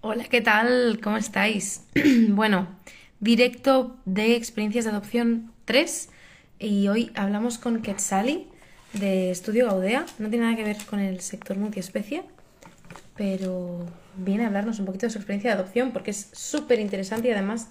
Hola, 0.00 0.26
¿qué 0.30 0.40
tal? 0.40 1.00
¿Cómo 1.02 1.16
estáis? 1.16 1.84
Bueno, 2.28 2.68
directo 3.18 3.96
de 4.04 4.36
experiencias 4.36 4.84
de 4.84 4.92
adopción 4.92 5.50
3 5.64 6.10
y 6.60 6.86
hoy 6.86 7.10
hablamos 7.16 7.58
con 7.58 7.82
Quetzali 7.82 8.46
de 8.92 9.32
Estudio 9.32 9.66
Gaudea. 9.66 10.06
No 10.20 10.30
tiene 10.30 10.44
nada 10.44 10.56
que 10.56 10.62
ver 10.62 10.76
con 10.88 11.00
el 11.00 11.20
sector 11.20 11.56
multiespecie, 11.56 12.22
pero 13.16 13.86
viene 14.16 14.44
a 14.44 14.46
hablarnos 14.46 14.78
un 14.78 14.86
poquito 14.86 15.06
de 15.06 15.10
su 15.10 15.18
experiencia 15.18 15.50
de 15.50 15.60
adopción 15.60 15.90
porque 15.90 16.12
es 16.12 16.30
súper 16.32 16.78
interesante 16.78 17.26
y 17.26 17.32
además 17.32 17.68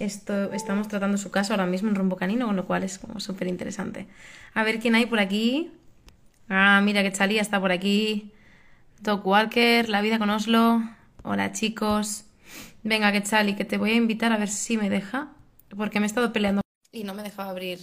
esto, 0.00 0.52
estamos 0.52 0.88
tratando 0.88 1.16
su 1.16 1.30
caso 1.30 1.54
ahora 1.54 1.64
mismo 1.64 1.88
en 1.88 1.94
Rumbo 1.94 2.16
Canino, 2.16 2.44
con 2.44 2.56
lo 2.56 2.66
cual 2.66 2.84
es 2.84 2.98
como 2.98 3.20
súper 3.20 3.48
interesante. 3.48 4.06
A 4.52 4.64
ver 4.64 4.80
quién 4.80 4.96
hay 4.96 5.06
por 5.06 5.18
aquí. 5.18 5.72
Ah, 6.50 6.82
mira, 6.84 7.02
Quetzali 7.02 7.38
está 7.38 7.58
por 7.58 7.72
aquí. 7.72 8.32
Doc 9.00 9.26
Walker, 9.26 9.88
La 9.88 10.02
vida 10.02 10.18
con 10.18 10.28
Oslo. 10.28 10.82
Hola 11.26 11.52
chicos. 11.52 12.26
Venga, 12.82 13.10
Quetzali, 13.10 13.56
que 13.56 13.64
te 13.64 13.78
voy 13.78 13.92
a 13.92 13.94
invitar 13.94 14.30
a 14.30 14.36
ver 14.36 14.48
si 14.50 14.76
me 14.76 14.90
deja, 14.90 15.32
porque 15.74 15.98
me 15.98 16.04
he 16.04 16.08
estado 16.08 16.34
peleando 16.34 16.60
y 16.92 17.02
no 17.04 17.14
me 17.14 17.22
dejaba 17.22 17.48
abrir 17.48 17.78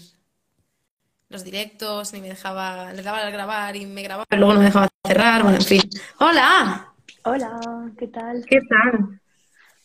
los 1.27 1.43
directos, 1.43 2.13
ni 2.13 2.21
me 2.21 2.29
dejaba, 2.29 2.93
le 2.93 3.01
daba 3.01 3.17
al 3.17 3.31
grabar 3.31 3.75
y 3.75 3.87
me 3.87 4.03
grababa, 4.03 4.25
pero 4.29 4.41
luego 4.41 4.53
no 4.53 4.59
me 4.59 4.65
dejaba 4.65 4.89
cerrar, 5.07 5.41
bueno, 5.41 5.57
en 5.57 5.63
fin. 5.63 5.81
¡Hola! 6.19 6.93
Hola, 7.23 7.91
¿qué 7.97 8.07
tal? 8.09 8.45
¿Qué 8.47 8.59
tal? 8.61 9.19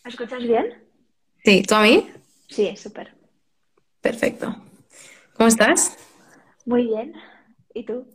¿Me 0.04 0.10
escuchas 0.10 0.42
bien? 0.42 0.84
Sí, 1.42 1.62
¿tú 1.62 1.76
a 1.76 1.80
mí? 1.80 2.10
Sí, 2.48 2.76
súper. 2.76 3.14
Perfecto. 4.02 4.54
¿Cómo 5.34 5.48
estás? 5.48 5.96
Muy 6.66 6.88
bien. 6.88 7.14
¿Y 7.72 7.86
tú? 7.86 8.06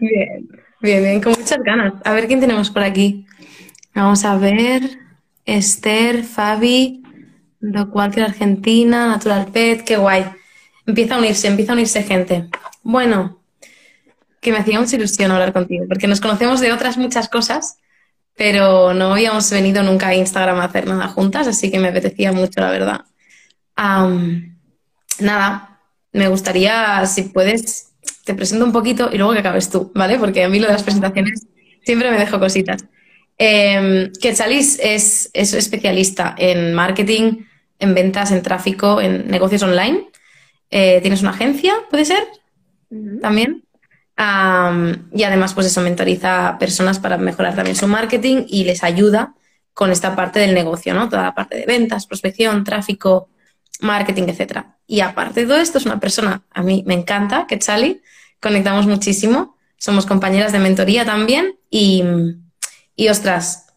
Bien, 0.00 0.48
bien, 0.80 1.02
bien, 1.02 1.20
con 1.20 1.32
muchas 1.32 1.62
ganas. 1.62 1.92
A 2.02 2.14
ver 2.14 2.26
quién 2.26 2.40
tenemos 2.40 2.70
por 2.70 2.82
aquí. 2.82 3.26
Vamos 3.94 4.24
a 4.24 4.36
ver. 4.36 4.98
Esther, 5.46 6.24
Fabi, 6.24 7.02
Doc 7.60 7.94
Walker 7.94 8.24
Argentina, 8.24 9.08
Natural 9.08 9.46
Pet, 9.52 9.84
qué 9.84 9.96
guay. 9.96 10.24
Empieza 10.86 11.14
a 11.14 11.18
unirse, 11.18 11.48
empieza 11.48 11.72
a 11.72 11.74
unirse 11.74 12.02
gente. 12.02 12.48
Bueno, 12.82 13.42
que 14.40 14.52
me 14.52 14.58
hacía 14.58 14.80
mucha 14.80 14.96
ilusión 14.96 15.30
hablar 15.30 15.52
contigo, 15.52 15.84
porque 15.88 16.06
nos 16.06 16.20
conocemos 16.20 16.60
de 16.60 16.72
otras 16.72 16.96
muchas 16.96 17.28
cosas, 17.28 17.76
pero 18.36 18.94
no 18.94 19.12
habíamos 19.12 19.50
venido 19.50 19.82
nunca 19.82 20.08
a 20.08 20.14
Instagram 20.14 20.60
a 20.60 20.64
hacer 20.64 20.86
nada 20.86 21.08
juntas, 21.08 21.46
así 21.46 21.70
que 21.70 21.78
me 21.78 21.88
apetecía 21.88 22.32
mucho, 22.32 22.60
la 22.60 22.70
verdad. 22.70 23.00
Nada, 25.20 25.80
me 26.12 26.28
gustaría, 26.28 27.04
si 27.06 27.22
puedes, 27.22 27.92
te 28.24 28.34
presento 28.34 28.64
un 28.64 28.72
poquito 28.72 29.10
y 29.12 29.18
luego 29.18 29.34
que 29.34 29.40
acabes 29.40 29.70
tú, 29.70 29.92
¿vale? 29.94 30.18
Porque 30.18 30.42
a 30.44 30.48
mí 30.48 30.58
lo 30.58 30.66
de 30.66 30.72
las 30.72 30.82
presentaciones 30.82 31.46
siempre 31.82 32.10
me 32.10 32.18
dejo 32.18 32.40
cositas. 32.40 32.84
Eh, 33.38 34.10
Quetzalis 34.20 34.78
es, 34.80 35.30
es 35.32 35.54
especialista 35.54 36.34
en 36.38 36.74
marketing, 36.74 37.44
en 37.78 37.94
ventas, 37.94 38.30
en 38.32 38.42
tráfico, 38.42 39.00
en 39.00 39.28
negocios 39.28 39.62
online. 39.62 40.08
Eh, 40.70 41.00
¿Tienes 41.02 41.22
una 41.22 41.30
agencia, 41.30 41.74
puede 41.90 42.04
ser? 42.04 42.24
También. 43.20 43.64
Am, 44.16 45.08
y 45.12 45.24
además, 45.24 45.54
pues 45.54 45.66
eso, 45.66 45.80
mentoriza 45.80 46.48
a 46.48 46.58
personas 46.58 46.98
para 46.98 47.18
mejorar 47.18 47.56
también 47.56 47.76
su 47.76 47.88
marketing 47.88 48.44
y 48.48 48.64
les 48.64 48.84
ayuda 48.84 49.34
con 49.72 49.90
esta 49.90 50.14
parte 50.14 50.38
del 50.38 50.54
negocio, 50.54 50.94
¿no? 50.94 51.08
Toda 51.08 51.24
la 51.24 51.34
parte 51.34 51.56
de 51.56 51.66
ventas, 51.66 52.06
prospección, 52.06 52.62
tráfico, 52.62 53.28
marketing, 53.80 54.24
etcétera. 54.28 54.78
Y 54.86 55.00
aparte 55.00 55.40
de 55.40 55.46
todo 55.46 55.56
esto, 55.56 55.78
es 55.78 55.86
una 55.86 55.98
persona, 55.98 56.44
a 56.50 56.62
mí 56.62 56.84
me 56.86 56.94
encanta, 56.94 57.46
Quetzali, 57.48 58.00
conectamos 58.40 58.86
muchísimo, 58.86 59.56
somos 59.76 60.06
compañeras 60.06 60.52
de 60.52 60.60
mentoría 60.60 61.04
también 61.04 61.56
y, 61.70 62.04
y 62.96 63.08
ostras, 63.08 63.74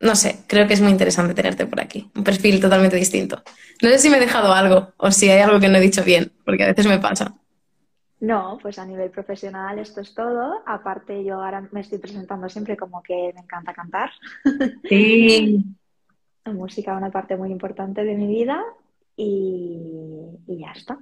no 0.00 0.14
sé, 0.14 0.44
creo 0.46 0.66
que 0.66 0.74
es 0.74 0.80
muy 0.80 0.90
interesante 0.90 1.34
tenerte 1.34 1.66
por 1.66 1.80
aquí, 1.80 2.10
un 2.14 2.24
perfil 2.24 2.60
totalmente 2.60 2.96
distinto. 2.96 3.42
No 3.82 3.88
sé 3.90 3.98
si 3.98 4.10
me 4.10 4.18
he 4.18 4.20
dejado 4.20 4.52
algo 4.52 4.92
o 4.96 5.10
si 5.10 5.28
hay 5.28 5.40
algo 5.40 5.60
que 5.60 5.68
no 5.68 5.78
he 5.78 5.80
dicho 5.80 6.04
bien, 6.04 6.32
porque 6.44 6.64
a 6.64 6.68
veces 6.68 6.86
me 6.86 6.98
pasa. 6.98 7.34
No, 8.20 8.58
pues 8.60 8.78
a 8.78 8.84
nivel 8.86 9.10
profesional 9.10 9.78
esto 9.78 10.00
es 10.00 10.12
todo. 10.12 10.62
Aparte, 10.66 11.24
yo 11.24 11.40
ahora 11.40 11.68
me 11.70 11.80
estoy 11.80 11.98
presentando 11.98 12.48
siempre 12.48 12.76
como 12.76 13.02
que 13.02 13.32
me 13.34 13.40
encanta 13.40 13.72
cantar. 13.72 14.10
Sí. 14.88 15.64
La 16.44 16.52
música 16.52 16.92
es 16.92 16.98
una 16.98 17.10
parte 17.10 17.36
muy 17.36 17.50
importante 17.50 18.04
de 18.04 18.14
mi 18.14 18.26
vida 18.26 18.64
y, 19.16 19.78
y 20.46 20.58
ya 20.58 20.72
está. 20.72 20.98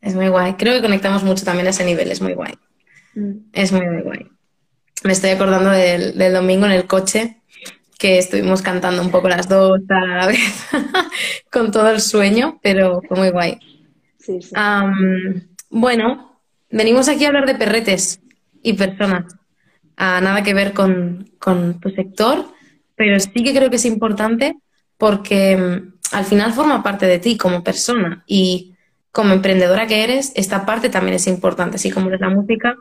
Es 0.00 0.14
muy 0.14 0.28
guay. 0.28 0.54
Creo 0.54 0.74
que 0.74 0.82
conectamos 0.82 1.22
mucho 1.22 1.44
también 1.44 1.66
a 1.66 1.70
ese 1.70 1.84
nivel, 1.84 2.10
es 2.10 2.22
muy 2.22 2.32
guay. 2.32 2.54
Mm. 3.14 3.50
Es 3.52 3.70
muy, 3.70 3.86
muy 3.86 4.02
guay. 4.02 4.31
Me 5.04 5.12
estoy 5.12 5.30
acordando 5.30 5.70
del, 5.70 6.16
del 6.16 6.32
domingo 6.32 6.66
en 6.66 6.72
el 6.72 6.86
coche, 6.86 7.42
que 7.98 8.18
estuvimos 8.18 8.62
cantando 8.62 9.02
un 9.02 9.10
poco 9.10 9.28
las 9.28 9.48
dos 9.48 9.80
a 9.88 10.06
la 10.06 10.26
vez, 10.26 10.68
con 11.52 11.70
todo 11.70 11.90
el 11.90 12.00
sueño, 12.00 12.58
pero 12.62 13.00
fue 13.08 13.16
muy 13.16 13.30
guay. 13.30 13.58
Sí, 14.18 14.40
sí. 14.40 14.50
Am, 14.54 15.48
bueno, 15.70 16.40
venimos 16.70 17.08
aquí 17.08 17.24
a 17.24 17.28
hablar 17.28 17.46
de 17.46 17.54
perretes 17.54 18.20
y 18.62 18.72
personas. 18.74 19.34
Ah, 19.96 20.20
nada 20.20 20.42
que 20.42 20.54
ver 20.54 20.72
con, 20.72 21.30
con 21.38 21.80
tu 21.80 21.90
sector, 21.90 22.46
pero 22.96 23.18
sí 23.20 23.30
que 23.44 23.54
creo 23.54 23.70
que 23.70 23.76
es 23.76 23.84
importante 23.84 24.56
porque 24.98 25.56
mm, 25.56 26.14
al 26.16 26.24
final 26.24 26.52
forma 26.52 26.82
parte 26.82 27.06
de 27.06 27.18
ti 27.18 27.36
como 27.36 27.62
persona 27.62 28.24
y 28.26 28.74
como 29.10 29.34
emprendedora 29.34 29.86
que 29.86 30.04
eres, 30.04 30.32
esta 30.36 30.64
parte 30.64 30.88
también 30.88 31.16
es 31.16 31.26
importante. 31.26 31.76
Así 31.76 31.90
como 31.90 32.10
es 32.10 32.20
la 32.20 32.30
música, 32.30 32.76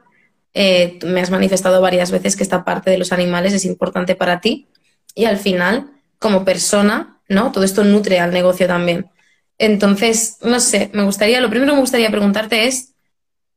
eh, 0.53 0.99
me 1.05 1.21
has 1.21 1.31
manifestado 1.31 1.81
varias 1.81 2.11
veces 2.11 2.35
que 2.35 2.43
esta 2.43 2.63
parte 2.63 2.91
de 2.91 2.97
los 2.97 3.11
animales 3.11 3.53
es 3.53 3.65
importante 3.65 4.15
para 4.15 4.41
ti 4.41 4.67
y 5.15 5.25
al 5.25 5.37
final, 5.37 5.91
como 6.19 6.43
persona, 6.43 7.19
¿no? 7.29 7.51
Todo 7.51 7.63
esto 7.63 7.83
nutre 7.83 8.19
al 8.19 8.31
negocio 8.31 8.67
también. 8.67 9.09
Entonces, 9.57 10.37
no 10.41 10.59
sé, 10.59 10.89
me 10.93 11.03
gustaría, 11.03 11.41
lo 11.41 11.49
primero 11.49 11.71
que 11.71 11.75
me 11.75 11.81
gustaría 11.81 12.09
preguntarte 12.09 12.67
es, 12.67 12.93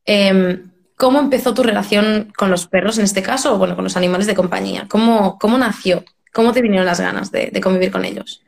em, 0.04 0.70
¿cómo 0.96 1.18
empezó 1.18 1.54
tu 1.54 1.62
relación 1.62 2.32
con 2.36 2.50
los 2.50 2.66
perros 2.66 2.98
en 2.98 3.04
este 3.04 3.22
caso, 3.22 3.54
o 3.54 3.58
bueno, 3.58 3.74
con 3.74 3.84
los 3.84 3.96
animales 3.96 4.26
de 4.26 4.34
compañía? 4.34 4.86
¿Cómo, 4.88 5.38
cómo 5.38 5.58
nació? 5.58 6.04
¿Cómo 6.32 6.52
te 6.52 6.62
vinieron 6.62 6.86
las 6.86 7.00
ganas 7.00 7.30
de 7.30 7.60
convivir 7.60 7.90
con 7.90 8.04
ellos? 8.04 8.42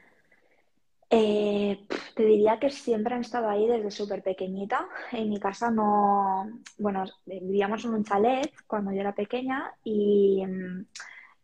Eh, 1.08 1.86
te 2.14 2.24
diría 2.24 2.58
que 2.58 2.70
siempre 2.70 3.14
han 3.14 3.20
estado 3.20 3.48
ahí 3.48 3.66
desde 3.66 3.90
súper 3.90 4.22
pequeñita. 4.22 4.88
En 5.12 5.30
mi 5.30 5.38
casa 5.38 5.70
no, 5.70 6.60
bueno, 6.78 7.04
vivíamos 7.24 7.84
en 7.84 7.94
un 7.94 8.04
chalet 8.04 8.52
cuando 8.66 8.92
yo 8.92 9.00
era 9.00 9.14
pequeña 9.14 9.72
y 9.84 10.44
mm, 10.44 10.86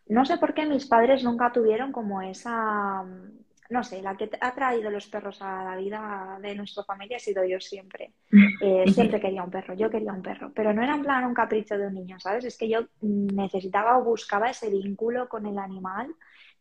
no 0.08 0.24
sé 0.24 0.38
por 0.38 0.52
qué 0.52 0.66
mis 0.66 0.86
padres 0.86 1.22
nunca 1.22 1.52
tuvieron 1.52 1.92
como 1.92 2.20
esa, 2.22 3.04
mm, 3.04 3.38
no 3.70 3.84
sé, 3.84 4.02
la 4.02 4.16
que 4.16 4.30
ha 4.40 4.52
traído 4.52 4.90
los 4.90 5.06
perros 5.06 5.40
a 5.40 5.62
la 5.62 5.76
vida 5.76 6.38
de 6.42 6.56
nuestra 6.56 6.82
familia 6.82 7.18
ha 7.18 7.20
sido 7.20 7.44
yo 7.44 7.60
siempre. 7.60 8.12
Eh, 8.64 8.84
siempre 8.92 9.20
quería 9.20 9.42
un 9.42 9.50
perro, 9.50 9.74
yo 9.74 9.90
quería 9.90 10.12
un 10.12 10.22
perro, 10.22 10.52
pero 10.54 10.72
no 10.72 10.84
era 10.84 10.94
en 10.94 11.02
plan 11.02 11.24
un 11.24 11.34
capricho 11.34 11.76
de 11.76 11.88
un 11.88 11.94
niño, 11.94 12.20
¿sabes? 12.20 12.44
Es 12.44 12.56
que 12.56 12.68
yo 12.68 12.82
mm, 13.00 13.34
necesitaba 13.34 13.98
o 13.98 14.04
buscaba 14.04 14.50
ese 14.50 14.70
vínculo 14.70 15.28
con 15.28 15.46
el 15.46 15.58
animal 15.58 16.14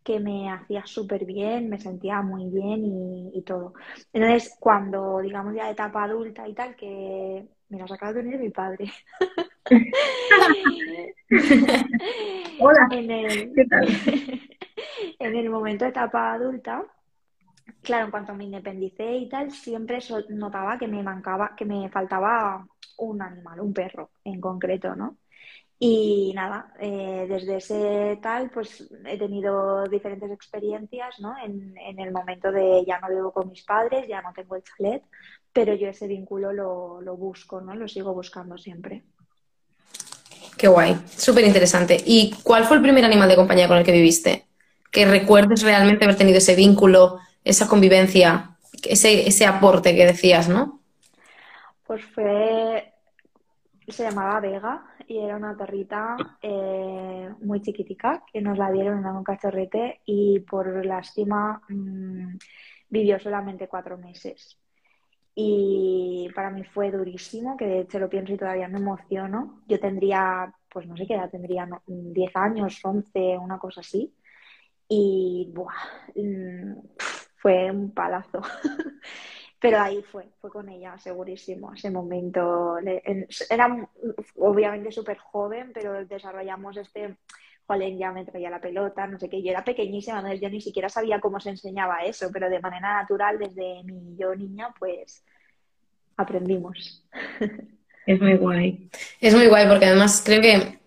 que 0.03 0.19
me 0.19 0.49
hacía 0.49 0.85
súper 0.85 1.25
bien, 1.25 1.69
me 1.69 1.79
sentía 1.79 2.21
muy 2.21 2.49
bien 2.49 2.85
y, 2.85 3.31
y 3.37 3.41
todo. 3.43 3.73
Entonces, 4.13 4.55
cuando, 4.59 5.19
digamos, 5.19 5.53
ya 5.55 5.69
etapa 5.69 6.03
adulta 6.03 6.47
y 6.47 6.53
tal, 6.53 6.75
que, 6.75 7.45
mira, 7.69 7.87
se 7.87 7.93
acaba 7.93 8.13
de 8.13 8.23
venir 8.23 8.39
mi 8.39 8.49
padre. 8.49 8.91
Hola, 12.59 12.87
En 12.91 13.11
el, 13.11 13.53
¿qué 13.53 13.65
tal? 13.65 13.87
en 15.19 15.35
el 15.35 15.49
momento 15.49 15.85
de 15.85 15.91
etapa 15.91 16.33
adulta, 16.33 16.83
claro, 17.81 18.05
en 18.05 18.11
cuanto 18.11 18.33
me 18.33 18.45
independicé 18.45 19.15
y 19.15 19.29
tal, 19.29 19.51
siempre 19.51 19.99
notaba 20.29 20.77
que 20.77 20.87
me 20.87 21.03
mancaba, 21.03 21.55
que 21.55 21.65
me 21.65 21.89
faltaba 21.89 22.65
un 22.97 23.21
animal, 23.21 23.61
un 23.61 23.73
perro 23.73 24.11
en 24.23 24.41
concreto, 24.41 24.95
¿no? 24.95 25.17
Y 25.83 26.31
nada, 26.35 26.71
eh, 26.79 27.25
desde 27.27 27.57
ese 27.57 28.19
tal, 28.21 28.51
pues 28.51 28.87
he 29.03 29.17
tenido 29.17 29.87
diferentes 29.87 30.29
experiencias, 30.29 31.19
¿no? 31.19 31.33
En, 31.43 31.75
en 31.75 31.99
el 31.99 32.11
momento 32.11 32.51
de 32.51 32.83
ya 32.85 32.99
no 32.99 33.09
vivo 33.09 33.31
con 33.31 33.49
mis 33.49 33.63
padres, 33.63 34.07
ya 34.07 34.21
no 34.21 34.31
tengo 34.31 34.55
el 34.55 34.61
chalet, 34.61 35.01
pero 35.51 35.73
yo 35.73 35.87
ese 35.87 36.05
vínculo 36.05 36.53
lo, 36.53 37.01
lo 37.01 37.17
busco, 37.17 37.61
¿no? 37.61 37.73
Lo 37.73 37.87
sigo 37.87 38.13
buscando 38.13 38.59
siempre. 38.59 39.01
Qué 40.55 40.67
guay, 40.67 41.01
súper 41.17 41.45
interesante. 41.45 41.97
¿Y 42.05 42.35
cuál 42.43 42.65
fue 42.65 42.77
el 42.77 42.83
primer 42.83 43.03
animal 43.03 43.27
de 43.27 43.35
compañía 43.35 43.67
con 43.67 43.77
el 43.77 43.83
que 43.83 43.91
viviste? 43.91 44.45
Que 44.91 45.05
recuerdes 45.05 45.63
realmente 45.63 46.05
haber 46.05 46.15
tenido 46.15 46.37
ese 46.37 46.53
vínculo, 46.53 47.17
esa 47.43 47.67
convivencia, 47.67 48.55
ese, 48.83 49.27
ese 49.27 49.47
aporte 49.47 49.95
que 49.95 50.05
decías, 50.05 50.47
¿no? 50.47 50.79
Pues 51.87 52.05
fue, 52.05 52.93
se 53.87 54.03
llamaba 54.03 54.39
Vega 54.39 54.90
y 55.07 55.17
era 55.19 55.35
una 55.35 55.55
perrita 55.55 56.15
eh, 56.41 57.29
muy 57.41 57.61
chiquitica 57.61 58.23
que 58.31 58.41
nos 58.41 58.57
la 58.57 58.71
dieron 58.71 58.99
en 58.99 59.05
un 59.15 59.23
cachorrete 59.23 60.01
y 60.05 60.39
por 60.39 60.85
lástima 60.85 61.61
mm, 61.69 62.37
vivió 62.89 63.19
solamente 63.19 63.67
cuatro 63.67 63.97
meses. 63.97 64.57
Y 65.33 66.29
para 66.35 66.49
mí 66.51 66.63
fue 66.63 66.91
durísimo, 66.91 67.55
que 67.57 67.65
de 67.65 67.79
hecho 67.81 67.99
lo 67.99 68.09
pienso 68.09 68.33
y 68.33 68.37
todavía 68.37 68.67
me 68.67 68.79
emociono. 68.79 69.61
Yo 69.67 69.79
tendría, 69.79 70.53
pues 70.69 70.87
no 70.87 70.97
sé 70.97 71.07
qué 71.07 71.15
edad 71.15 71.29
tendría, 71.29 71.65
no, 71.65 71.81
10 71.87 72.35
años, 72.35 72.79
11 72.83 73.37
una 73.37 73.57
cosa 73.57 73.81
así. 73.81 74.13
y 74.89 75.53
mm, 76.15 76.73
fue 77.37 77.71
un 77.71 77.91
palazo. 77.93 78.41
Pero 79.61 79.79
ahí 79.79 80.03
fue, 80.11 80.25
fue 80.41 80.49
con 80.49 80.67
ella, 80.69 80.97
segurísimo, 80.97 81.71
ese 81.73 81.91
momento. 81.91 82.77
Era 83.49 83.87
obviamente 84.37 84.91
súper 84.91 85.19
joven, 85.19 85.71
pero 85.71 86.03
desarrollamos 86.03 86.77
este, 86.77 87.15
Jolen 87.67 87.97
ya 87.97 88.11
me 88.11 88.25
traía 88.25 88.49
la 88.49 88.59
pelota, 88.59 89.07
no 89.07 89.19
sé 89.19 89.29
qué, 89.29 89.41
yo 89.41 89.51
era 89.51 89.63
pequeñísima, 89.63 90.17
entonces 90.17 90.41
yo 90.41 90.49
ni 90.49 90.61
siquiera 90.61 90.89
sabía 90.89 91.21
cómo 91.21 91.39
se 91.39 91.51
enseñaba 91.51 92.03
eso, 92.03 92.29
pero 92.33 92.49
de 92.49 92.59
manera 92.59 93.01
natural, 93.01 93.37
desde 93.37 93.83
mi 93.83 94.17
yo 94.17 94.35
niña, 94.35 94.73
pues 94.77 95.23
aprendimos. 96.17 97.05
Es 98.07 98.19
muy 98.19 98.35
guay. 98.35 98.89
Es 99.19 99.35
muy 99.35 99.47
guay 99.47 99.67
porque 99.67 99.85
además 99.85 100.23
creo 100.25 100.41
que 100.41 100.79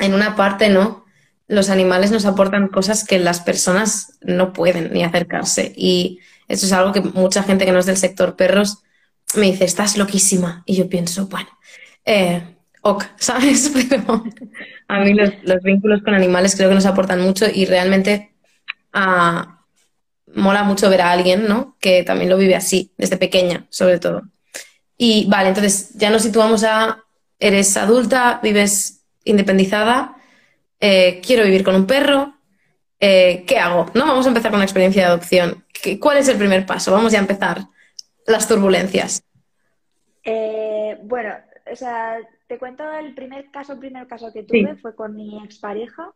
en 0.00 0.14
una 0.14 0.36
parte, 0.36 0.68
¿no? 0.68 1.06
Los 1.48 1.70
animales 1.70 2.10
nos 2.10 2.26
aportan 2.26 2.68
cosas 2.68 3.06
que 3.06 3.18
las 3.18 3.40
personas 3.40 4.18
no 4.20 4.52
pueden 4.52 4.92
ni 4.92 5.02
acercarse. 5.02 5.72
Y 5.74 6.20
eso 6.48 6.66
es 6.66 6.72
algo 6.72 6.92
que 6.92 7.00
mucha 7.00 7.42
gente 7.42 7.64
que 7.64 7.72
no 7.72 7.78
es 7.78 7.86
del 7.86 7.96
sector 7.96 8.36
perros 8.36 8.78
me 9.34 9.46
dice, 9.46 9.64
estás 9.64 9.96
loquísima. 9.96 10.62
Y 10.66 10.76
yo 10.76 10.88
pienso, 10.88 11.26
bueno, 11.26 11.48
eh, 12.04 12.56
ok, 12.82 13.04
¿sabes? 13.16 13.72
Pero 13.74 14.24
a 14.88 15.00
mí 15.00 15.14
los, 15.14 15.62
vínculos 15.62 16.02
con 16.02 16.14
animales 16.14 16.56
creo 16.56 16.68
que 16.68 16.74
nos 16.74 16.86
aportan 16.86 17.20
mucho 17.20 17.46
y 17.52 17.64
realmente 17.64 18.32
ah, 18.92 19.64
mola 20.34 20.62
mucho 20.64 20.90
ver 20.90 21.02
a 21.02 21.12
alguien, 21.12 21.46
¿no? 21.48 21.76
Que 21.80 22.02
también 22.02 22.30
lo 22.30 22.36
vive 22.36 22.56
así, 22.56 22.92
desde 22.96 23.16
pequeña, 23.16 23.66
sobre 23.70 23.98
todo. 23.98 24.22
Y 24.96 25.26
vale, 25.28 25.48
entonces 25.48 25.90
ya 25.94 26.10
nos 26.10 26.22
situamos 26.22 26.64
a, 26.64 27.04
eres 27.38 27.76
adulta, 27.76 28.40
vives 28.42 29.04
independizada, 29.24 30.16
eh, 30.80 31.20
quiero 31.24 31.44
vivir 31.44 31.64
con 31.64 31.74
un 31.74 31.86
perro, 31.86 32.34
eh, 33.00 33.44
¿qué 33.46 33.58
hago? 33.58 33.86
¿No? 33.94 34.06
Vamos 34.06 34.26
a 34.26 34.28
empezar 34.28 34.50
con 34.50 34.60
la 34.60 34.64
experiencia 34.64 35.02
de 35.02 35.08
adopción. 35.08 35.64
¿Cuál 36.00 36.18
es 36.18 36.28
el 36.28 36.38
primer 36.38 36.66
paso? 36.66 36.92
Vamos 36.92 37.12
ya 37.12 37.18
a 37.18 37.22
empezar 37.22 37.58
las 38.26 38.46
turbulencias. 38.46 39.24
Eh, 40.24 40.98
bueno, 41.02 41.34
o 41.70 41.76
sea, 41.76 42.18
te 42.46 42.58
cuento 42.58 42.84
el 42.92 43.14
primer 43.14 43.50
caso, 43.50 43.72
el 43.72 43.78
primer 43.78 44.06
caso 44.06 44.32
que 44.32 44.44
tuve 44.44 44.76
fue 44.76 44.94
con 44.94 45.14
mi 45.14 45.42
expareja. 45.44 46.12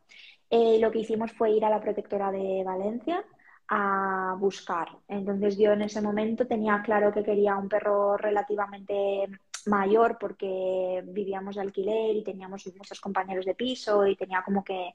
lo 0.51 0.91
que 0.91 1.01
hicimos 1.01 1.33
fue 1.33 1.51
ir 1.51 1.65
a 1.65 1.71
la 1.71 1.81
protectora 1.81 2.31
de 2.31 2.63
Valencia 2.65 3.25
a 3.69 4.37
buscar. 4.39 4.89
Entonces 5.09 5.59
yo 5.59 5.73
en 5.73 5.83
ese 5.83 6.01
momento 6.01 6.47
tenía 6.47 6.83
claro 6.83 7.13
que 7.13 7.25
quería 7.25 7.57
un 7.57 7.69
perro 7.69 8.17
relativamente 8.17 9.29
mayor 9.67 10.17
porque 10.21 11.03
vivíamos 11.07 11.57
de 11.57 11.63
alquiler 11.63 12.15
y 12.15 12.23
teníamos 12.23 12.65
muchos 12.77 13.01
compañeros 13.01 13.45
de 13.45 13.55
piso 13.55 14.07
y 14.07 14.15
tenía 14.15 14.43
como 14.43 14.63
que 14.63 14.95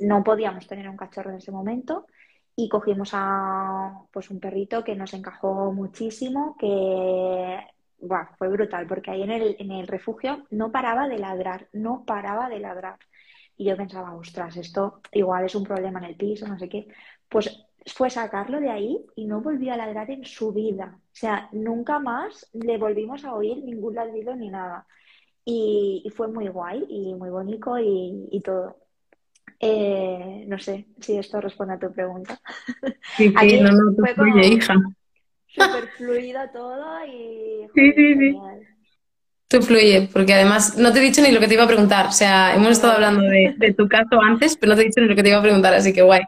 no 0.00 0.24
podíamos 0.24 0.66
tener 0.66 0.88
un 0.88 0.96
cachorro 0.96 1.30
en 1.30 1.36
ese 1.36 1.52
momento 1.52 2.06
y 2.64 2.68
cogimos 2.68 3.10
a 3.14 4.04
pues 4.12 4.30
un 4.30 4.38
perrito 4.38 4.84
que 4.84 4.94
nos 4.94 5.14
encajó 5.14 5.72
muchísimo 5.72 6.56
que 6.58 7.58
fue 8.38 8.48
brutal 8.48 8.86
porque 8.86 9.10
ahí 9.10 9.22
en 9.22 9.30
el, 9.30 9.56
en 9.58 9.70
el 9.72 9.86
refugio 9.86 10.44
no 10.50 10.70
paraba 10.70 11.08
de 11.08 11.18
ladrar, 11.18 11.68
no 11.72 12.04
paraba 12.04 12.48
de 12.48 12.60
ladrar. 12.60 12.98
Y 13.56 13.64
yo 13.66 13.76
pensaba, 13.76 14.14
ostras, 14.14 14.56
esto 14.56 15.00
igual 15.12 15.44
es 15.44 15.54
un 15.54 15.64
problema 15.64 15.98
en 16.00 16.06
el 16.06 16.16
piso, 16.16 16.46
no 16.46 16.58
sé 16.58 16.68
qué. 16.68 16.88
Pues 17.28 17.66
fue 17.86 18.10
sacarlo 18.10 18.60
de 18.60 18.70
ahí 18.70 19.06
y 19.16 19.26
no 19.26 19.40
volvió 19.40 19.72
a 19.72 19.76
ladrar 19.76 20.10
en 20.10 20.24
su 20.24 20.52
vida. 20.52 20.98
O 20.98 21.08
sea, 21.12 21.48
nunca 21.52 21.98
más 21.98 22.48
le 22.52 22.78
volvimos 22.78 23.24
a 23.24 23.34
oír 23.34 23.62
ningún 23.64 23.94
ladrido 23.94 24.34
ni 24.36 24.50
nada. 24.50 24.86
Y, 25.44 26.10
fue 26.14 26.28
muy 26.28 26.48
guay 26.48 26.84
y 26.88 27.14
muy 27.14 27.30
bonito 27.30 27.78
y, 27.78 28.40
todo. 28.44 28.76
Eh, 29.62 30.44
no 30.48 30.58
sé 30.58 30.86
si 31.00 31.18
esto 31.18 31.40
responde 31.40 31.74
a 31.74 31.78
tu 31.78 31.92
pregunta. 31.92 32.40
Sí, 33.16 33.34
sí, 33.38 33.60
no, 33.60 33.70
no, 33.70 33.94
fue 33.96 34.14
fluye, 34.14 34.46
hija. 34.46 34.74
Súper 35.48 35.88
fluido 35.96 36.40
todo 36.52 37.04
y... 37.06 37.66
sí, 37.74 37.92
sí, 37.94 38.14
sí. 38.14 38.36
Tú 39.48 39.60
fluye, 39.62 40.08
porque 40.12 40.32
además 40.32 40.78
no 40.78 40.92
te 40.92 41.00
he 41.00 41.02
dicho 41.02 41.20
ni 41.20 41.32
lo 41.32 41.40
que 41.40 41.48
te 41.48 41.54
iba 41.54 41.64
a 41.64 41.68
preguntar. 41.68 42.06
O 42.06 42.12
sea, 42.12 42.54
hemos 42.54 42.70
estado 42.70 42.94
hablando 42.94 43.22
de, 43.24 43.74
tu 43.76 43.88
caso 43.88 44.20
antes, 44.22 44.56
pero 44.56 44.70
no 44.70 44.76
te 44.76 44.82
he 44.82 44.86
dicho 44.86 45.00
ni 45.00 45.08
lo 45.08 45.16
que 45.16 45.24
te 45.24 45.28
iba 45.28 45.38
a 45.38 45.42
preguntar, 45.42 45.74
así 45.74 45.92
que 45.92 46.02
guay. 46.02 46.22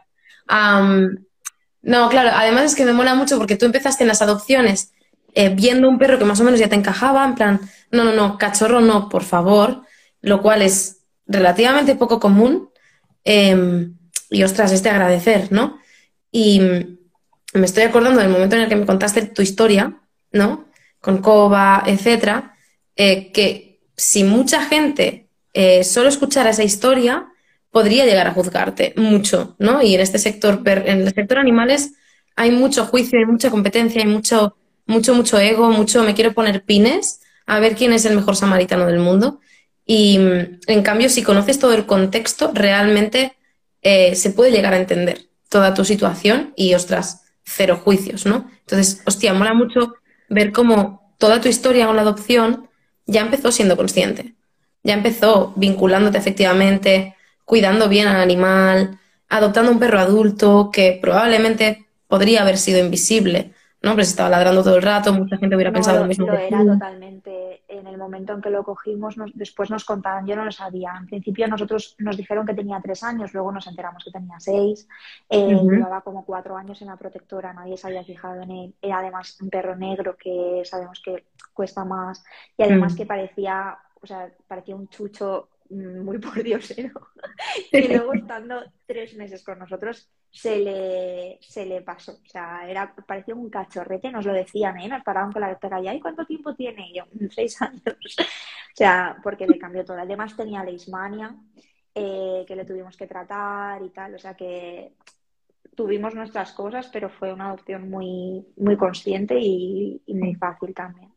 No, 1.83 2.09
claro, 2.09 2.31
además 2.33 2.65
es 2.65 2.75
que 2.75 2.85
me 2.85 2.93
mola 2.93 3.15
mucho 3.15 3.37
porque 3.37 3.55
tú 3.55 3.65
empezaste 3.65 4.03
en 4.03 4.07
las 4.09 4.21
adopciones 4.21 4.93
eh, 5.35 5.49
viendo 5.49 5.89
un 5.89 5.97
perro 5.97 6.19
que 6.19 6.25
más 6.25 6.39
o 6.39 6.43
menos 6.43 6.59
ya 6.59 6.69
te 6.69 6.75
encajaba, 6.75 7.25
en 7.25 7.35
plan, 7.35 7.59
no, 7.91 8.03
no, 8.03 8.13
no, 8.13 8.37
cachorro 8.37 8.81
no, 8.81 9.09
por 9.09 9.23
favor, 9.23 9.81
lo 10.21 10.41
cual 10.41 10.61
es 10.61 11.03
relativamente 11.25 11.95
poco 11.95 12.19
común. 12.19 12.69
Em, 13.23 13.97
y 14.29 14.43
ostras, 14.43 14.71
es 14.71 14.83
de 14.83 14.89
agradecer, 14.89 15.51
¿no? 15.51 15.79
Y 16.31 16.59
me 17.53 17.65
estoy 17.65 17.83
acordando 17.83 18.19
del 18.19 18.29
momento 18.29 18.55
en 18.55 18.63
el 18.63 18.69
que 18.69 18.75
me 18.75 18.85
contaste 18.85 19.21
tu 19.23 19.41
historia, 19.41 19.99
¿no? 20.31 20.65
Con 20.99 21.19
Coba, 21.19 21.83
etcétera, 21.85 22.55
eh, 22.95 23.31
que 23.31 23.79
si 23.95 24.23
mucha 24.23 24.65
gente 24.65 25.27
eh, 25.53 25.83
solo 25.83 26.09
escuchara 26.09 26.49
esa 26.49 26.63
historia, 26.63 27.27
podría 27.71 28.05
llegar 28.05 28.27
a 28.27 28.33
juzgarte 28.33 28.93
mucho, 28.97 29.55
¿no? 29.59 29.81
Y 29.81 29.95
en 29.95 30.01
este 30.01 30.19
sector, 30.19 30.61
en 30.65 31.01
el 31.01 31.13
sector 31.13 31.39
animales, 31.39 31.93
hay 32.35 32.51
mucho 32.51 32.85
juicio, 32.85 33.19
hay 33.19 33.25
mucha 33.25 33.49
competencia, 33.49 34.01
hay 34.01 34.07
mucho, 34.07 34.55
mucho, 34.85 35.13
mucho 35.15 35.39
ego, 35.39 35.71
mucho 35.71 36.03
me 36.03 36.13
quiero 36.13 36.33
poner 36.33 36.63
pines 36.63 37.21
a 37.45 37.59
ver 37.59 37.75
quién 37.75 37.93
es 37.93 38.05
el 38.05 38.15
mejor 38.15 38.35
samaritano 38.35 38.85
del 38.85 38.99
mundo. 38.99 39.39
Y 39.85 40.17
en 40.67 40.81
cambio, 40.83 41.09
si 41.09 41.23
conoces 41.23 41.59
todo 41.59 41.73
el 41.73 41.85
contexto, 41.85 42.51
realmente 42.53 43.33
eh, 43.81 44.15
se 44.15 44.31
puede 44.31 44.51
llegar 44.51 44.73
a 44.73 44.77
entender 44.77 45.27
toda 45.49 45.73
tu 45.73 45.83
situación 45.85 46.53
y, 46.55 46.73
ostras, 46.73 47.25
cero 47.43 47.79
juicios, 47.83 48.25
¿no? 48.25 48.49
Entonces, 48.61 49.01
hostia, 49.05 49.33
mola 49.33 49.53
mucho 49.53 49.95
ver 50.29 50.51
cómo 50.51 51.15
toda 51.17 51.41
tu 51.41 51.49
historia 51.49 51.85
con 51.87 51.95
la 51.95 52.01
adopción 52.01 52.69
ya 53.05 53.21
empezó 53.21 53.51
siendo 53.51 53.75
consciente, 53.75 54.35
ya 54.83 54.93
empezó 54.93 55.53
vinculándote 55.55 56.17
efectivamente, 56.17 57.15
cuidando 57.45 57.89
bien 57.89 58.07
al 58.07 58.21
animal, 58.21 58.99
adoptando 59.29 59.71
un 59.71 59.79
perro 59.79 59.99
adulto 59.99 60.69
que 60.71 60.97
probablemente 61.01 61.85
podría 62.07 62.41
haber 62.41 62.57
sido 62.57 62.79
invisible, 62.79 63.51
¿no? 63.81 63.91
Pero 63.91 64.05
se 64.05 64.11
estaba 64.11 64.29
ladrando 64.29 64.63
todo 64.63 64.77
el 64.77 64.81
rato, 64.81 65.13
mucha 65.13 65.37
gente 65.37 65.55
hubiera 65.55 65.73
pensado 65.73 65.99
lo 65.99 66.05
mismo. 66.05 66.31
Era 66.31 66.65
totalmente. 66.65 67.42
En 67.83 67.87
el 67.87 67.97
momento 67.97 68.31
en 68.31 68.41
que 68.41 68.49
lo 68.49 68.63
cogimos, 68.63 69.15
después 69.33 69.69
nos 69.69 69.83
contaban, 69.83 70.25
yo 70.25 70.37
no 70.37 70.45
lo 70.45 70.51
sabía. 70.53 70.95
En 70.97 71.05
principio 71.05 71.47
nosotros 71.49 71.95
nos 71.99 72.15
dijeron 72.15 72.45
que 72.45 72.53
tenía 72.53 72.79
tres 72.81 73.03
años, 73.03 73.33
luego 73.33 73.51
nos 73.51 73.67
enteramos 73.67 74.05
que 74.05 74.11
tenía 74.11 74.39
seis. 74.39 74.87
Eh, 75.29 75.53
llevaba 75.53 75.99
como 75.99 76.23
cuatro 76.23 76.55
años 76.55 76.81
en 76.81 76.87
la 76.87 76.95
protectora, 76.95 77.53
nadie 77.53 77.75
se 77.75 77.87
había 77.87 78.05
fijado 78.05 78.41
en 78.41 78.51
él. 78.51 78.75
Era 78.81 78.99
además 78.99 79.37
un 79.41 79.49
perro 79.49 79.75
negro 79.75 80.15
que 80.15 80.61
sabemos 80.63 81.01
que 81.03 81.25
cuesta 81.53 81.83
más 81.83 82.23
y 82.57 82.63
además 82.63 82.93
mm. 82.93 82.95
que 82.95 83.05
parecía, 83.05 83.77
o 84.01 84.07
sea, 84.07 84.31
parecía 84.47 84.77
un 84.77 84.87
chucho 84.87 85.49
muy 85.69 86.17
por 86.19 86.41
diosero. 86.41 87.09
y 87.73 87.89
luego 87.89 88.13
estando 88.13 88.63
tres 88.85 89.13
meses 89.15 89.43
con 89.43 89.59
nosotros 89.59 90.09
se 90.33 90.57
le, 90.59 91.37
se 91.41 91.65
le 91.65 91.81
pasó. 91.81 92.13
O 92.13 92.29
sea, 92.29 92.67
era, 92.67 92.93
parecía 93.07 93.35
un 93.35 93.49
cachorrete, 93.49 94.11
nos 94.11 94.25
lo 94.25 94.33
decían, 94.33 94.79
¿eh? 94.79 94.87
Nos 94.87 95.03
paraban 95.03 95.31
con 95.31 95.41
la 95.41 95.49
doctora 95.49 95.79
y 95.93 96.01
¿cuánto 96.01 96.25
tiempo 96.25 96.53
tiene? 96.55 96.89
Y 96.89 96.97
yo, 96.97 97.05
mm, 97.05 97.27
seis 97.29 97.61
años. 97.61 97.81
o 97.85 98.75
sea, 98.75 99.17
porque 99.23 99.47
le 99.47 99.57
cambió 99.57 99.85
todo. 99.85 99.97
Además 99.97 100.35
tenía 100.35 100.63
leishmania, 100.63 101.35
eh, 101.95 102.43
que 102.47 102.55
le 102.55 102.65
tuvimos 102.65 102.97
que 102.97 103.07
tratar 103.07 103.81
y 103.83 103.89
tal. 103.89 104.15
O 104.15 104.19
sea 104.19 104.33
que 104.33 104.93
tuvimos 105.75 106.13
nuestras 106.13 106.51
cosas, 106.51 106.89
pero 106.91 107.09
fue 107.09 107.31
una 107.31 107.47
adopción 107.47 107.89
muy, 107.89 108.45
muy 108.57 108.75
consciente 108.75 109.39
y 109.39 110.01
muy 110.07 110.35
fácil 110.35 110.73
también. 110.73 111.13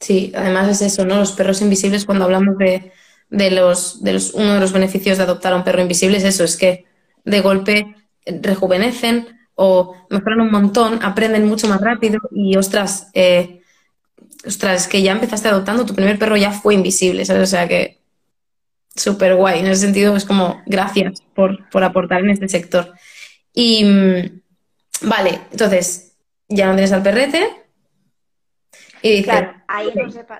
Sí, 0.00 0.32
además 0.34 0.68
es 0.68 0.82
eso, 0.82 1.04
¿no? 1.06 1.16
Los 1.16 1.32
perros 1.32 1.62
invisibles, 1.62 2.04
cuando 2.04 2.24
hablamos 2.24 2.58
de 2.58 2.92
de 3.30 3.50
los, 3.50 4.02
de 4.02 4.12
los, 4.12 4.34
uno 4.34 4.54
de 4.54 4.60
los 4.60 4.72
beneficios 4.72 5.18
de 5.18 5.24
adoptar 5.24 5.52
a 5.52 5.56
un 5.56 5.64
perro 5.64 5.82
invisible 5.82 6.18
es 6.18 6.24
eso, 6.24 6.44
es 6.44 6.56
que 6.56 6.84
de 7.24 7.40
golpe 7.40 7.94
rejuvenecen 8.26 9.28
o 9.54 9.94
mejoran 10.10 10.40
un 10.40 10.50
montón, 10.50 11.02
aprenden 11.02 11.46
mucho 11.46 11.68
más 11.68 11.80
rápido 11.80 12.20
y 12.30 12.56
ostras, 12.56 13.08
eh, 13.14 13.62
ostras, 14.46 14.86
que 14.86 15.02
ya 15.02 15.12
empezaste 15.12 15.48
adoptando, 15.48 15.86
tu 15.86 15.94
primer 15.94 16.18
perro 16.18 16.36
ya 16.36 16.52
fue 16.52 16.74
invisible, 16.74 17.24
¿sabes? 17.24 17.42
O 17.42 17.46
sea 17.46 17.66
que 17.66 18.00
súper 18.94 19.34
guay, 19.34 19.60
en 19.60 19.66
ese 19.66 19.82
sentido 19.82 20.16
es 20.16 20.24
como 20.24 20.62
gracias 20.66 21.22
por, 21.34 21.68
por 21.70 21.84
aportar 21.84 22.20
en 22.20 22.30
este 22.30 22.48
sector. 22.48 22.92
Y 23.52 23.84
mm, 23.84 24.40
vale, 25.02 25.40
entonces 25.50 26.12
ya 26.48 26.66
no 26.66 26.74
tienes 26.74 26.92
al 26.92 27.02
perrete, 27.02 27.65
y 29.02 29.22
claro, 29.22 29.54
ahí 29.68 29.92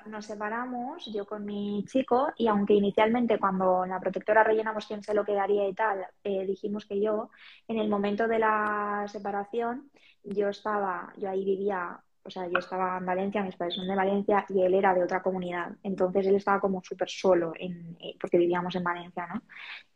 nos, 0.05 0.25
separamos, 0.25 1.05
yo 1.05 1.25
con 1.25 1.45
mi 1.45 1.83
chico, 1.87 2.31
y 2.37 2.47
aunque 2.47 2.73
inicialmente 2.73 3.39
cuando 3.39 3.85
la 3.85 3.99
protectora 3.99 4.43
rellenamos 4.43 4.85
quién 4.85 5.03
se 5.03 5.13
lo 5.13 5.25
quedaría 5.25 5.67
y 5.67 5.73
tal, 5.73 6.05
eh, 6.23 6.45
dijimos 6.45 6.85
que 6.85 6.99
yo, 7.01 7.29
en 7.67 7.79
el 7.79 7.89
momento 7.89 8.27
de 8.27 8.39
la 8.39 9.05
separación, 9.07 9.89
yo 10.23 10.49
estaba, 10.49 11.13
yo 11.17 11.29
ahí 11.29 11.45
vivía, 11.45 11.99
o 12.23 12.29
sea, 12.29 12.47
yo 12.47 12.59
estaba 12.59 12.97
en 12.97 13.05
Valencia, 13.05 13.43
mis 13.43 13.55
padres 13.55 13.75
son 13.75 13.87
de 13.87 13.95
Valencia 13.95 14.45
y 14.49 14.61
él 14.61 14.73
era 14.73 14.93
de 14.93 15.03
otra 15.03 15.21
comunidad. 15.21 15.71
Entonces 15.83 16.27
él 16.27 16.35
estaba 16.35 16.59
como 16.59 16.83
súper 16.83 17.09
solo, 17.09 17.53
en, 17.57 17.97
eh, 18.01 18.15
porque 18.19 18.37
vivíamos 18.37 18.75
en 18.75 18.83
Valencia, 18.83 19.27
¿no? 19.33 19.41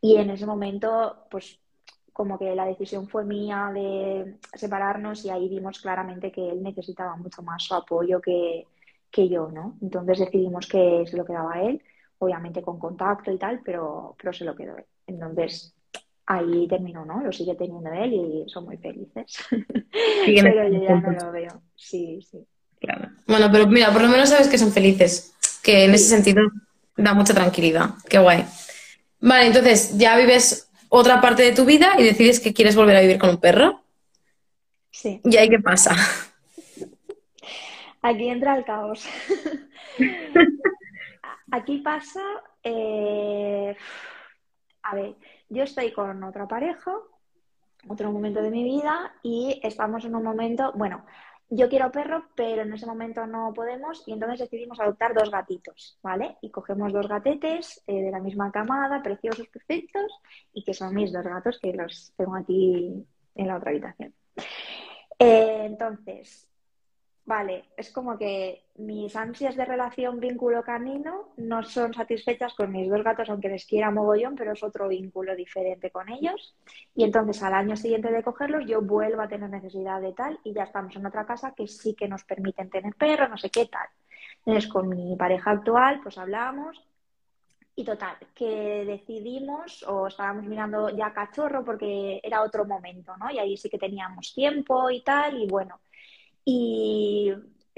Y 0.00 0.16
en 0.16 0.30
ese 0.30 0.46
momento, 0.46 1.26
pues 1.30 1.60
como 2.12 2.38
que 2.38 2.54
la 2.54 2.66
decisión 2.66 3.08
fue 3.08 3.24
mía 3.24 3.70
de 3.72 4.36
separarnos 4.54 5.24
y 5.24 5.30
ahí 5.30 5.48
vimos 5.48 5.80
claramente 5.80 6.30
que 6.30 6.50
él 6.50 6.62
necesitaba 6.62 7.16
mucho 7.16 7.42
más 7.42 7.62
su 7.62 7.74
apoyo 7.74 8.20
que, 8.20 8.66
que 9.10 9.28
yo, 9.28 9.50
¿no? 9.50 9.78
Entonces 9.80 10.18
decidimos 10.18 10.66
que 10.66 11.04
se 11.06 11.16
lo 11.16 11.24
quedaba 11.24 11.54
a 11.54 11.62
él, 11.62 11.82
obviamente 12.18 12.62
con 12.62 12.78
contacto 12.78 13.32
y 13.32 13.38
tal, 13.38 13.60
pero, 13.64 14.14
pero 14.20 14.32
se 14.32 14.44
lo 14.44 14.54
quedó 14.54 14.76
él. 14.76 14.84
Entonces 15.06 15.74
ahí 16.26 16.66
terminó, 16.68 17.04
¿no? 17.04 17.22
Lo 17.22 17.32
sigue 17.32 17.54
teniendo 17.54 17.92
él 17.92 18.12
y 18.12 18.44
son 18.48 18.64
muy 18.64 18.76
felices. 18.76 19.38
pero 19.50 20.68
yo 20.68 20.82
ya 20.82 21.00
no 21.00 21.12
lo 21.12 21.32
veo. 21.32 21.62
Sí, 21.74 22.20
sí. 22.30 22.46
Claro. 22.80 23.10
Bueno, 23.26 23.48
pero 23.50 23.66
mira, 23.68 23.92
por 23.92 24.02
lo 24.02 24.08
menos 24.08 24.28
sabes 24.28 24.48
que 24.48 24.58
son 24.58 24.72
felices, 24.72 25.34
que 25.62 25.84
en 25.84 25.94
ese 25.94 26.08
sentido 26.08 26.42
da 26.96 27.14
mucha 27.14 27.32
tranquilidad. 27.32 27.90
Qué 28.08 28.18
guay. 28.18 28.44
Vale, 29.20 29.46
entonces 29.46 29.96
ya 29.96 30.16
vives 30.16 30.68
otra 30.94 31.22
parte 31.22 31.42
de 31.42 31.52
tu 31.52 31.64
vida 31.64 31.94
y 31.98 32.02
decides 32.02 32.38
que 32.38 32.52
quieres 32.52 32.76
volver 32.76 32.96
a 32.96 33.00
vivir 33.00 33.18
con 33.18 33.30
un 33.30 33.40
perro. 33.40 33.82
Sí. 34.90 35.22
¿Y 35.24 35.38
ahí 35.38 35.48
qué 35.48 35.58
pasa? 35.58 35.96
Aquí 38.02 38.28
entra 38.28 38.56
el 38.56 38.64
caos. 38.64 39.08
Aquí 41.50 41.78
pasa, 41.78 42.20
eh, 42.62 43.74
a 44.82 44.94
ver, 44.94 45.14
yo 45.48 45.62
estoy 45.62 45.92
con 45.92 46.22
otra 46.24 46.46
pareja, 46.46 46.92
otro 47.88 48.12
momento 48.12 48.42
de 48.42 48.50
mi 48.50 48.62
vida, 48.62 49.14
y 49.22 49.60
estamos 49.62 50.04
en 50.04 50.14
un 50.14 50.24
momento, 50.24 50.72
bueno, 50.74 51.06
yo 51.54 51.68
quiero 51.68 51.92
perro, 51.92 52.24
pero 52.34 52.62
en 52.62 52.72
ese 52.72 52.86
momento 52.86 53.26
no 53.26 53.52
podemos 53.54 54.02
y 54.06 54.12
entonces 54.12 54.40
decidimos 54.40 54.80
adoptar 54.80 55.12
dos 55.12 55.30
gatitos, 55.30 55.98
¿vale? 56.02 56.38
Y 56.40 56.50
cogemos 56.50 56.92
dos 56.94 57.06
gatetes 57.06 57.82
eh, 57.86 58.00
de 58.00 58.10
la 58.10 58.20
misma 58.20 58.50
camada, 58.50 59.02
preciosos, 59.02 59.46
perfectos, 59.48 60.10
y 60.54 60.64
que 60.64 60.72
son 60.72 60.94
mis 60.94 61.12
dos 61.12 61.24
gatos 61.24 61.58
que 61.60 61.74
los 61.74 62.14
tengo 62.16 62.36
aquí 62.36 63.04
en 63.34 63.46
la 63.46 63.56
otra 63.56 63.70
habitación. 63.70 64.14
Eh, 65.18 65.64
entonces, 65.66 66.48
Vale, 67.24 67.66
es 67.76 67.92
como 67.92 68.18
que 68.18 68.64
mis 68.78 69.14
ansias 69.14 69.54
de 69.54 69.64
relación 69.64 70.18
vínculo 70.18 70.64
canino 70.64 71.28
no 71.36 71.62
son 71.62 71.94
satisfechas 71.94 72.52
con 72.54 72.72
mis 72.72 72.90
dos 72.90 73.04
gatos, 73.04 73.30
aunque 73.30 73.48
les 73.48 73.64
quiera 73.64 73.92
mogollón, 73.92 74.34
pero 74.34 74.52
es 74.52 74.62
otro 74.64 74.88
vínculo 74.88 75.36
diferente 75.36 75.92
con 75.92 76.08
ellos. 76.08 76.56
Y 76.96 77.04
entonces 77.04 77.40
al 77.44 77.54
año 77.54 77.76
siguiente 77.76 78.10
de 78.10 78.24
cogerlos 78.24 78.66
yo 78.66 78.82
vuelvo 78.82 79.22
a 79.22 79.28
tener 79.28 79.48
necesidad 79.50 80.00
de 80.00 80.12
tal 80.12 80.40
y 80.42 80.52
ya 80.52 80.64
estamos 80.64 80.96
en 80.96 81.06
otra 81.06 81.24
casa 81.24 81.54
que 81.56 81.68
sí 81.68 81.94
que 81.94 82.08
nos 82.08 82.24
permiten 82.24 82.70
tener 82.70 82.94
perro, 82.96 83.28
no 83.28 83.38
sé 83.38 83.50
qué 83.50 83.66
tal. 83.66 83.86
Entonces 84.44 84.68
con 84.68 84.88
mi 84.88 85.14
pareja 85.14 85.52
actual 85.52 86.00
pues 86.02 86.18
hablamos 86.18 86.82
y 87.76 87.84
total, 87.84 88.16
que 88.34 88.84
decidimos 88.84 89.84
o 89.84 90.08
estábamos 90.08 90.44
mirando 90.44 90.90
ya 90.90 91.12
cachorro 91.12 91.64
porque 91.64 92.20
era 92.22 92.42
otro 92.42 92.64
momento, 92.64 93.16
¿no? 93.16 93.30
Y 93.30 93.38
ahí 93.38 93.56
sí 93.56 93.70
que 93.70 93.78
teníamos 93.78 94.34
tiempo 94.34 94.90
y 94.90 95.02
tal 95.04 95.40
y 95.40 95.46
bueno 95.46 95.80
y 96.44 97.32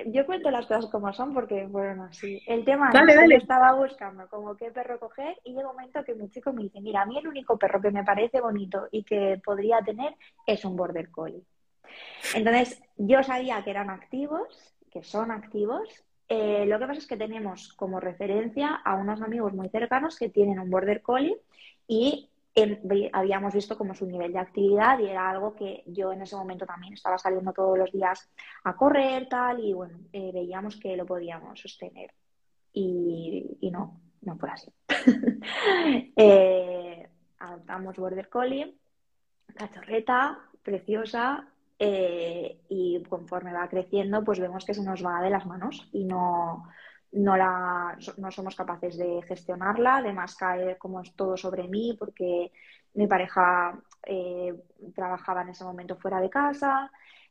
yo 0.07 0.27
cuento 0.27 0.51
las 0.51 0.67
cosas 0.67 0.87
como 0.87 1.13
son 1.13 1.35
porque 1.35 1.69
fueron 1.71 2.01
así. 2.01 2.43
El 2.47 2.65
tema 2.65 2.91
es 2.91 3.29
que 3.29 3.37
estaba 3.37 3.73
buscando 3.75 4.27
como 4.29 4.57
qué 4.57 4.71
perro 4.71 4.99
coger 4.99 5.37
y 5.45 5.51
llega 5.51 5.71
un 5.71 5.77
momento 5.77 6.05
que 6.05 6.15
mi 6.15 6.29
chico 6.31 6.53
me 6.53 6.65
dice, 6.65 6.81
mira, 6.81 7.03
a 7.03 7.07
mí 7.07 7.19
el 7.19 7.29
único 7.29 7.59
perro 7.59 7.81
que 7.81 7.91
me 7.91 8.05
parece 8.05 8.41
bonito 8.41 8.89
y 8.91 9.05
que 9.05 9.41
podría 9.45 9.81
tener 9.83 10.15
es 10.47 10.65
un 10.65 10.77
border 10.77 11.11
collie. 11.11 11.45
Entonces, 12.35 12.83
yo 12.97 13.23
sabía 13.23 13.63
que 13.63 13.71
eran 13.71 13.91
activos, 13.91 14.75
que 14.91 15.05
son 15.05 15.31
activos. 15.31 15.89
Eh, 16.29 16.65
lo 16.67 16.79
que 16.79 16.87
pasa 16.87 16.99
es 16.99 17.07
que 17.07 17.17
tenemos 17.17 17.73
como 17.75 18.01
referencia 18.01 18.75
a 18.75 18.95
unos 18.97 19.23
amigos 19.23 19.53
muy 19.53 19.69
cercanos 19.69 20.19
que 20.19 20.29
tienen 20.29 20.59
un 20.59 20.71
border 20.71 21.03
collie 21.03 21.37
y 21.87 22.31
habíamos 23.13 23.53
visto 23.53 23.77
como 23.77 23.95
su 23.95 24.07
nivel 24.07 24.33
de 24.33 24.39
actividad 24.39 24.99
y 25.01 25.07
era 25.09 25.29
algo 25.29 25.55
que 25.57 25.83
yo 25.87 26.13
en 26.13 26.23
ese 26.23 26.37
momento 26.37 26.65
también 26.65 26.95
estaba 26.95 27.19
saliendo 27.19 27.53
todos 27.53 27.77
los 27.77 27.91
días 27.91 28.31
a 28.63 28.77
correr, 28.77 29.29
tal, 29.29 29.61
y 29.61 29.73
bueno, 29.73 29.99
eh, 30.13 30.31
veíamos 30.33 30.77
que 30.77 30.97
lo 30.97 31.05
podíamos 31.05 31.61
sostener. 31.61 32.13
Y, 32.73 33.71
no, 33.73 34.01
no 34.23 34.37
fue 34.37 34.51
así. 34.51 34.73
eh, 36.17 37.09
adoptamos 37.39 37.97
Border 37.97 38.29
Collie, 38.29 38.77
cachorreta, 39.55 40.39
preciosa, 40.63 41.49
eh, 41.79 42.61
y 42.69 43.03
conforme 43.09 43.53
va 43.53 43.69
creciendo, 43.69 44.23
pues 44.23 44.39
vemos 44.39 44.65
que 44.65 44.75
se 44.75 44.85
nos 44.85 45.05
va 45.05 45.21
de 45.21 45.31
las 45.31 45.45
manos 45.45 45.89
y 45.93 46.05
no, 46.05 46.69
no, 47.15 47.37
la, 47.37 47.97
no 48.19 48.31
somos 48.31 48.55
capaces 48.55 48.97
de 48.97 49.23
gestionarla, 49.23 49.97
además 49.97 50.37
cae 50.37 50.77
como 50.79 51.01
es 51.01 51.15
todo 51.15 51.37
sobre 51.37 51.69
mí 51.69 51.97
porque 51.99 52.53
mi 52.95 53.07
pareja 53.07 53.79
eh, 54.05 54.55
trabajaba 54.95 55.43
en 55.43 55.51
ese 55.51 55.65
momento 55.65 55.97
fuera 55.97 56.21
de 56.21 56.31
casa, 56.31 56.91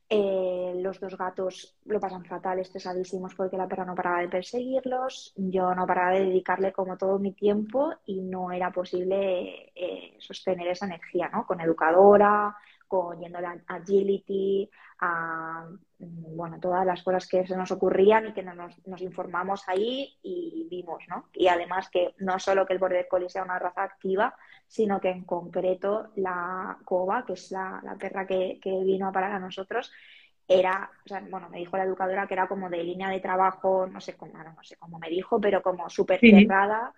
eh, 0.09 0.73
los 0.77 0.99
dos 0.99 1.17
gatos 1.17 1.75
lo 1.85 1.99
pasan 1.99 2.25
fatal, 2.25 2.59
estresadísimos 2.59 3.33
porque 3.35 3.57
la 3.57 3.67
perra 3.67 3.85
no 3.85 3.95
paraba 3.95 4.19
de 4.19 4.29
perseguirlos, 4.29 5.33
yo 5.35 5.73
no 5.73 5.87
paraba 5.87 6.11
de 6.11 6.25
dedicarle 6.25 6.71
como 6.71 6.97
todo 6.97 7.19
mi 7.19 7.31
tiempo 7.33 7.93
y 8.05 8.21
no 8.21 8.51
era 8.51 8.71
posible 8.71 9.71
eh, 9.75 10.15
sostener 10.19 10.67
esa 10.67 10.85
energía, 10.85 11.29
¿no? 11.29 11.45
Con 11.45 11.61
educadora, 11.61 12.55
con 12.93 13.19
yendo 13.19 13.39
a 13.39 13.41
la 13.41 13.57
agility, 13.65 14.69
a 14.99 15.65
mm, 15.97 16.35
bueno, 16.35 16.59
todas 16.59 16.85
las 16.85 17.01
cosas 17.01 17.27
que 17.27 17.47
se 17.47 17.57
nos 17.57 17.71
ocurrían 17.71 18.27
y 18.27 18.33
que 18.33 18.43
nos, 18.43 18.85
nos, 18.85 19.01
informamos 19.01 19.67
ahí 19.67 20.15
y 20.21 20.67
vimos, 20.69 21.03
¿no? 21.07 21.29
Y 21.33 21.47
además 21.47 21.89
que 21.89 22.13
no 22.19 22.37
solo 22.37 22.67
que 22.67 22.73
el 22.73 22.77
Border 22.77 23.07
Collie 23.07 23.31
sea 23.31 23.41
una 23.41 23.57
raza 23.57 23.81
activa, 23.81 24.35
sino 24.67 25.01
que 25.01 25.09
en 25.09 25.23
concreto 25.23 26.11
la 26.17 26.77
Coba, 26.85 27.25
que 27.25 27.33
es 27.33 27.49
la, 27.49 27.81
perra 27.99 28.27
que, 28.27 28.59
vino 28.63 29.07
a 29.07 29.11
parar 29.11 29.31
a 29.31 29.39
nosotros, 29.39 29.91
era, 30.47 30.91
o 31.03 31.07
sea, 31.07 31.25
bueno, 31.31 31.49
me 31.49 31.57
dijo 31.57 31.77
la 31.77 31.85
educadora 31.85 32.27
que 32.27 32.35
era 32.35 32.47
como 32.47 32.69
de 32.69 32.83
línea 32.83 33.09
de 33.09 33.21
trabajo, 33.21 33.87
no 33.87 34.01
sé 34.01 34.15
cómo, 34.15 34.33
no 34.37 34.63
sé 34.63 34.75
cómo 34.77 34.99
me 34.99 35.09
dijo, 35.09 35.41
pero 35.41 35.63
como 35.63 35.89
súper 35.89 36.19
cerrada 36.19 36.93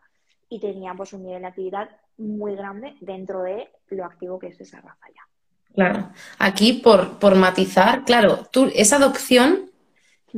y 0.50 0.60
teníamos 0.60 0.98
pues, 0.98 1.14
un 1.14 1.24
nivel 1.24 1.44
de 1.44 1.48
actividad 1.48 1.90
muy 2.18 2.54
grande 2.54 2.98
dentro 3.00 3.44
de 3.44 3.70
lo 3.92 4.04
activo 4.04 4.40
que 4.40 4.48
es 4.48 4.60
esa 4.60 4.82
raza 4.82 5.08
ya. 5.16 5.35
Claro. 5.76 6.10
Aquí, 6.40 6.74
por, 6.74 7.20
por 7.20 7.36
matizar, 7.36 8.06
claro, 8.06 8.48
tú, 8.52 8.72
esa 8.74 8.96
adopción, 8.96 9.72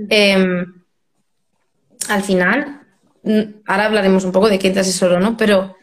em, 0.10 0.66
al 2.10 2.24
final, 2.24 2.82
ahora 3.68 3.86
hablaremos 3.86 4.24
un 4.24 4.32
poco 4.32 4.50
de 4.50 4.58
qué 4.58 4.72
te 4.72 4.80
asesoro, 4.80 5.20
¿no? 5.20 5.38
Pero 5.38 5.76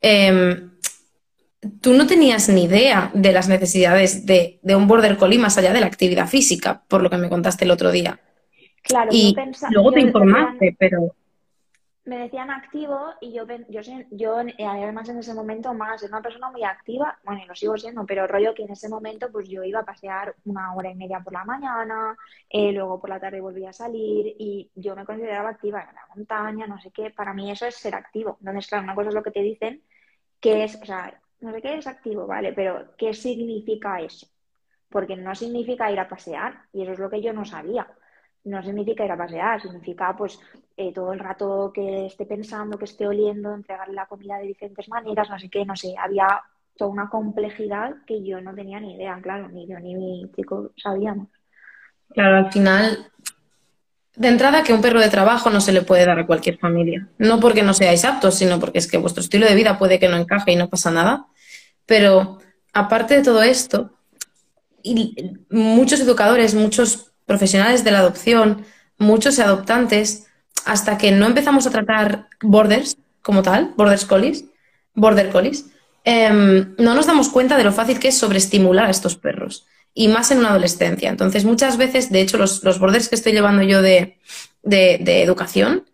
em, 0.00 0.70
tú 1.80 1.94
no 1.94 2.06
tenías 2.06 2.48
ni 2.48 2.64
idea 2.64 3.10
de 3.14 3.32
las 3.32 3.48
necesidades 3.48 4.26
de, 4.26 4.60
un 4.62 4.86
border 4.86 5.16
collie 5.16 5.38
más 5.38 5.58
allá 5.58 5.72
de 5.72 5.80
la 5.80 5.86
actividad 5.86 6.28
física, 6.28 6.82
por 6.86 7.02
lo 7.02 7.10
que 7.10 7.16
me 7.16 7.28
contaste 7.28 7.64
el 7.64 7.72
otro 7.72 7.90
día. 7.90 8.20
Claro, 8.82 9.08
y 9.10 9.34
luego 9.70 9.92
te 9.92 10.00
informaste, 10.00 10.76
pero 10.78 11.16
me 12.06 12.18
decían 12.18 12.50
activo 12.50 13.14
y 13.20 13.32
yo, 13.32 13.46
yo, 13.68 13.80
yo 14.10 14.40
eh, 14.40 14.66
además 14.66 15.08
en 15.08 15.18
ese 15.18 15.32
momento 15.32 15.72
más, 15.72 16.02
era 16.02 16.16
una 16.16 16.22
persona 16.22 16.50
muy 16.50 16.62
activa, 16.62 17.18
bueno, 17.24 17.42
y 17.42 17.46
lo 17.46 17.54
sigo 17.54 17.78
siendo, 17.78 18.04
pero 18.04 18.26
rollo 18.26 18.54
que 18.54 18.64
en 18.64 18.72
ese 18.72 18.90
momento 18.90 19.30
pues 19.32 19.48
yo 19.48 19.64
iba 19.64 19.80
a 19.80 19.84
pasear 19.84 20.34
una 20.44 20.74
hora 20.74 20.90
y 20.90 20.94
media 20.94 21.20
por 21.20 21.32
la 21.32 21.44
mañana, 21.44 22.16
eh, 22.50 22.72
luego 22.72 23.00
por 23.00 23.08
la 23.08 23.20
tarde 23.20 23.40
volvía 23.40 23.70
a 23.70 23.72
salir 23.72 24.36
y 24.38 24.70
yo 24.74 24.94
me 24.94 25.06
consideraba 25.06 25.50
activa 25.50 25.80
en 25.80 25.94
la 25.94 26.06
montaña, 26.14 26.66
no 26.66 26.78
sé 26.78 26.90
qué, 26.90 27.10
para 27.10 27.32
mí 27.32 27.50
eso 27.50 27.66
es 27.66 27.76
ser 27.76 27.94
activo. 27.94 28.36
Entonces, 28.40 28.66
claro, 28.68 28.84
una 28.84 28.94
cosa 28.94 29.08
es 29.08 29.14
lo 29.14 29.22
que 29.22 29.30
te 29.30 29.40
dicen, 29.40 29.82
que 30.40 30.64
es, 30.64 30.76
o 30.76 30.84
sea, 30.84 31.18
no 31.40 31.52
sé 31.52 31.62
qué 31.62 31.78
es 31.78 31.86
activo, 31.86 32.26
¿vale? 32.26 32.52
Pero 32.52 32.94
¿qué 32.98 33.14
significa 33.14 34.00
eso? 34.00 34.26
Porque 34.90 35.16
no 35.16 35.34
significa 35.34 35.90
ir 35.90 36.00
a 36.00 36.08
pasear 36.08 36.66
y 36.72 36.82
eso 36.82 36.92
es 36.92 36.98
lo 36.98 37.08
que 37.10 37.22
yo 37.22 37.32
no 37.32 37.44
sabía 37.46 37.86
no 38.44 38.62
significa 38.62 39.04
ir 39.04 39.10
a 39.10 39.16
pasear, 39.16 39.60
significa 39.60 40.14
pues 40.16 40.38
eh, 40.76 40.92
todo 40.92 41.12
el 41.12 41.20
rato 41.20 41.70
que 41.72 42.06
esté 42.06 42.26
pensando, 42.26 42.78
que 42.78 42.86
esté 42.86 43.06
oliendo, 43.06 43.54
entregarle 43.54 43.94
la 43.94 44.06
comida 44.06 44.38
de 44.38 44.48
diferentes 44.48 44.88
maneras, 44.88 45.30
no 45.30 45.38
sé 45.38 45.48
qué, 45.48 45.64
no 45.64 45.76
sé, 45.76 45.94
había 45.96 46.40
toda 46.76 46.90
una 46.90 47.08
complejidad 47.08 47.94
que 48.06 48.24
yo 48.24 48.40
no 48.40 48.54
tenía 48.54 48.80
ni 48.80 48.96
idea, 48.96 49.18
claro, 49.22 49.48
ni 49.48 49.68
yo 49.68 49.78
ni 49.78 49.94
mi 49.94 50.30
chico 50.34 50.72
sabíamos. 50.76 51.28
Claro, 52.12 52.38
al 52.38 52.52
final, 52.52 53.12
de 54.16 54.28
entrada 54.28 54.62
que 54.62 54.72
un 54.72 54.82
perro 54.82 55.00
de 55.00 55.08
trabajo 55.08 55.50
no 55.50 55.60
se 55.60 55.72
le 55.72 55.82
puede 55.82 56.06
dar 56.06 56.18
a 56.18 56.26
cualquier 56.26 56.58
familia, 56.58 57.08
no 57.18 57.38
porque 57.38 57.62
no 57.62 57.74
seáis 57.74 58.04
aptos, 58.04 58.34
sino 58.34 58.58
porque 58.58 58.78
es 58.78 58.90
que 58.90 58.98
vuestro 58.98 59.22
estilo 59.22 59.46
de 59.46 59.54
vida 59.54 59.78
puede 59.78 60.00
que 60.00 60.08
no 60.08 60.16
encaje 60.16 60.52
y 60.52 60.56
no 60.56 60.68
pasa 60.68 60.90
nada, 60.90 61.26
pero 61.86 62.38
aparte 62.72 63.14
de 63.14 63.22
todo 63.22 63.42
esto, 63.42 63.92
y 64.82 65.14
muchos 65.50 66.00
educadores, 66.00 66.54
muchos 66.54 67.12
profesionales 67.26 67.84
de 67.84 67.90
la 67.92 68.00
adopción, 68.00 68.64
muchos 68.98 69.38
adoptantes, 69.38 70.26
hasta 70.64 70.98
que 70.98 71.12
no 71.12 71.26
empezamos 71.26 71.66
a 71.66 71.70
tratar 71.70 72.28
borders 72.42 72.96
como 73.22 73.42
tal, 73.42 73.72
borders 73.76 74.04
collies, 74.04 74.44
border 74.94 75.30
collies, 75.30 75.66
em, 76.04 76.74
no 76.78 76.94
nos 76.94 77.06
damos 77.06 77.28
cuenta 77.28 77.56
de 77.56 77.64
lo 77.64 77.72
fácil 77.72 77.98
que 77.98 78.08
es 78.08 78.18
sobreestimular 78.18 78.86
a 78.86 78.90
estos 78.90 79.16
perros. 79.16 79.66
Y 79.94 80.08
más 80.08 80.30
en 80.30 80.38
una 80.38 80.50
adolescencia. 80.50 81.08
Entonces, 81.08 81.44
muchas 81.44 81.76
veces, 81.76 82.10
de 82.10 82.20
hecho, 82.20 82.36
los, 82.36 82.60
borders 82.80 83.08
que 83.08 83.14
estoy 83.14 83.32
llevando 83.32 83.62
yo 83.62 83.80
de, 83.80 84.18
educación, 84.64 85.84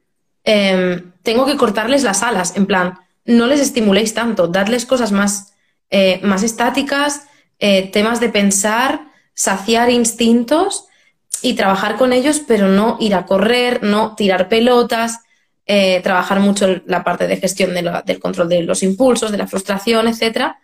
em, 0.45 1.13
tengo 1.23 1.45
que 1.45 1.57
cortarles 1.57 2.03
las 2.03 2.23
alas. 2.23 2.57
En 2.57 2.67
plan, 2.67 2.99
no 3.27 3.47
les 3.47 3.61
estimuléis 3.61 4.15
tanto, 4.15 4.49
dadles 4.49 4.87
cosas 4.87 5.13
más 5.13 5.51
eh, 5.91 6.21
más 6.23 6.45
estáticas, 6.45 7.27
eh, 7.59 7.91
temas 7.91 8.21
de 8.21 8.29
pensar, 8.29 9.09
saciar 9.35 9.91
instintos 9.91 10.85
y 11.43 11.55
trabajar 11.55 11.97
con 11.97 12.13
ellos, 12.13 12.43
pero 12.47 12.69
no 12.69 12.97
ir 13.01 13.15
a 13.15 13.27
correr, 13.27 13.83
no 13.83 14.15
tirar 14.15 14.49
pelotas, 14.49 15.21
eh, 15.67 16.01
trabajar 16.03 16.41
mucho 16.41 16.83
la 16.87 17.05
parte 17.05 17.27
de 17.27 17.37
gestión 17.37 17.73
del 17.75 18.19
control 18.21 18.49
de 18.49 18.63
los 18.63 18.83
impulsos, 18.83 19.31
de 19.31 19.39
la 19.39 19.47
frustración, 19.47 20.09
etcétera, 20.09 20.59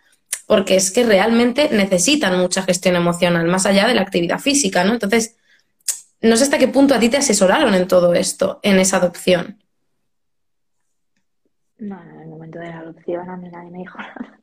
porque 0.45 0.75
es 0.75 0.91
que 0.91 1.03
realmente 1.03 1.69
necesitan 1.71 2.37
mucha 2.37 2.63
gestión 2.63 2.95
emocional, 2.95 3.47
más 3.47 3.65
allá 3.65 3.87
de 3.87 3.93
la 3.93 4.01
actividad 4.01 4.39
física, 4.39 4.83
¿no? 4.83 4.93
Entonces, 4.93 5.35
no 6.21 6.35
sé 6.35 6.43
hasta 6.43 6.57
qué 6.57 6.67
punto 6.67 6.93
a 6.93 6.99
ti 6.99 7.09
te 7.09 7.17
asesoraron 7.17 7.73
en 7.75 7.87
todo 7.87 8.13
esto, 8.13 8.59
en 8.63 8.79
esa 8.79 8.97
adopción. 8.97 9.63
No, 11.77 12.01
en 12.01 12.21
el 12.21 12.27
momento 12.27 12.59
de 12.59 12.69
la 12.69 12.79
adopción 12.79 13.29
a 13.29 13.37
mí 13.37 13.49
nadie 13.49 13.69
me 13.69 13.79
dijo 13.79 13.97
nada. 13.97 14.39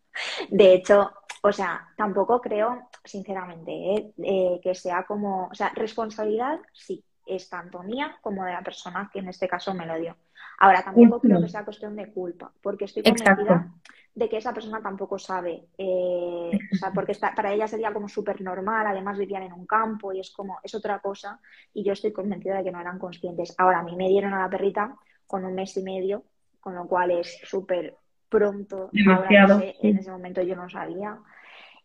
De 0.49 0.75
hecho, 0.75 1.11
o 1.47 1.53
sea, 1.53 1.87
tampoco 1.95 2.41
creo, 2.41 2.89
sinceramente, 3.05 3.71
¿eh? 3.71 4.13
Eh, 4.17 4.61
que 4.63 4.75
sea 4.75 5.05
como, 5.05 5.49
o 5.49 5.55
sea, 5.55 5.71
responsabilidad 5.75 6.59
sí, 6.73 7.05
es 7.27 7.51
tanto 7.51 7.83
mía 7.83 8.17
como 8.23 8.45
de 8.45 8.53
la 8.53 8.63
persona 8.63 9.11
que 9.13 9.19
en 9.19 9.29
este 9.29 9.47
caso 9.47 9.75
me 9.75 9.85
lo 9.85 9.95
dio. 10.01 10.17
Ahora, 10.59 10.83
tampoco 10.83 11.21
creo 11.21 11.43
que 11.43 11.49
sea 11.51 11.65
cuestión 11.65 11.97
de 11.97 12.11
culpa, 12.11 12.51
porque 12.63 12.87
estoy 12.87 13.03
convencida 13.03 13.71
de 14.15 14.29
que 14.29 14.39
esa 14.39 14.55
persona 14.55 14.81
tampoco 14.81 15.19
sabe, 15.19 15.67
eh, 15.77 16.51
o 16.73 16.77
sea, 16.77 16.93
porque 16.93 17.13
para 17.37 17.53
ella 17.53 17.67
sería 17.67 17.93
como 17.93 18.09
súper 18.09 18.41
normal, 18.41 18.87
además 18.87 19.19
vivían 19.19 19.43
en 19.43 19.53
un 19.53 19.67
campo 19.67 20.15
y 20.15 20.21
es 20.21 20.31
como, 20.31 20.59
es 20.63 20.75
otra 20.75 21.01
cosa, 21.01 21.41
y 21.75 21.85
yo 21.85 21.93
estoy 21.93 22.13
convencida 22.13 22.57
de 22.57 22.65
que 22.65 22.73
no 22.73 22.81
eran 22.81 22.99
conscientes. 22.99 23.55
Ahora, 23.59 23.81
a 23.81 23.83
mí 23.83 23.97
me 23.97 24.09
dieron 24.09 24.33
a 24.33 24.39
la 24.39 24.49
perrita 24.49 24.97
con 25.27 25.45
un 25.45 25.55
mes 25.55 25.77
y 25.77 25.83
medio, 25.83 26.23
con 26.61 26.75
lo 26.75 26.87
cual 26.87 27.11
es 27.11 27.39
súper 27.45 27.99
pronto. 28.35 28.91
en 28.93 29.99
ese 29.99 30.11
momento 30.11 30.43
yo 30.43 30.57
no 30.57 30.69
sabía. 30.69 31.19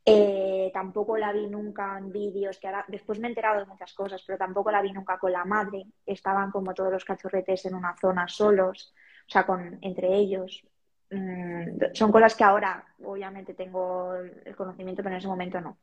Eh, 0.10 0.72
tampoco 0.74 1.18
la 1.18 1.32
vi 1.32 1.48
nunca 1.48 1.98
en 1.98 2.12
vídeos, 2.12 2.60
que 2.60 2.68
ahora 2.68 2.86
después 2.88 3.20
me 3.20 3.28
he 3.28 3.32
enterado 3.32 3.60
de 3.60 3.66
muchas 3.66 3.94
cosas, 3.94 4.24
pero 4.26 4.38
tampoco 4.38 4.72
la 4.72 4.82
vi 4.82 4.92
nunca 4.92 5.18
con 5.18 5.32
la 5.32 5.46
madre. 5.46 5.86
Estaban 6.06 6.52
como 6.52 6.74
todos 6.74 6.92
los 6.92 7.06
cachorretes 7.06 7.66
en 7.66 7.76
una 7.76 7.96
zona 7.96 8.28
solos, 8.28 8.94
o 9.28 9.32
sea, 9.32 9.46
con, 9.46 9.78
entre 9.82 10.16
ellos. 10.16 10.64
Mm, 11.12 11.94
son 11.94 12.12
cosas 12.12 12.36
que 12.36 12.44
ahora 12.44 12.86
obviamente 13.04 13.54
tengo 13.54 14.14
el 14.16 14.56
conocimiento, 14.56 15.02
pero 15.02 15.16
en 15.16 15.20
ese 15.20 15.28
momento 15.28 15.60
no. 15.62 15.78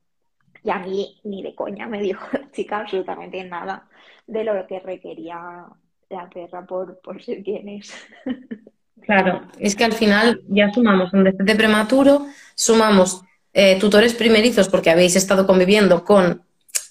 Y 0.62 0.70
a 0.70 0.78
mí 0.78 1.20
ni 1.24 1.42
de 1.42 1.54
coña 1.54 1.86
me 1.86 2.00
dijo 2.00 2.26
la 2.32 2.50
chica 2.50 2.78
absolutamente 2.78 3.42
nada 3.44 3.88
de 4.26 4.44
lo 4.44 4.66
que 4.66 4.80
requería 4.80 5.66
la 6.08 6.28
perra 6.28 6.64
por, 6.64 7.00
por 7.00 7.22
ser 7.22 7.42
quien 7.42 7.68
es. 7.68 7.94
Claro, 9.02 9.42
es 9.60 9.76
que 9.76 9.84
al 9.84 9.92
final 9.92 10.40
ya 10.48 10.72
sumamos 10.72 11.12
un 11.12 11.22
destete 11.22 11.54
prematuro, 11.54 12.26
sumamos 12.56 13.22
eh, 13.58 13.78
tutores 13.80 14.12
primerizos 14.12 14.68
porque 14.68 14.90
habéis 14.90 15.16
estado 15.16 15.46
conviviendo 15.46 16.04
con 16.04 16.42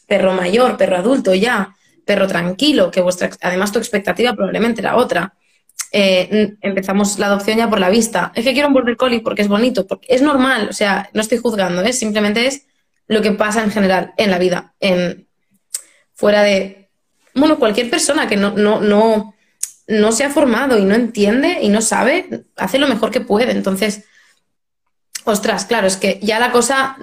perro 0.07 0.33
mayor, 0.33 0.77
perro 0.77 0.97
adulto 0.97 1.35
ya, 1.35 1.75
perro 2.03 2.25
tranquilo, 2.25 2.89
que 2.89 3.01
vuestra, 3.01 3.29
además 3.41 3.71
tu 3.71 3.77
expectativa 3.77 4.33
probablemente 4.33 4.81
era 4.81 4.95
otra. 4.95 5.35
Eh, 5.91 6.55
empezamos 6.61 7.19
la 7.19 7.27
adopción 7.27 7.59
ya 7.59 7.69
por 7.69 7.79
la 7.79 7.91
vista. 7.91 8.31
Es 8.33 8.43
que 8.43 8.53
quiero 8.53 8.69
un 8.69 8.73
border 8.73 8.97
collie 8.97 9.19
porque 9.21 9.43
es 9.43 9.47
bonito, 9.47 9.85
porque 9.85 10.07
es 10.09 10.23
normal, 10.23 10.67
o 10.67 10.73
sea, 10.73 11.07
no 11.13 11.21
estoy 11.21 11.37
juzgando, 11.37 11.83
¿eh? 11.83 11.93
simplemente 11.93 12.47
es 12.47 12.63
lo 13.07 13.21
que 13.21 13.33
pasa 13.33 13.63
en 13.63 13.69
general 13.69 14.15
en 14.17 14.31
la 14.31 14.39
vida, 14.39 14.73
en 14.79 15.27
fuera 16.15 16.41
de, 16.41 16.89
bueno, 17.35 17.59
cualquier 17.59 17.91
persona 17.91 18.27
que 18.27 18.37
no, 18.37 18.55
no, 18.57 18.81
no, 18.81 19.35
no 19.85 20.11
se 20.11 20.23
ha 20.23 20.31
formado 20.31 20.79
y 20.79 20.83
no 20.83 20.95
entiende 20.95 21.59
y 21.61 21.69
no 21.69 21.83
sabe, 21.83 22.45
hace 22.55 22.79
lo 22.79 22.87
mejor 22.87 23.11
que 23.11 23.21
puede. 23.21 23.51
Entonces, 23.51 24.05
ostras, 25.25 25.65
claro, 25.65 25.87
es 25.87 25.97
que 25.97 26.19
ya 26.21 26.39
la 26.39 26.51
cosa 26.51 26.97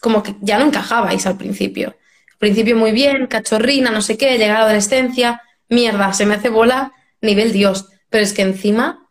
como 0.00 0.22
que 0.22 0.34
ya 0.40 0.58
no 0.58 0.66
encajabais 0.66 1.26
al 1.26 1.36
principio. 1.36 1.96
Al 2.32 2.38
principio 2.38 2.76
muy 2.76 2.92
bien, 2.92 3.26
cachorrina, 3.26 3.90
no 3.90 4.02
sé 4.02 4.16
qué, 4.16 4.38
llega 4.38 4.54
la 4.54 4.64
adolescencia, 4.64 5.42
mierda, 5.68 6.12
se 6.12 6.26
me 6.26 6.34
hace 6.34 6.48
bola, 6.48 6.92
nivel 7.20 7.52
Dios. 7.52 7.88
Pero 8.08 8.24
es 8.24 8.32
que 8.32 8.42
encima, 8.42 9.08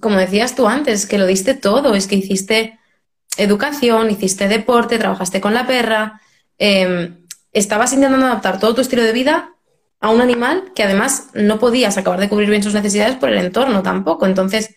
como 0.00 0.16
decías 0.16 0.56
tú 0.56 0.66
antes, 0.66 1.06
que 1.06 1.18
lo 1.18 1.26
diste 1.26 1.54
todo, 1.54 1.94
es 1.94 2.06
que 2.06 2.16
hiciste 2.16 2.78
educación, 3.36 4.10
hiciste 4.10 4.48
deporte, 4.48 4.98
trabajaste 4.98 5.40
con 5.40 5.54
la 5.54 5.66
perra, 5.66 6.20
em, 6.58 7.26
estabas 7.52 7.92
intentando 7.92 8.26
adaptar 8.26 8.58
todo 8.58 8.74
tu 8.74 8.80
estilo 8.80 9.02
de 9.02 9.12
vida 9.12 9.54
a 10.00 10.10
un 10.10 10.20
animal 10.20 10.72
que 10.74 10.82
además 10.82 11.28
no 11.34 11.58
podías 11.58 11.98
acabar 11.98 12.18
de 12.18 12.28
cubrir 12.28 12.48
bien 12.48 12.62
sus 12.62 12.74
necesidades 12.74 13.16
por 13.16 13.28
el 13.30 13.38
entorno 13.38 13.82
tampoco. 13.82 14.26
Entonces, 14.26 14.76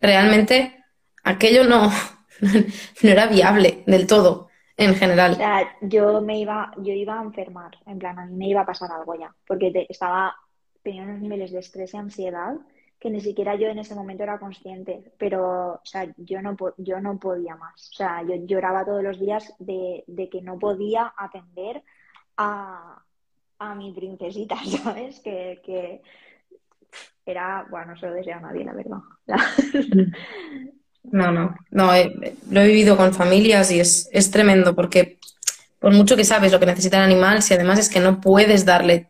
realmente 0.00 0.82
aquello 1.22 1.64
no, 1.64 1.92
no 3.02 3.10
era 3.10 3.26
viable 3.26 3.82
del 3.86 4.06
todo 4.06 4.48
en 4.76 4.94
general. 4.94 5.32
O 5.32 5.36
sea, 5.36 5.76
yo 5.80 6.20
me 6.20 6.38
iba, 6.38 6.72
yo 6.78 6.92
iba 6.92 7.18
a 7.18 7.22
enfermar, 7.22 7.78
en 7.86 7.98
plan, 7.98 8.18
a 8.18 8.26
mí 8.26 8.34
me 8.34 8.48
iba 8.48 8.62
a 8.62 8.66
pasar 8.66 8.90
algo 8.90 9.14
ya, 9.14 9.34
porque 9.46 9.86
estaba, 9.88 10.34
tenía 10.82 11.02
unos 11.02 11.20
niveles 11.20 11.52
de 11.52 11.60
estrés 11.60 11.94
y 11.94 11.96
ansiedad 11.96 12.54
que 12.98 13.10
ni 13.10 13.20
siquiera 13.20 13.54
yo 13.54 13.68
en 13.68 13.78
ese 13.78 13.94
momento 13.94 14.22
era 14.22 14.38
consciente, 14.38 15.12
pero, 15.18 15.74
o 15.74 15.80
sea, 15.84 16.10
yo 16.16 16.40
no, 16.40 16.56
yo 16.78 17.00
no 17.00 17.18
podía 17.18 17.54
más. 17.54 17.90
O 17.90 17.94
sea, 17.96 18.22
yo 18.22 18.34
lloraba 18.46 18.84
todos 18.84 19.02
los 19.02 19.20
días 19.20 19.52
de, 19.58 20.04
de 20.06 20.30
que 20.30 20.40
no 20.40 20.58
podía 20.58 21.12
atender 21.14 21.82
a, 22.38 23.02
a 23.58 23.74
mi 23.74 23.92
princesita, 23.92 24.56
¿sabes? 24.82 25.20
Que, 25.20 26.00
era, 27.26 27.66
bueno, 27.70 27.92
no 27.92 27.96
se 27.96 28.06
lo 28.06 28.14
deseo 28.14 28.36
a 28.36 28.40
nadie, 28.40 28.64
la 28.64 28.72
verdad. 28.74 28.98
No, 31.04 31.30
no, 31.30 31.54
no, 31.70 31.90
lo 32.50 32.60
he 32.60 32.66
vivido 32.66 32.96
con 32.96 33.14
familias 33.14 33.70
y 33.70 33.78
es, 33.80 34.30
tremendo 34.32 34.74
porque 34.74 35.18
por 35.78 35.92
mucho 35.92 36.16
que 36.16 36.24
sabes 36.24 36.50
lo 36.50 36.58
que 36.58 36.66
necesita 36.66 36.96
el 36.96 37.04
animal, 37.04 37.42
si 37.42 37.54
además 37.54 37.78
es 37.78 37.88
que 37.88 38.00
no 38.00 38.20
puedes 38.20 38.64
darle 38.64 39.08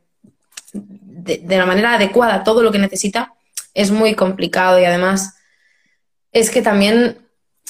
de, 0.72 1.38
de 1.38 1.56
la 1.56 1.66
manera 1.66 1.94
adecuada 1.94 2.44
todo 2.44 2.62
lo 2.62 2.72
que 2.72 2.78
necesita, 2.78 3.32
es 3.72 3.90
muy 3.90 4.14
complicado 4.14 4.78
y 4.80 4.84
además 4.84 5.36
es 6.32 6.50
que 6.50 6.62
también 6.62 7.24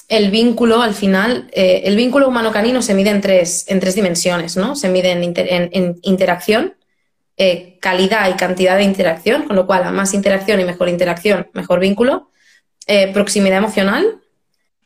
el 0.09 0.31
vínculo, 0.31 0.83
al 0.83 0.95
final, 0.95 1.49
eh, 1.53 1.83
el 1.85 1.97
vínculo 1.97 2.29
humano-canino 2.29 2.83
se 2.83 2.95
mide 2.95 3.11
en 3.11 3.21
tres, 3.21 3.65
en 3.69 3.81
tres 3.81 3.95
dimensiones, 3.95 4.57
¿no? 4.57 4.77
Se 4.77 4.89
mide 4.89 5.13
en, 5.13 5.99
interacción, 6.03 6.75
eh, 7.37 7.79
calidad 7.81 8.29
y 8.29 8.35
cantidad 8.35 8.77
de 8.77 8.85
interacción, 8.85 9.45
con 9.45 9.57
lo 9.57 9.67
cual 9.67 9.85
a 9.85 9.93
más 9.93 10.15
interacción 10.15 10.61
y 10.61 10.65
mejor 10.65 10.89
interacción, 10.89 11.49
mejor 11.53 11.81
vínculo. 11.81 12.31
Eh, 12.87 13.13
proximidad 13.13 13.59
emocional, 13.59 14.21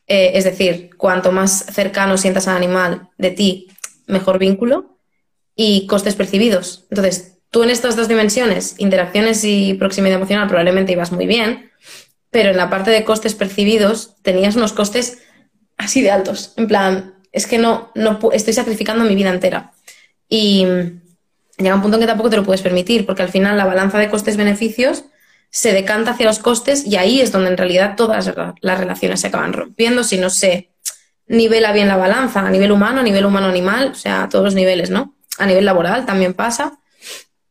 es 0.07 0.45
decir, 0.45 0.91
cuanto 0.97 1.33
más 1.33 1.67
cercano 1.67 2.17
sientas 2.17 2.49
al 2.49 2.57
animal 2.57 3.11
de 3.19 3.31
ti, 3.31 3.69
mejor 4.07 4.39
vínculo. 4.39 4.97
Y 5.61 5.87
costes 5.89 6.15
percibidos. 6.15 6.87
Entonces, 6.89 7.39
tú 7.51 7.65
en 7.65 7.71
estas 7.71 7.97
dos 7.97 8.07
dimensiones, 8.07 8.77
interacciones 8.79 9.43
y 9.45 9.75
proximidad 9.75 10.17
emocional, 10.17 10.47
probablemente 10.47 10.93
ibas 10.93 11.11
muy 11.11 11.27
bien, 11.27 11.73
pero 12.31 12.51
en 12.51 12.57
la 12.57 12.71
parte 12.71 12.93
de 12.93 13.05
costes 13.05 13.35
percibidos 13.35 14.15
tenías 14.23 14.55
unos 14.55 14.73
costes 14.73 15.19
así 15.77 16.01
de 16.01 16.11
altos. 16.11 16.53
En 16.57 16.69
plan, 16.69 17.15
es 17.33 17.47
que 17.47 17.59
no, 17.59 17.91
no 17.95 18.19
estoy 18.33 18.53
sacrificando 18.53 19.05
mi 19.05 19.15
vida 19.15 19.31
entera. 19.31 19.73
Y 20.29 20.65
llega 21.57 21.75
un 21.75 21.83
punto 21.83 21.97
en 21.97 22.03
que 22.03 22.07
tampoco 22.07 22.31
te 22.31 22.37
lo 22.37 22.45
puedes 22.45 22.63
permitir, 22.63 23.07
porque 23.07 23.23
al 23.23 23.31
final 23.31 23.57
la 23.57 23.65
balanza 23.65 23.99
de 23.99 24.11
costes-beneficios 24.11 25.07
se 25.51 25.73
decanta 25.73 26.13
hacia 26.13 26.27
los 26.27 26.39
costes 26.39 26.87
y 26.87 26.97
ahí 26.97 27.21
es 27.21 27.33
donde 27.33 27.51
en 27.51 27.57
realidad 27.57 27.95
todas 27.97 28.33
las 28.61 28.79
relaciones 28.79 29.21
se 29.21 29.29
acaban 29.29 29.53
rompiendo 29.53 30.05
si 30.05 30.19
no 30.19 30.31
se 30.31 30.71
nivela 31.27 31.73
bien 31.73 31.89
la 31.89 31.97
balanza 31.97 32.41
a 32.41 32.51
nivel 32.51 32.73
humano, 32.73 33.01
a 33.01 33.03
nivel 33.03 33.27
humano-animal, 33.27 33.89
o 33.93 33.95
sea, 33.95 34.25
a 34.25 34.29
todos 34.29 34.45
los 34.45 34.55
niveles, 34.55 34.91
¿no? 34.91 35.15
A 35.39 35.47
nivel 35.47 35.65
laboral 35.65 36.07
también 36.07 36.35
pasa. 36.35 36.79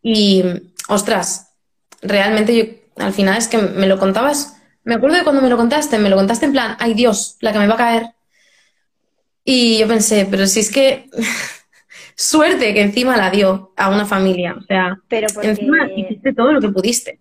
Y, 0.02 0.44
ostras, 0.88 1.54
realmente 2.02 2.56
yo 2.56 3.04
al 3.04 3.14
final 3.14 3.38
es 3.38 3.48
que 3.48 3.58
me 3.58 3.88
lo 3.88 4.00
contabas 4.00 4.58
me 4.88 4.96
acuerdo 4.96 5.18
de 5.18 5.24
cuando 5.26 5.42
me 5.42 5.50
lo 5.50 5.58
contaste, 5.58 6.00
me 6.00 6.10
lo 6.10 6.16
contaste 6.16 6.46
en 6.46 6.54
plan, 6.54 6.78
ay 6.80 6.94
Dios, 6.94 7.36
la 7.42 7.52
que 7.52 7.60
me 7.60 7.68
va 7.68 7.74
a 7.74 7.78
caer. 7.78 8.12
Y 9.44 9.80
yo 9.80 9.88
pensé, 9.90 10.26
pero 10.32 10.48
si 10.48 10.62
es 10.62 10.72
que 10.72 11.10
suerte 12.16 12.74
que 12.74 12.84
encima 12.84 13.18
la 13.18 13.30
dio 13.30 13.74
a 13.76 13.90
una 13.90 14.06
familia. 14.06 14.56
O 14.58 14.62
sea, 14.62 14.98
pero 15.10 15.28
encima 15.44 15.92
hiciste 15.94 16.34
todo 16.34 16.54
lo 16.54 16.62
que 16.62 16.70
pudiste. 16.70 17.20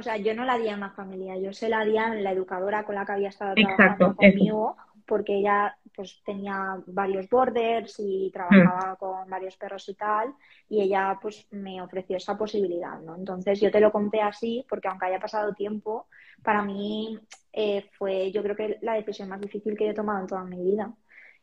O 0.00 0.02
sea, 0.02 0.16
yo 0.16 0.34
no 0.34 0.46
la 0.46 0.56
di 0.56 0.66
a 0.70 0.74
una 0.74 0.92
familia, 0.92 1.36
yo 1.36 1.52
se 1.52 1.68
la 1.68 1.84
di 1.84 1.98
a 1.98 2.14
la 2.14 2.32
educadora 2.32 2.84
con 2.84 2.94
la 2.94 3.04
que 3.04 3.12
había 3.12 3.28
estado 3.28 3.54
trabajando 3.54 4.16
conmigo, 4.16 4.76
porque 5.06 5.36
ella 5.36 5.76
pues 5.94 6.22
tenía 6.24 6.78
varios 6.86 7.28
borders 7.28 7.96
y 7.98 8.30
trabajaba 8.32 8.94
mm. 8.94 8.96
con 8.96 9.28
varios 9.28 9.58
perros 9.58 9.86
y 9.90 9.94
tal, 9.94 10.32
y 10.70 10.80
ella 10.80 11.18
pues 11.20 11.46
me 11.50 11.82
ofreció 11.82 12.16
esa 12.16 12.38
posibilidad, 12.38 12.98
¿no? 13.00 13.14
Entonces 13.14 13.60
yo 13.60 13.70
te 13.70 13.78
lo 13.78 13.92
conté 13.92 14.22
así, 14.22 14.64
porque 14.70 14.88
aunque 14.88 15.04
haya 15.04 15.20
pasado 15.20 15.52
tiempo, 15.52 16.06
para 16.42 16.62
mí 16.62 17.18
eh, 17.52 17.84
fue 17.98 18.32
yo 18.32 18.42
creo 18.42 18.56
que 18.56 18.78
la 18.80 18.94
decisión 18.94 19.28
más 19.28 19.42
difícil 19.42 19.76
que 19.76 19.90
he 19.90 19.94
tomado 19.94 20.20
en 20.20 20.26
toda 20.28 20.44
mi 20.44 20.62
vida. 20.62 20.90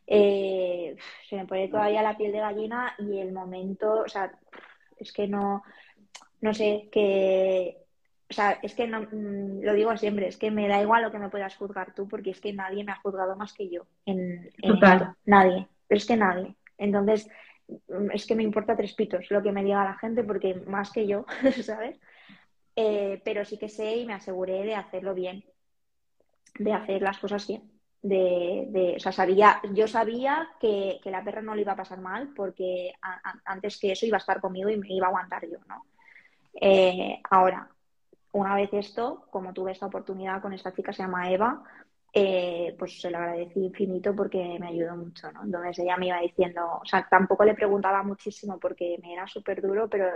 Eh, 0.04 0.96
se 1.28 1.36
me 1.36 1.46
pone 1.46 1.68
todavía 1.68 2.02
la 2.02 2.16
piel 2.16 2.32
de 2.32 2.40
gallina 2.40 2.92
y 2.98 3.20
el 3.20 3.30
momento, 3.30 4.00
o 4.00 4.08
sea, 4.08 4.36
es 4.96 5.12
que 5.12 5.28
no, 5.28 5.62
no 6.40 6.52
sé, 6.52 6.88
que 6.90 7.87
o 8.30 8.34
sea, 8.34 8.58
es 8.62 8.74
que 8.74 8.86
no, 8.86 9.02
mm, 9.02 9.62
lo 9.62 9.72
digo 9.72 9.96
siempre, 9.96 10.28
es 10.28 10.36
que 10.36 10.50
me 10.50 10.68
da 10.68 10.80
igual 10.80 11.02
lo 11.02 11.10
que 11.10 11.18
me 11.18 11.30
puedas 11.30 11.56
juzgar 11.56 11.94
tú, 11.94 12.06
porque 12.06 12.30
es 12.30 12.40
que 12.40 12.52
nadie 12.52 12.84
me 12.84 12.92
ha 12.92 13.00
juzgado 13.00 13.36
más 13.36 13.54
que 13.54 13.70
yo 13.70 13.86
en, 14.04 14.50
Total. 14.62 15.14
Nadie, 15.24 15.66
pero 15.86 15.98
es 15.98 16.06
que 16.06 16.16
nadie. 16.16 16.54
Entonces, 16.76 17.28
mm, 17.68 18.10
es 18.12 18.26
que 18.26 18.34
me 18.34 18.42
importa 18.42 18.76
tres 18.76 18.92
pitos 18.92 19.30
lo 19.30 19.42
que 19.42 19.52
me 19.52 19.64
diga 19.64 19.84
la 19.84 19.98
gente, 19.98 20.22
porque 20.24 20.54
más 20.66 20.90
que 20.90 21.06
yo, 21.06 21.24
¿sabes? 21.62 21.98
Eh, 22.76 23.20
pero 23.24 23.44
sí 23.44 23.58
que 23.58 23.68
sé 23.68 23.96
y 23.96 24.06
me 24.06 24.14
aseguré 24.14 24.62
de 24.62 24.74
hacerlo 24.74 25.14
bien, 25.14 25.44
de 26.58 26.72
hacer 26.72 27.02
las 27.02 27.18
cosas 27.18 27.46
bien. 27.46 27.62
De, 28.00 28.66
de, 28.68 28.94
o 28.96 29.00
sea, 29.00 29.10
sabía, 29.10 29.60
yo 29.72 29.88
sabía 29.88 30.48
que, 30.60 31.00
que, 31.02 31.10
la 31.10 31.24
perra 31.24 31.42
no 31.42 31.56
le 31.56 31.62
iba 31.62 31.72
a 31.72 31.76
pasar 31.76 31.98
mal 31.98 32.32
porque 32.36 32.92
antes 33.44 33.76
que 33.80 33.90
eso 33.90 34.06
iba 34.06 34.18
a 34.18 34.20
estar 34.20 34.40
conmigo 34.40 34.68
y 34.70 34.76
me 34.76 34.86
iba 34.92 35.06
a 35.06 35.08
aguantar 35.08 35.42
yo, 35.50 35.58
¿no? 35.66 35.84
Eh, 36.60 37.20
ahora, 37.28 37.68
una 38.32 38.54
vez 38.54 38.70
esto, 38.72 39.26
como 39.30 39.52
tuve 39.52 39.72
esta 39.72 39.86
oportunidad 39.86 40.42
con 40.42 40.52
esta 40.52 40.72
chica, 40.72 40.92
se 40.92 41.02
llama 41.02 41.30
Eva, 41.30 41.62
eh, 42.12 42.74
pues 42.78 43.00
se 43.00 43.10
lo 43.10 43.18
agradecí 43.18 43.60
infinito 43.60 44.14
porque 44.14 44.58
me 44.58 44.68
ayudó 44.68 44.96
mucho, 44.96 45.30
¿no? 45.32 45.44
Entonces 45.44 45.78
ella 45.80 45.96
me 45.96 46.08
iba 46.08 46.20
diciendo, 46.20 46.80
o 46.82 46.84
sea, 46.84 47.06
tampoco 47.08 47.44
le 47.44 47.54
preguntaba 47.54 48.02
muchísimo 48.02 48.58
porque 48.58 48.98
me 49.02 49.12
era 49.12 49.26
súper 49.26 49.60
duro, 49.60 49.88
pero 49.88 50.06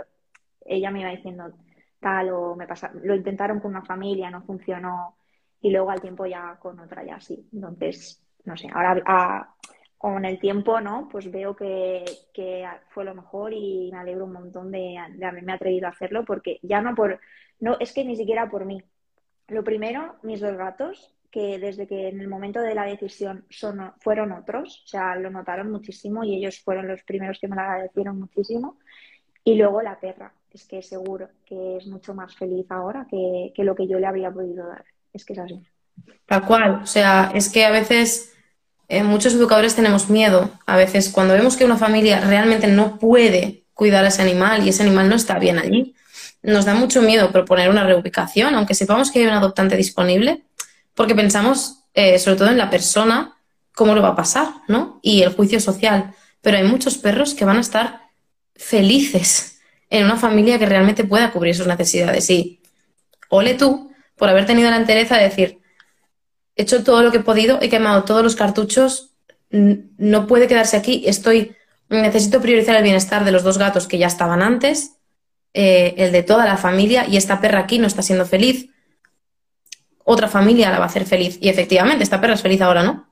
ella 0.65 0.91
me 0.91 1.01
iba 1.01 1.09
diciendo 1.11 1.53
tal 1.99 2.31
o 2.31 2.55
me 2.55 2.67
pasa, 2.67 2.91
lo 2.93 3.15
intentaron 3.15 3.59
con 3.59 3.71
una 3.71 3.85
familia, 3.85 4.29
no 4.29 4.41
funcionó 4.41 5.17
y 5.61 5.71
luego 5.71 5.89
al 5.91 6.01
tiempo 6.01 6.25
ya 6.25 6.57
con 6.59 6.79
otra 6.79 7.03
ya 7.05 7.19
sí. 7.19 7.47
Entonces, 7.53 8.21
no 8.45 8.57
sé, 8.57 8.67
ahora 8.73 9.01
a, 9.05 9.55
con 10.03 10.25
el 10.25 10.37
tiempo, 10.37 10.81
¿no? 10.81 11.07
Pues 11.09 11.31
veo 11.31 11.55
que, 11.55 12.03
que, 12.33 12.67
fue 12.89 13.05
lo 13.05 13.15
mejor 13.15 13.53
y 13.53 13.89
me 13.89 13.99
alegro 13.99 14.25
un 14.25 14.33
montón 14.33 14.69
de, 14.69 14.97
de 15.15 15.25
haberme 15.25 15.53
atrevido 15.53 15.87
a 15.87 15.91
hacerlo 15.91 16.25
porque 16.25 16.59
ya 16.61 16.81
no 16.81 16.93
por, 16.93 17.21
no, 17.61 17.77
es 17.79 17.93
que 17.93 18.03
ni 18.03 18.17
siquiera 18.17 18.49
por 18.49 18.65
mí. 18.65 18.83
Lo 19.47 19.63
primero, 19.63 20.17
mis 20.21 20.41
dos 20.41 20.57
gatos, 20.57 21.15
que 21.31 21.57
desde 21.57 21.87
que 21.87 22.09
en 22.09 22.19
el 22.19 22.27
momento 22.27 22.59
de 22.59 22.75
la 22.75 22.83
decisión 22.83 23.45
son, 23.49 23.93
fueron 24.01 24.33
otros, 24.33 24.83
o 24.83 24.87
sea, 24.89 25.15
lo 25.15 25.29
notaron 25.29 25.71
muchísimo 25.71 26.25
y 26.25 26.35
ellos 26.35 26.59
fueron 26.59 26.89
los 26.89 27.01
primeros 27.03 27.39
que 27.39 27.47
me 27.47 27.55
lo 27.55 27.61
agradecieron 27.61 28.19
muchísimo. 28.19 28.79
Y 29.45 29.55
luego 29.55 29.81
la 29.81 30.01
perra, 30.01 30.33
es 30.51 30.67
que 30.67 30.81
seguro 30.81 31.29
que 31.45 31.77
es 31.77 31.87
mucho 31.87 32.13
más 32.13 32.35
feliz 32.35 32.65
ahora 32.71 33.07
que, 33.09 33.53
que 33.55 33.63
lo 33.63 33.73
que 33.73 33.87
yo 33.87 33.99
le 33.99 34.07
habría 34.07 34.31
podido 34.31 34.67
dar. 34.67 34.83
Es 35.13 35.23
que 35.23 35.31
es 35.31 35.39
así. 35.39 35.65
Tal 36.25 36.45
cual, 36.45 36.81
o 36.83 36.85
sea, 36.85 37.31
es 37.33 37.49
que 37.49 37.63
a 37.63 37.71
veces 37.71 38.32
eh, 38.97 39.03
muchos 39.03 39.33
educadores 39.33 39.75
tenemos 39.75 40.09
miedo. 40.09 40.51
A 40.65 40.77
veces 40.77 41.09
cuando 41.09 41.33
vemos 41.33 41.57
que 41.57 41.65
una 41.65 41.77
familia 41.77 42.21
realmente 42.21 42.67
no 42.67 42.99
puede 42.99 43.63
cuidar 43.73 44.05
a 44.05 44.09
ese 44.09 44.21
animal 44.21 44.65
y 44.65 44.69
ese 44.69 44.83
animal 44.83 45.09
no 45.09 45.15
está 45.15 45.39
bien 45.39 45.57
allí, 45.57 45.95
nos 46.43 46.65
da 46.65 46.75
mucho 46.75 47.01
miedo 47.01 47.31
proponer 47.31 47.69
una 47.69 47.83
reubicación, 47.83 48.53
aunque 48.55 48.75
sepamos 48.75 49.11
que 49.11 49.19
hay 49.19 49.25
un 49.25 49.33
adoptante 49.33 49.77
disponible, 49.77 50.43
porque 50.93 51.15
pensamos 51.15 51.83
eh, 51.93 52.19
sobre 52.19 52.37
todo 52.37 52.49
en 52.49 52.57
la 52.57 52.69
persona, 52.69 53.35
cómo 53.73 53.95
lo 53.95 54.01
va 54.01 54.09
a 54.09 54.15
pasar, 54.15 54.47
¿no? 54.67 54.99
Y 55.01 55.21
el 55.21 55.33
juicio 55.33 55.59
social. 55.59 56.13
Pero 56.41 56.57
hay 56.57 56.63
muchos 56.63 56.97
perros 56.97 57.33
que 57.33 57.45
van 57.45 57.57
a 57.57 57.61
estar 57.61 58.01
felices 58.55 59.59
en 59.89 60.05
una 60.05 60.17
familia 60.17 60.59
que 60.59 60.65
realmente 60.65 61.03
pueda 61.03 61.31
cubrir 61.31 61.55
sus 61.55 61.67
necesidades. 61.67 62.29
Y 62.29 62.61
ole 63.29 63.53
tú 63.53 63.91
por 64.17 64.29
haber 64.29 64.45
tenido 64.45 64.69
la 64.69 64.77
entereza 64.77 65.17
de 65.17 65.23
decir, 65.23 65.59
he 66.55 66.63
hecho 66.63 66.83
todo 66.83 67.01
lo 67.01 67.11
que 67.11 67.17
he 67.17 67.23
podido, 67.23 67.59
he 67.61 67.69
quemado 67.69 68.03
todos 68.03 68.23
los 68.23 68.35
cartuchos, 68.35 69.15
no 69.49 70.27
puede 70.27 70.47
quedarse 70.47 70.77
aquí, 70.77 71.03
estoy, 71.05 71.55
necesito 71.89 72.41
priorizar 72.41 72.75
el 72.75 72.83
bienestar 72.83 73.23
de 73.23 73.31
los 73.31 73.43
dos 73.43 73.57
gatos 73.57 73.87
que 73.87 73.97
ya 73.97 74.07
estaban 74.07 74.41
antes 74.41 74.97
eh, 75.53 75.93
el 75.97 76.11
de 76.11 76.23
toda 76.23 76.45
la 76.45 76.57
familia 76.57 77.05
y 77.07 77.15
esta 77.15 77.39
perra 77.39 77.59
aquí 77.59 77.77
no 77.77 77.85
está 77.85 78.01
siendo 78.01 78.25
feliz, 78.25 78.71
otra 80.03 80.27
familia 80.27 80.71
la 80.71 80.79
va 80.79 80.85
a 80.85 80.87
hacer 80.87 81.05
feliz. 81.05 81.37
Y 81.41 81.49
efectivamente, 81.49 82.03
esta 82.03 82.19
perra 82.19 82.33
es 82.33 82.41
feliz 82.41 82.61
ahora, 82.61 82.83
¿no? 82.83 83.05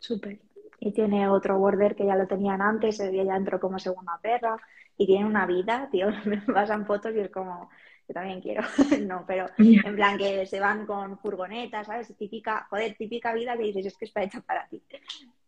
Súper. 0.00 0.40
Y 0.80 0.92
tiene 0.92 1.28
otro 1.28 1.58
border 1.58 1.94
que 1.94 2.04
ya 2.04 2.16
lo 2.16 2.26
tenían 2.26 2.60
antes, 2.60 2.98
el 3.00 3.12
día 3.12 3.24
ya 3.24 3.36
entró 3.36 3.60
como 3.60 3.78
segunda 3.78 4.18
perra 4.20 4.56
y 4.98 5.06
tiene 5.06 5.24
una 5.24 5.46
vida, 5.46 5.88
tío, 5.90 6.08
me 6.24 6.38
pasan 6.38 6.86
fotos 6.86 7.14
y 7.14 7.20
es 7.20 7.30
como, 7.30 7.70
yo 8.08 8.14
también 8.14 8.40
quiero, 8.40 8.62
no, 9.06 9.24
pero 9.26 9.46
en 9.58 9.94
plan 9.96 10.18
que 10.18 10.46
se 10.46 10.60
van 10.60 10.86
con 10.86 11.18
furgonetas, 11.18 11.86
¿sabes? 11.86 12.08
Típica, 12.16 12.66
joder, 12.70 12.94
típica 12.96 13.34
vida 13.34 13.56
que 13.56 13.64
dices, 13.64 13.86
es 13.86 13.96
que 13.96 14.04
está 14.04 14.22
hecha 14.22 14.40
para 14.40 14.66
ti. 14.68 14.82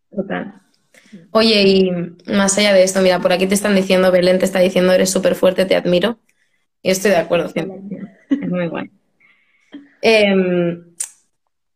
Total. 0.09 0.61
Oye, 1.31 1.61
y 1.61 1.91
más 2.31 2.57
allá 2.57 2.73
de 2.73 2.83
esto, 2.83 3.01
mira, 3.01 3.19
por 3.19 3.31
aquí 3.31 3.47
te 3.47 3.53
están 3.53 3.75
diciendo, 3.75 4.11
Belén 4.11 4.39
te 4.39 4.45
está 4.45 4.59
diciendo, 4.59 4.91
eres 4.91 5.09
súper 5.09 5.35
fuerte, 5.35 5.65
te 5.65 5.75
admiro. 5.75 6.19
Y 6.81 6.91
estoy 6.91 7.11
de 7.11 7.17
acuerdo, 7.17 7.51
Es 7.55 8.49
muy 8.49 8.67
bueno. 8.67 8.89
Em, 10.01 10.95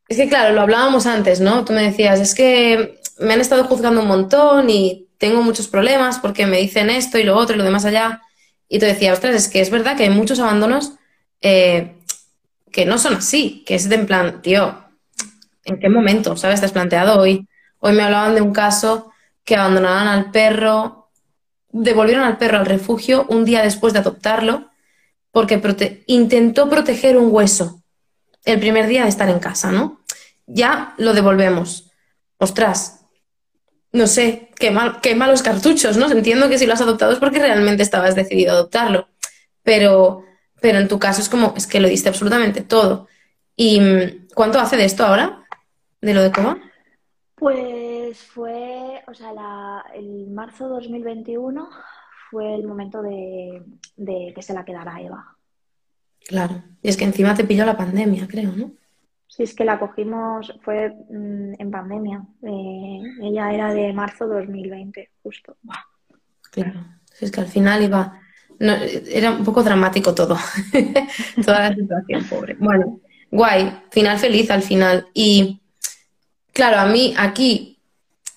es 0.07 0.17
que, 0.17 0.29
claro, 0.29 0.53
lo 0.53 0.61
hablábamos 0.61 1.05
antes, 1.05 1.41
¿no? 1.41 1.65
Tú 1.65 1.73
me 1.73 1.83
decías, 1.83 2.19
es 2.19 2.33
que 2.33 2.99
me 3.19 3.33
han 3.33 3.41
estado 3.41 3.65
juzgando 3.65 4.01
un 4.01 4.07
montón 4.07 4.69
y 4.69 5.09
tengo 5.17 5.41
muchos 5.41 5.67
problemas 5.67 6.19
porque 6.19 6.45
me 6.45 6.57
dicen 6.57 6.89
esto 6.89 7.17
y 7.17 7.23
lo 7.23 7.37
otro 7.37 7.55
y 7.55 7.57
lo 7.59 7.63
demás 7.63 7.85
allá. 7.85 8.21
Y 8.73 8.79
tú 8.79 8.87
decías, 8.87 9.13
ostras, 9.13 9.35
es 9.35 9.49
que 9.49 9.61
es 9.61 9.69
verdad 9.69 9.95
que 9.95 10.01
hay 10.01 10.09
muchos 10.09 10.39
abandonos 10.39 10.93
eh, 11.41 11.95
que 12.71 12.87
no 12.87 12.97
son 12.97 13.13
así, 13.13 13.63
que 13.67 13.75
es 13.75 13.87
de 13.87 13.93
en 13.93 14.07
plan, 14.07 14.41
tío, 14.41 14.85
¿en 15.63 15.79
qué 15.79 15.89
momento, 15.89 16.35
sabes, 16.35 16.59
te 16.59 16.65
has 16.65 16.71
planteado 16.71 17.19
hoy? 17.19 17.47
Hoy 17.77 17.93
me 17.93 18.01
hablaban 18.01 18.33
de 18.33 18.41
un 18.41 18.51
caso 18.51 19.11
que 19.43 19.55
abandonaban 19.55 20.07
al 20.07 20.31
perro, 20.31 21.11
devolvieron 21.69 22.23
al 22.23 22.39
perro 22.39 22.57
al 22.57 22.65
refugio 22.65 23.27
un 23.29 23.45
día 23.45 23.61
después 23.61 23.93
de 23.93 23.99
adoptarlo 23.99 24.71
porque 25.29 26.03
intentó 26.07 26.67
proteger 26.67 27.15
un 27.15 27.31
hueso 27.31 27.79
el 28.43 28.59
primer 28.59 28.87
día 28.87 29.03
de 29.03 29.09
estar 29.09 29.29
en 29.29 29.37
casa, 29.37 29.71
¿no? 29.71 30.01
Ya 30.47 30.95
lo 30.97 31.13
devolvemos. 31.13 31.91
Ostras, 32.39 33.02
no 33.93 34.07
sé, 34.07 34.49
qué, 34.57 34.71
mal, 34.71 34.99
qué 35.01 35.15
malos 35.15 35.43
cartuchos, 35.43 35.97
¿no? 35.97 36.11
Entiendo 36.11 36.49
que 36.49 36.57
si 36.57 36.65
lo 36.65 36.73
has 36.73 36.81
adoptado 36.81 37.13
es 37.13 37.19
porque 37.19 37.39
realmente 37.39 37.83
estabas 37.83 38.15
decidido 38.15 38.51
a 38.51 38.55
adoptarlo, 38.55 39.07
pero, 39.61 40.23
pero 40.59 40.79
en 40.79 40.87
tu 40.87 40.99
caso 40.99 41.21
es 41.21 41.29
como, 41.29 41.53
es 41.55 41.67
que 41.67 41.79
lo 41.79 41.87
diste 41.87 42.09
absolutamente 42.09 42.61
todo. 42.61 43.07
¿Y 43.55 43.79
mm, 43.79 44.27
cuánto 44.33 44.59
hace 44.59 44.77
de 44.77 44.85
esto 44.85 45.05
ahora? 45.05 45.43
¿De 46.01 46.13
lo 46.13 46.23
de 46.23 46.31
cómo? 46.31 46.57
Pues 47.35 48.17
fue, 48.23 49.03
o 49.07 49.13
sea, 49.13 49.31
el 49.93 50.27
marzo 50.31 50.67
2021 50.69 51.69
fue 52.31 52.55
el 52.55 52.67
momento 52.67 53.01
de, 53.03 53.61
que 54.33 54.41
se 54.41 54.53
la 54.53 54.65
quedara 54.65 54.99
Eva. 55.01 55.37
Claro, 56.25 56.63
y 56.81 56.89
es 56.89 56.97
que 56.97 57.03
encima 57.03 57.35
te 57.35 57.43
pilló 57.43 57.63
la 57.65 57.77
pandemia, 57.77 58.27
creo, 58.27 58.51
¿no? 58.53 58.71
Sí, 59.27 59.43
es 59.43 59.55
que 59.55 59.65
la 59.65 59.79
cogimos, 59.79 60.53
fue 60.61 60.89
mm, 60.89 61.53
en 61.59 61.71
pandemia. 61.71 62.23
Eh, 62.43 62.99
ella 63.21 63.51
era 63.51 63.73
de 63.73 63.91
marzo 63.93 64.27
2020, 64.27 65.09
justo. 65.23 65.57
Claro, 66.51 66.85
es 67.19 67.31
que 67.31 67.41
al 67.41 67.47
final 67.47 67.83
iba. 67.83 68.19
era 68.59 69.31
un 69.31 69.43
poco 69.43 69.63
dramático 69.63 70.13
todo. 70.13 70.37
Toda 71.45 71.69
la 71.69 71.75
situación, 71.75 72.23
pobre. 72.29 72.55
Bueno, 72.59 72.99
guay, 73.31 73.81
final 73.89 74.19
feliz 74.19 74.51
al 74.51 74.61
final. 74.61 75.07
Y 75.13 75.61
claro, 76.53 76.77
a 76.77 76.85
mí 76.85 77.13
aquí 77.17 77.73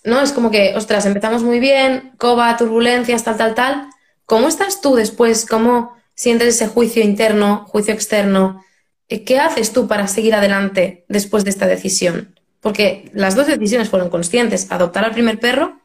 ¿no? 0.06 0.22
Es 0.22 0.32
como 0.32 0.50
que, 0.50 0.72
ostras, 0.76 1.04
empezamos 1.04 1.42
muy 1.42 1.60
bien, 1.60 2.12
coba, 2.16 2.56
turbulencias, 2.56 3.24
tal, 3.24 3.36
tal, 3.36 3.54
tal. 3.54 3.90
¿Cómo 4.24 4.48
estás 4.48 4.80
tú 4.80 4.94
después? 4.94 5.44
¿Cómo 5.44 5.94
sientes 6.14 6.48
ese 6.48 6.68
juicio 6.68 7.02
interno, 7.02 7.66
juicio 7.66 7.92
externo? 7.92 8.64
Eh, 9.08 9.24
¿Qué 9.24 9.38
haces 9.38 9.72
tú 9.72 9.86
para 9.86 10.06
seguir 10.08 10.34
adelante 10.34 11.04
después 11.08 11.44
de 11.44 11.50
esta 11.50 11.66
decisión? 11.66 12.34
Porque 12.60 13.10
las 13.14 13.36
dos 13.36 13.46
decisiones 13.46 13.88
fueron 13.88 14.10
conscientes. 14.10 14.70
Adoptar 14.72 15.04
al 15.04 15.12
primer 15.12 15.38
perro, 15.38 15.80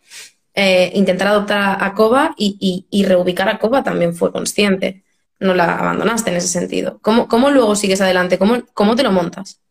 eh, 0.53 0.91
intentar 0.95 1.27
adoptar 1.27 1.77
a 1.79 1.93
Coba 1.93 2.33
y, 2.37 3.05
reubicar 3.07 3.49
a 3.49 3.59
Coba 3.59 3.83
también 3.83 4.15
fue 4.15 4.31
consciente. 4.31 5.03
No 5.39 5.53
la 5.53 5.77
abandonaste 5.77 6.31
en 6.31 6.37
ese 6.37 6.47
sentido. 6.47 6.99
¿Cómo, 7.01 7.27
cómo 7.27 7.49
luego 7.49 7.75
sigues 7.75 8.01
adelante? 8.01 8.37
¿Cómo, 8.37 8.57
¿Cómo 8.73 8.95
te 8.95 9.03
lo 9.03 9.11
montas? 9.11 9.61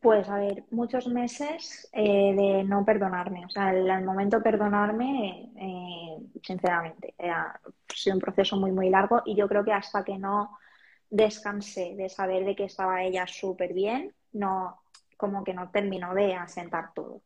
Pues 0.00 0.28
a 0.28 0.36
ver, 0.36 0.64
muchos 0.70 1.06
meses 1.08 1.88
eh, 1.94 2.34
de 2.36 2.64
no 2.64 2.84
perdonarme. 2.84 3.46
O 3.46 3.48
sea, 3.48 3.72
el, 3.72 4.04
momento 4.04 4.42
perdonarme, 4.42 5.50
eh, 5.56 6.18
sinceramente, 6.42 7.14
ha 7.20 7.58
sido 7.88 8.16
un 8.16 8.20
proceso 8.20 8.58
muy, 8.58 8.70
muy 8.70 8.90
largo 8.90 9.22
y 9.24 9.34
yo 9.34 9.48
creo 9.48 9.64
que 9.64 9.72
hasta 9.72 10.04
que 10.04 10.18
no 10.18 10.58
descansé 11.14 11.94
de 11.94 12.08
saber 12.08 12.44
de 12.44 12.56
que 12.56 12.64
estaba 12.64 13.04
ella 13.04 13.24
súper 13.28 13.72
bien, 13.72 14.12
no, 14.32 14.80
como 15.16 15.44
que 15.44 15.54
no 15.54 15.70
terminó 15.70 16.12
de 16.12 16.34
asentar 16.34 16.92
todo. 16.92 17.22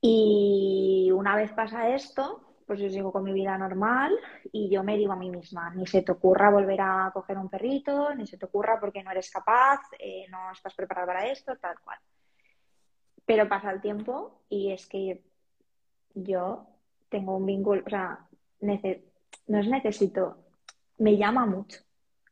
Y 0.00 1.10
una 1.14 1.36
vez 1.36 1.52
pasa 1.52 1.94
esto, 1.94 2.42
pues 2.66 2.80
yo 2.80 2.90
sigo 2.90 3.12
con 3.12 3.22
mi 3.22 3.32
vida 3.32 3.56
normal 3.56 4.12
y 4.50 4.68
yo 4.68 4.82
me 4.82 4.96
digo 4.96 5.12
a 5.12 5.16
mí 5.16 5.30
misma, 5.30 5.70
ni 5.70 5.86
se 5.86 6.02
te 6.02 6.10
ocurra 6.10 6.50
volver 6.50 6.80
a 6.80 7.12
coger 7.14 7.38
un 7.38 7.48
perrito, 7.48 8.12
ni 8.12 8.26
se 8.26 8.38
te 8.38 8.46
ocurra 8.46 8.80
porque 8.80 9.04
no 9.04 9.12
eres 9.12 9.30
capaz, 9.30 9.82
eh, 10.00 10.26
no 10.28 10.50
estás 10.50 10.74
preparada 10.74 11.06
para 11.06 11.26
esto, 11.28 11.56
tal 11.58 11.78
cual. 11.84 11.98
Pero 13.24 13.48
pasa 13.48 13.70
el 13.70 13.80
tiempo 13.80 14.42
y 14.48 14.72
es 14.72 14.84
que 14.86 15.22
yo 16.12 16.66
tengo 17.08 17.36
un 17.36 17.46
vínculo, 17.46 17.84
o 17.86 17.88
sea, 17.88 18.26
no 18.60 19.60
es 19.60 19.68
necesito, 19.68 20.38
me 20.98 21.16
llama 21.16 21.46
mucho, 21.46 21.85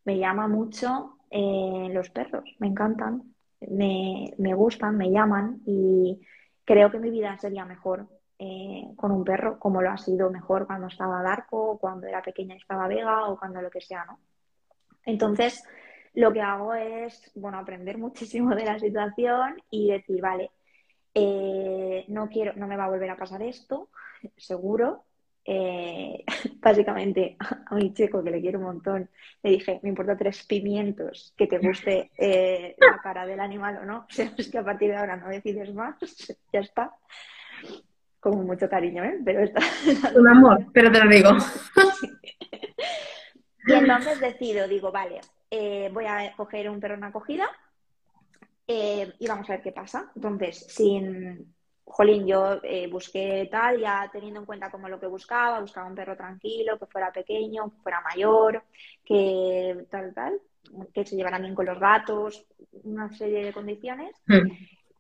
me 0.05 0.19
llama 0.19 0.49
mucho 0.49 1.19
eh, 1.31 1.89
los 1.93 2.11
perros, 2.11 2.45
me 2.59 2.69
encantan, 2.69 3.35
me, 3.61 4.35
me, 4.39 4.55
gustan, 4.55 4.97
me 4.97 5.11
llaman 5.11 5.63
y 5.67 6.21
creo 6.65 6.91
que 6.91 6.99
mi 6.99 7.11
vida 7.11 7.37
sería 7.39 7.65
mejor 7.65 8.07
eh, 8.39 8.93
con 8.97 9.13
un 9.13 9.25
perro, 9.25 9.59
como 9.59 9.81
lo 9.81 9.91
ha 9.91 9.97
sido 9.97 10.31
mejor 10.31 10.67
cuando 10.67 10.89
estaba 10.89 11.23
Darko, 11.23 11.79
cuando 11.79 12.07
era 12.07 12.23
pequeña 12.23 12.55
y 12.55 12.59
estaba 12.59 12.89
Vega 12.89 13.29
o 13.29 13.39
cuando 13.39 13.63
lo 13.63 13.71
que 13.71 13.81
sea, 13.81 14.05
¿no? 14.05 14.19
Entonces, 15.05 15.63
lo 16.15 16.33
que 16.33 16.41
hago 16.41 16.75
es, 16.75 17.31
bueno, 17.35 17.59
aprender 17.59 17.99
muchísimo 18.07 18.55
de 18.55 18.65
la 18.65 18.79
situación 18.79 19.63
y 19.71 19.91
decir, 19.91 20.21
vale, 20.21 20.51
eh, 21.15 22.05
no 22.09 22.29
quiero, 22.29 22.55
no 22.57 22.67
me 22.67 22.77
va 22.77 22.87
a 22.87 22.91
volver 22.91 23.11
a 23.11 23.17
pasar 23.17 23.43
esto, 23.43 23.89
seguro. 24.37 25.05
Eh, 25.47 26.25
básicamente 26.61 27.37
a 27.67 27.75
mi 27.75 27.93
chico 27.93 28.25
que 28.25 28.31
le 28.31 28.41
quiero 28.41 28.59
un 28.59 28.65
montón 28.65 29.11
le 29.43 29.51
dije 29.51 29.79
me 29.83 29.91
importa 29.91 30.17
tres 30.17 30.43
pimientos 30.47 31.35
que 31.37 31.47
te 31.47 31.59
guste 31.59 32.11
eh, 32.17 32.75
la 32.79 32.99
cara 33.03 33.27
del 33.27 33.41
animal 33.41 33.77
o 33.77 33.85
no 33.85 33.99
o 34.09 34.13
sea, 34.13 34.33
es 34.39 34.49
que 34.49 34.57
a 34.57 34.65
partir 34.65 34.89
de 34.89 34.97
ahora 34.97 35.17
no 35.17 35.29
decides 35.29 35.75
más 35.75 35.97
ya 36.53 36.61
está. 36.61 36.93
Con 38.21 38.47
mucho 38.47 38.71
cariño 38.71 39.05
¿eh? 39.05 39.19
pero 39.23 39.43
está 39.43 39.61
un 40.15 40.29
amor 40.29 40.67
pero 40.73 40.91
te 40.91 41.05
lo 41.05 41.11
digo. 41.11 41.31
Y 43.67 43.73
entonces 43.73 44.19
decido 44.19 44.67
digo 44.67 44.91
vale 44.91 45.21
eh, 45.51 45.91
voy 45.93 46.07
a 46.07 46.33
coger 46.37 46.71
un 46.71 46.81
perro 46.81 46.95
en 46.95 47.05
acogida 47.05 47.49
eh, 48.67 49.13
y 49.19 49.27
vamos 49.27 49.49
a 49.49 49.55
ver 49.55 49.63
qué 49.63 49.73
pasa. 49.73 50.11
Entonces, 50.17 50.67
sin, 50.69 51.55
jolín, 51.85 52.27
yo 52.27 52.61
eh, 52.63 52.89
busqué 52.89 53.49
tal, 53.51 53.81
ya 53.81 54.09
teniendo 54.13 54.41
en 54.41 54.47
cuenta 54.47 54.71
como 54.71 54.89
lo 54.89 54.99
que 54.99 55.07
buscaba, 55.07 55.61
buscaba 55.61 55.87
un 55.87 55.95
perro 55.95 56.17
tranquilo, 56.17 56.79
que 56.79 56.87
fuera 56.87 57.13
pequeño, 57.13 57.71
que 57.71 57.83
fuera 57.83 58.01
mayor, 58.01 58.63
que 59.05 59.87
tal, 59.91 60.15
tal, 60.15 60.41
que 60.93 61.05
se 61.05 61.17
llevara 61.17 61.39
bien 61.39 61.55
con 61.55 61.67
los 61.67 61.79
gatos, 61.79 62.47
una 62.85 63.13
serie 63.13 63.45
de 63.45 63.53
condiciones. 63.53 64.15
Hmm 64.27 64.49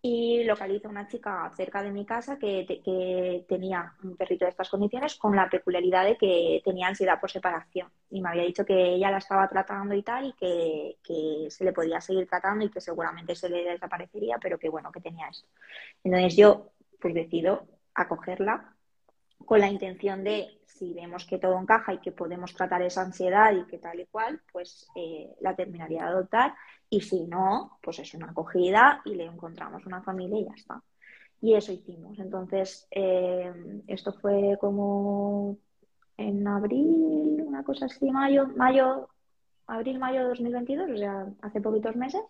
y 0.07 0.45
localizo 0.45 0.91
una 0.91 1.09
chica 1.09 1.51
cerca 1.57 1.83
de 1.83 1.91
mi 1.91 2.05
casa 2.05 2.39
que, 2.39 2.67
que, 2.67 3.47
tenía 3.49 3.95
un 4.03 4.19
perrito 4.19 4.45
de 4.45 4.51
estas 4.51 4.69
condiciones 4.69 5.15
con 5.15 5.35
la 5.35 5.49
peculiaridad 5.49 6.05
de 6.05 6.19
que 6.19 6.61
tenía 6.63 6.89
ansiedad 6.89 7.19
por 7.19 7.31
separación. 7.31 7.89
Y 8.11 8.21
me 8.21 8.29
había 8.29 8.43
dicho 8.43 8.67
que 8.67 8.97
ella 8.97 9.11
la 9.11 9.17
estaba 9.17 9.49
tratando 9.49 9.95
y 9.95 10.03
tal, 10.03 10.27
y 10.27 10.33
que, 10.35 10.99
que, 11.03 11.47
se 11.49 11.65
le 11.65 11.73
podía 11.73 12.03
seguir 12.03 12.29
tratando 12.29 12.67
y 12.67 12.69
que 12.69 12.83
seguramente 12.83 13.35
se 13.35 13.49
le 13.49 13.65
desaparecería, 13.65 14.37
pero 14.43 14.59
que 14.59 14.69
bueno, 14.69 14.93
que 14.93 15.01
tenía 15.01 15.27
esto. 15.29 15.49
Entonces 16.05 16.37
yo 16.37 16.74
pues 17.05 17.13
decido 17.13 17.67
acogerla 17.95 18.75
con 19.45 19.61
la 19.61 19.69
intención 19.69 20.25
de 20.25 20.59
si 20.65 20.95
vemos 20.95 21.27
que 21.27 21.37
todo 21.37 21.61
encaja 21.61 21.93
y 21.93 21.99
que 21.99 22.13
podemos 22.13 22.55
tratar 22.55 22.81
esa 22.81 23.03
ansiedad 23.03 23.53
y 23.55 23.67
que 23.67 23.77
tal 23.77 24.01
y 24.01 24.07
cual, 24.07 24.41
pues 24.51 24.89
eh, 24.97 25.35
la 25.43 25.55
terminaría 25.55 26.05
de 26.05 26.09
adoptar. 26.09 26.55
Y 26.89 27.03
si 27.03 27.27
no, 27.27 27.79
pues 27.83 27.99
es 27.99 28.15
una 28.15 28.31
acogida 28.31 29.03
y 29.05 29.17
le 29.17 29.27
encontramos 29.27 29.85
una 29.85 30.01
familia 30.01 30.41
y 30.41 30.45
ya 30.47 30.55
está. 30.55 30.83
Y 31.43 31.53
eso 31.53 31.73
hicimos. 31.73 32.19
Entonces, 32.19 32.89
eh, 32.91 33.53
esto 33.87 34.15
fue 34.15 34.57
como 34.59 35.59
en 36.17 36.49
abril, 36.49 37.45
una 37.47 37.65
cosa 37.65 37.85
así, 37.85 38.11
mayo, 38.11 38.47
mayo, 38.57 39.11
abril, 39.67 39.99
mayo 39.99 40.23
de 40.23 40.29
2022, 40.29 40.91
o 40.91 40.97
sea, 40.97 41.27
hace 41.43 41.61
poquitos 41.61 41.97
meses. 41.97 42.23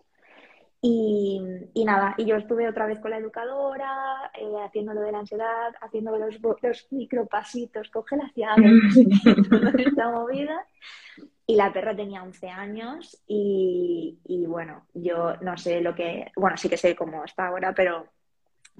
Y, 0.87 1.83
nada, 1.83 2.13
y 2.15 2.25
yo 2.25 2.35
estuve 2.35 2.69
otra 2.69 2.85
vez 2.85 2.99
con 2.99 3.09
la 3.09 3.17
educadora, 3.17 4.29
eh, 4.39 4.63
haciendo 4.63 4.93
lo 4.93 5.01
de 5.01 5.11
la 5.11 5.19
ansiedad, 5.19 5.73
haciendo 5.81 6.15
los, 6.15 6.39
los 6.61 6.87
micropasitos, 6.91 7.89
coge 7.89 8.17
la 8.17 8.31
llave, 8.35 8.71
toda 9.49 9.71
esta 9.79 10.11
movida. 10.11 10.63
Y 11.47 11.55
la 11.55 11.73
perra 11.73 11.95
tenía 11.95 12.21
11 12.21 12.49
años 12.49 13.23
y, 13.27 14.15
bueno, 14.47 14.85
yo 14.93 15.37
no 15.41 15.57
sé 15.57 15.81
lo 15.81 15.95
que, 15.95 16.31
bueno, 16.35 16.55
sí 16.55 16.69
que 16.69 16.77
sé 16.77 16.95
cómo 16.95 17.23
está 17.23 17.47
ahora, 17.47 17.73
pero 17.73 18.07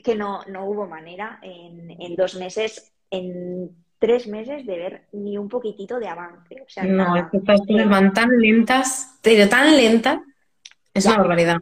que 0.03 0.15
no, 0.15 0.43
no 0.45 0.65
hubo 0.65 0.85
manera 0.85 1.39
en, 1.41 1.89
en 1.89 2.15
dos 2.15 2.35
meses, 2.35 2.93
en 3.09 3.71
tres 3.97 4.27
meses 4.27 4.63
de 4.65 4.77
ver 4.77 5.07
ni 5.13 5.39
un 5.39 5.49
poquitito 5.49 5.99
de 5.99 6.07
avance. 6.07 6.61
O 6.61 6.69
sea, 6.69 6.83
no, 6.83 7.15
estas 7.15 7.61
cosas 7.61 7.89
van 7.89 8.13
tan 8.13 8.29
lentas, 8.37 9.17
pero 9.23 9.49
tan 9.49 9.75
lentas, 9.75 10.19
es 10.93 11.05
una 11.07 11.17
barbaridad 11.17 11.61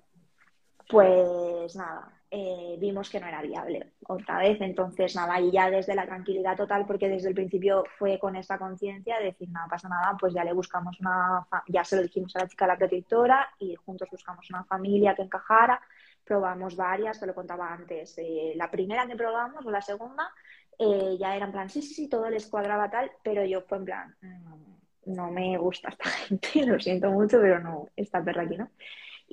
pues 0.88 1.76
nada, 1.76 2.14
eh, 2.36 2.78
vimos 2.80 3.12
que 3.12 3.20
no 3.20 3.28
era 3.28 3.44
viable 3.44 3.94
otra 4.08 4.40
vez. 4.40 4.60
Entonces, 4.60 5.16
nada, 5.16 5.40
y 5.40 5.52
ya 5.52 5.70
desde 5.70 5.94
la 5.94 6.06
tranquilidad 6.06 6.58
total, 6.58 6.86
porque 6.88 7.08
desde 7.08 7.30
el 7.30 7.36
principio 7.36 7.84
fue 8.00 8.18
con 8.18 8.36
esa 8.36 8.58
conciencia 8.58 9.20
de 9.20 9.26
decir, 9.26 9.50
nada, 9.50 9.68
pasa 9.70 9.88
nada, 9.88 10.18
pues 10.20 10.34
ya 10.34 10.44
le 10.44 10.52
buscamos 10.54 11.00
una, 11.00 11.46
ya 11.68 11.84
se 11.84 11.96
lo 11.96 12.02
dijimos 12.02 12.36
a 12.36 12.40
la 12.40 12.48
chica 12.48 12.66
la 12.66 12.78
protectora 12.78 13.48
y 13.60 13.76
juntos 13.76 14.10
buscamos 14.12 14.50
una 14.50 14.64
familia 14.64 15.14
que 15.14 15.22
encajara. 15.22 15.80
Probamos 16.24 16.76
varias, 16.76 17.20
te 17.20 17.28
lo 17.28 17.36
contaba 17.36 17.72
antes. 17.72 18.18
Eh, 18.18 18.54
la 18.56 18.72
primera 18.72 19.06
que 19.06 19.16
probamos 19.16 19.64
o 19.66 19.70
la 19.70 19.82
segunda, 19.82 20.32
eh, 20.80 21.16
ya 21.20 21.36
era 21.36 21.46
en 21.46 21.52
plan, 21.52 21.70
sí, 21.70 21.84
sí, 21.84 21.94
sí, 21.94 22.10
todo 22.10 22.30
les 22.32 22.48
cuadraba 22.48 22.90
tal, 22.90 23.12
pero 23.24 23.46
yo 23.46 23.62
fue 23.62 23.78
en 23.78 23.86
plan, 23.86 24.16
mm, 24.22 25.14
no 25.14 25.30
me 25.30 25.56
gusta 25.58 25.90
esta 25.90 26.10
gente, 26.10 26.66
lo 26.66 26.80
siento 26.80 27.12
mucho, 27.12 27.40
pero 27.40 27.60
no, 27.60 27.90
esta 27.96 28.24
perra 28.24 28.42
aquí 28.42 28.58
no. 28.58 28.70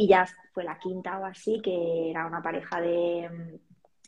Y 0.00 0.08
ya 0.08 0.24
fue 0.54 0.64
la 0.64 0.78
quinta 0.78 1.18
o 1.18 1.26
así, 1.26 1.60
que 1.60 2.08
era 2.08 2.24
una 2.24 2.40
pareja 2.40 2.80
de 2.80 3.28
mm, 3.28 3.58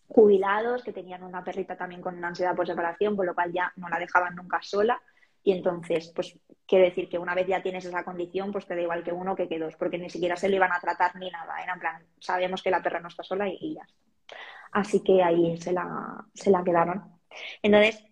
jubilados 0.09 0.83
que 0.83 0.91
tenían 0.91 1.23
una 1.23 1.45
perrita 1.45 1.77
también 1.77 2.01
con 2.01 2.17
una 2.17 2.29
ansiedad 2.29 2.57
por 2.57 2.67
separación, 2.67 3.15
con 3.15 3.27
lo 3.27 3.35
cual 3.35 3.53
ya 3.53 3.71
no 3.77 3.91
la 3.91 3.99
dejaban 3.99 4.35
nunca 4.35 4.63
sola. 4.63 4.99
Y 5.43 5.53
entonces, 5.53 6.11
pues 6.15 6.35
quiere 6.67 6.87
decir 6.87 7.11
que 7.11 7.19
una 7.19 7.35
vez 7.35 7.47
ya 7.47 7.63
tienes 7.63 7.85
esa 7.85 8.05
condición, 8.05 8.53
pues 8.53 8.67
te 8.67 8.75
da 8.75 8.81
igual 8.81 9.05
que 9.05 9.13
uno 9.13 9.37
que 9.37 9.47
que 9.47 9.59
dos, 9.59 9.77
porque 9.77 9.99
ni 9.99 10.09
siquiera 10.09 10.35
se 10.35 10.49
le 10.49 10.57
iban 10.57 10.73
a 10.73 10.81
tratar 10.81 11.15
ni 11.17 11.31
nada. 11.31 11.57
En 11.63 11.79
plan, 11.79 12.03
sabemos 12.19 12.63
que 12.63 12.71
la 12.71 12.83
perra 12.83 13.01
no 13.01 13.09
está 13.09 13.23
sola 13.23 13.47
y, 13.47 13.75
ya 13.75 13.83
está. 13.83 14.39
Así 14.73 15.05
que 15.05 15.23
ahí 15.23 15.61
se 15.61 15.73
la, 15.73 16.25
se 16.33 16.51
la 16.51 16.65
quedaron. 16.65 17.21
Entonces, 17.61 18.03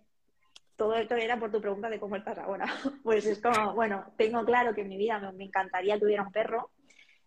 todo 0.77 0.97
esto 0.97 1.14
era 1.14 1.38
por 1.38 1.51
tu 1.51 1.62
pregunta 1.62 1.88
de 1.88 1.99
cómo 1.99 2.16
estás 2.16 2.37
ahora. 2.37 2.66
Pues 3.03 3.25
es 3.25 3.40
como, 3.40 3.73
bueno, 3.73 4.12
tengo 4.19 4.45
claro 4.45 4.75
que 4.75 4.83
en 4.83 4.88
mi 4.90 4.99
vida 4.99 5.33
me 5.33 5.45
encantaría 5.45 5.99
que 5.99 6.05
un 6.05 6.31
perro, 6.31 6.73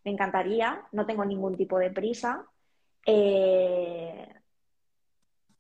me 0.04 0.12
encantaría, 0.12 0.84
no 0.92 1.06
tengo 1.06 1.26
ningún 1.26 1.56
tipo 1.56 1.78
de 1.78 1.92
prisa. 1.92 2.46
Eh, 3.06 4.28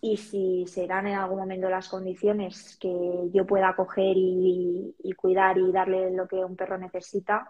y 0.01 0.17
si 0.17 0.65
se 0.67 0.85
dan 0.85 1.07
en 1.07 1.15
algún 1.15 1.39
momento 1.39 1.69
las 1.69 1.87
condiciones 1.87 2.77
que 2.77 3.29
yo 3.31 3.45
pueda 3.47 3.73
coger 3.75 4.15
y, 4.17 5.13
cuidar 5.15 5.57
y 5.57 5.71
darle 5.71 6.11
lo 6.11 6.27
que 6.27 6.43
un 6.43 6.57
perro 6.57 6.77
necesita, 6.77 7.49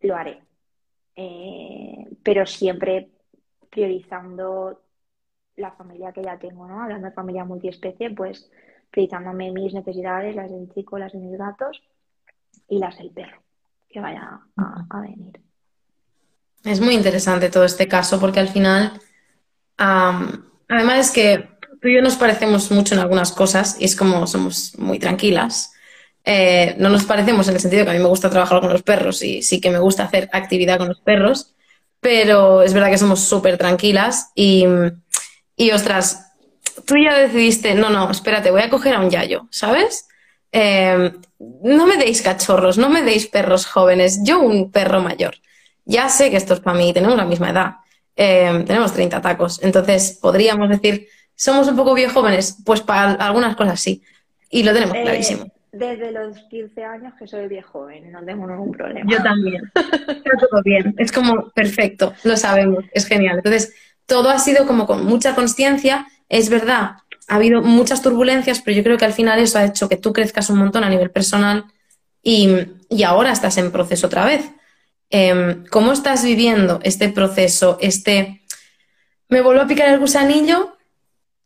lo 0.00 0.14
haré. 0.14 0.42
Eh, 1.14 2.06
pero 2.22 2.44
siempre 2.44 3.10
priorizando 3.70 4.82
la 5.56 5.72
familia 5.72 6.12
que 6.12 6.22
ya 6.22 6.38
tengo, 6.38 6.68
¿no? 6.68 6.82
Hablando 6.82 7.08
de 7.08 7.14
familia 7.14 7.44
multiespecie, 7.46 8.10
pues 8.10 8.50
priorizándome 8.90 9.50
mis 9.52 9.72
necesidades, 9.72 10.36
las 10.36 10.50
del 10.50 10.70
chico, 10.74 10.98
las 10.98 11.12
de 11.12 11.18
mis 11.18 11.38
gatos 11.38 11.82
y 12.68 12.78
las 12.78 12.98
del 12.98 13.10
perro 13.10 13.42
que 13.88 14.00
vaya 14.00 14.40
a 14.56 15.00
venir. 15.00 15.45
Es 16.66 16.80
muy 16.80 16.94
interesante 16.94 17.48
todo 17.48 17.64
este 17.64 17.86
caso 17.86 18.18
porque 18.18 18.40
al 18.40 18.48
final, 18.48 19.00
además 19.78 20.98
es 20.98 21.10
que 21.12 21.48
tú 21.80 21.86
y 21.86 21.94
yo 21.94 22.02
nos 22.02 22.16
parecemos 22.16 22.72
mucho 22.72 22.94
en 22.94 23.00
algunas 23.00 23.30
cosas 23.30 23.76
y 23.78 23.84
es 23.84 23.94
como 23.94 24.26
somos 24.26 24.76
muy 24.76 24.98
tranquilas. 24.98 25.72
Eh, 26.24 26.74
no 26.78 26.88
nos 26.88 27.04
parecemos 27.04 27.46
en 27.46 27.54
el 27.54 27.60
sentido 27.60 27.84
que 27.84 27.90
a 27.92 27.94
mí 27.94 28.00
me 28.00 28.08
gusta 28.08 28.30
trabajar 28.30 28.60
con 28.60 28.72
los 28.72 28.82
perros 28.82 29.22
y 29.22 29.42
sí 29.42 29.60
que 29.60 29.70
me 29.70 29.78
gusta 29.78 30.02
hacer 30.02 30.28
actividad 30.32 30.78
con 30.78 30.88
los 30.88 31.00
perros, 31.00 31.54
pero 32.00 32.62
es 32.62 32.74
verdad 32.74 32.90
que 32.90 32.98
somos 32.98 33.20
súper 33.20 33.58
tranquilas 33.58 34.32
y, 34.34 34.64
y, 35.54 35.70
ostras, 35.70 36.32
tú 36.84 36.96
ya 36.96 37.16
decidiste, 37.16 37.76
no, 37.76 37.90
no, 37.90 38.10
espérate, 38.10 38.50
voy 38.50 38.62
a 38.62 38.70
coger 38.70 38.94
a 38.94 39.00
un 39.00 39.10
yayo, 39.10 39.46
¿sabes? 39.52 40.08
Eh, 40.50 41.12
no 41.38 41.86
me 41.86 41.96
deis 41.96 42.22
cachorros, 42.22 42.76
no 42.76 42.90
me 42.90 43.02
deis 43.02 43.28
perros 43.28 43.66
jóvenes, 43.66 44.18
yo 44.24 44.40
un 44.40 44.72
perro 44.72 45.00
mayor 45.00 45.36
ya 45.86 46.08
sé 46.08 46.30
que 46.30 46.36
esto 46.36 46.52
es 46.54 46.60
para 46.60 46.76
mí, 46.76 46.92
tenemos 46.92 47.16
la 47.16 47.24
misma 47.24 47.50
edad, 47.50 47.76
eh, 48.16 48.64
tenemos 48.66 48.92
30 48.92 49.20
tacos, 49.22 49.62
entonces 49.62 50.18
podríamos 50.20 50.68
decir, 50.68 51.08
somos 51.34 51.68
un 51.68 51.76
poco 51.76 51.96
jóvenes, 52.12 52.58
pues 52.64 52.80
para 52.80 53.12
algunas 53.12 53.56
cosas 53.56 53.80
sí, 53.80 54.02
y 54.50 54.64
lo 54.64 54.72
tenemos 54.74 54.96
eh, 54.96 55.02
clarísimo. 55.02 55.46
Desde 55.72 56.10
los 56.10 56.38
15 56.50 56.84
años 56.84 57.14
que 57.18 57.26
soy 57.26 57.48
viejo 57.48 57.80
joven, 57.80 58.10
no 58.10 58.24
tengo 58.24 58.46
ningún 58.46 58.72
problema. 58.72 59.10
Yo 59.10 59.22
también, 59.22 59.62
está 59.74 60.46
todo 60.50 60.62
bien, 60.64 60.94
es 60.98 61.12
como 61.12 61.50
perfecto, 61.50 62.14
lo 62.24 62.36
sabemos, 62.36 62.84
es 62.92 63.06
genial. 63.06 63.36
Entonces, 63.36 63.74
todo 64.06 64.30
ha 64.30 64.38
sido 64.38 64.66
como 64.66 64.86
con 64.86 65.04
mucha 65.04 65.34
conciencia, 65.34 66.06
es 66.28 66.50
verdad, 66.50 66.96
ha 67.28 67.34
habido 67.34 67.62
muchas 67.62 68.02
turbulencias, 68.02 68.60
pero 68.60 68.76
yo 68.76 68.82
creo 68.82 68.98
que 68.98 69.04
al 69.04 69.12
final 69.12 69.38
eso 69.38 69.58
ha 69.58 69.64
hecho 69.64 69.88
que 69.88 69.96
tú 69.96 70.12
crezcas 70.12 70.50
un 70.50 70.58
montón 70.58 70.82
a 70.82 70.88
nivel 70.88 71.10
personal 71.10 71.64
y, 72.22 72.50
y 72.88 73.02
ahora 73.04 73.30
estás 73.30 73.56
en 73.58 73.70
proceso 73.70 74.08
otra 74.08 74.24
vez. 74.24 74.50
Em, 75.10 75.64
¿Cómo 75.66 75.92
estás 75.92 76.24
viviendo 76.24 76.80
este 76.82 77.08
proceso? 77.08 77.78
Este, 77.80 78.42
me 79.28 79.40
vuelvo 79.40 79.62
a 79.62 79.66
picar 79.66 79.88
el 79.88 80.00
gusanillo, 80.00 80.76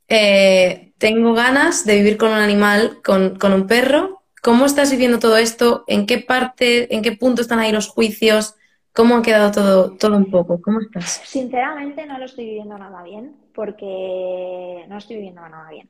eh, 0.08 0.92
tengo 0.98 1.34
ganas 1.34 1.86
de 1.86 1.96
vivir 1.96 2.18
con 2.18 2.30
un 2.30 2.38
animal, 2.38 2.98
con, 3.02 3.52
un 3.52 3.66
perro. 3.66 4.22
¿Cómo 4.42 4.66
estás 4.66 4.90
viviendo 4.90 5.18
todo 5.18 5.36
esto? 5.36 5.84
¿En 5.86 6.04
qué 6.04 6.18
parte, 6.18 6.94
en 6.94 7.02
qué 7.02 7.12
punto 7.12 7.42
están 7.42 7.58
ahí 7.58 7.72
los 7.72 7.88
juicios? 7.88 8.56
¿Cómo 8.92 9.16
ha 9.16 9.22
quedado 9.22 9.50
todo, 9.52 9.96
todo 9.96 10.16
un 10.16 10.30
poco? 10.30 10.60
¿Cómo 10.60 10.80
estás? 10.80 11.22
Sinceramente 11.24 12.06
no 12.06 12.18
lo 12.18 12.24
estoy 12.24 12.46
viviendo 12.46 12.76
nada 12.76 13.02
bien, 13.02 13.36
porque 13.54 14.84
no 14.88 14.98
estoy 14.98 15.16
viviendo 15.16 15.48
nada 15.48 15.70
bien, 15.70 15.88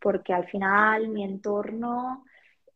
porque 0.00 0.34
al 0.34 0.46
final 0.46 1.08
mi 1.08 1.24
entorno, 1.24 2.24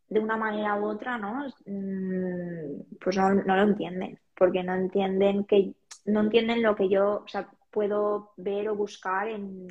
de 0.09 0.21
una 0.21 0.37
manera 0.37 0.77
u 0.77 0.87
otra, 0.87 1.19
¿no? 1.19 1.47
Mm, 1.67 2.97
pues 3.01 3.17
no, 3.17 3.35
no 3.35 3.57
lo 3.57 3.63
entienden, 3.63 4.19
porque 4.37 4.63
no 4.63 4.75
entienden 4.75 5.45
que 5.45 5.75
no 6.05 6.21
entienden 6.21 6.63
lo 6.63 6.77
que 6.77 6.89
yo, 6.89 7.23
o 7.25 7.29
sea, 7.29 7.51
puedo 7.71 8.33
ver 8.37 8.69
o 8.69 8.77
buscar 8.77 9.29
en, 9.29 9.67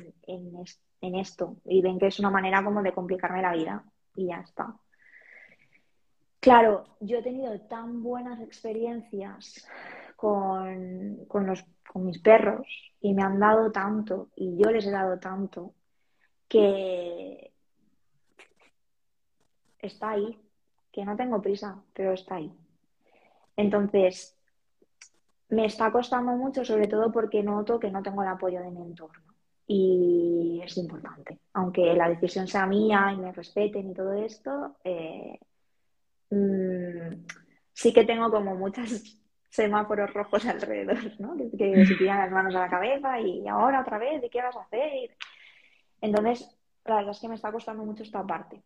en 1.00 1.14
esto 1.14 1.56
y 1.64 1.80
ven 1.80 1.98
que 1.98 2.08
es 2.08 2.18
una 2.18 2.30
manera 2.30 2.62
como 2.64 2.82
de 2.82 2.92
complicarme 2.92 3.42
la 3.42 3.52
vida 3.52 3.84
y 4.14 4.26
ya 4.26 4.40
está. 4.40 4.74
Claro, 6.40 6.84
yo 7.00 7.18
he 7.18 7.22
tenido 7.22 7.58
tan 7.62 8.02
buenas 8.02 8.40
experiencias 8.40 9.66
con, 10.14 11.18
los, 11.28 11.64
con 11.92 12.06
mis 12.06 12.20
perros 12.20 12.66
y 13.00 13.14
me 13.14 13.22
han 13.22 13.40
dado 13.40 13.72
tanto 13.72 14.30
y 14.36 14.56
yo 14.56 14.70
les 14.70 14.86
he 14.86 14.90
dado 14.90 15.18
tanto 15.18 15.74
que 16.48 17.52
está 19.80 20.10
ahí, 20.10 20.38
que 20.92 21.04
no 21.04 21.16
tengo 21.16 21.42
prisa, 21.42 21.82
pero 21.92 22.12
está 22.12 22.36
ahí. 22.36 22.52
Entonces, 23.56 24.35
me 25.48 25.66
está 25.66 25.92
costando 25.92 26.32
mucho, 26.32 26.64
sobre 26.64 26.88
todo 26.88 27.12
porque 27.12 27.42
noto 27.42 27.78
que 27.78 27.90
no 27.90 28.02
tengo 28.02 28.22
el 28.22 28.28
apoyo 28.28 28.60
de 28.60 28.70
mi 28.70 28.82
entorno. 28.82 29.22
Y 29.66 30.60
es 30.64 30.76
importante. 30.76 31.38
Aunque 31.54 31.94
la 31.94 32.08
decisión 32.08 32.46
sea 32.46 32.66
mía 32.66 33.12
y 33.12 33.16
me 33.16 33.32
respeten 33.32 33.90
y 33.90 33.94
todo 33.94 34.12
esto, 34.12 34.76
eh, 34.84 35.38
mm, 36.30 37.24
sí 37.72 37.92
que 37.92 38.04
tengo 38.04 38.30
como 38.30 38.54
muchos 38.54 39.20
semáforos 39.50 40.12
rojos 40.12 40.46
alrededor, 40.46 40.98
¿no? 41.20 41.36
Que, 41.36 41.86
se 41.86 41.94
tiran 41.94 42.18
las 42.18 42.30
manos 42.30 42.54
a 42.54 42.60
la 42.60 42.70
cabeza 42.70 43.20
y 43.20 43.46
ahora 43.48 43.80
otra 43.80 43.98
vez, 43.98 44.22
¿y 44.22 44.28
qué 44.28 44.42
vas 44.42 44.56
a 44.56 44.62
hacer? 44.62 45.10
Entonces, 46.00 46.56
la 46.84 46.96
verdad 46.96 47.12
es 47.12 47.20
que 47.20 47.28
me 47.28 47.34
está 47.34 47.50
costando 47.50 47.84
mucho 47.84 48.02
esta 48.02 48.24
parte. 48.24 48.62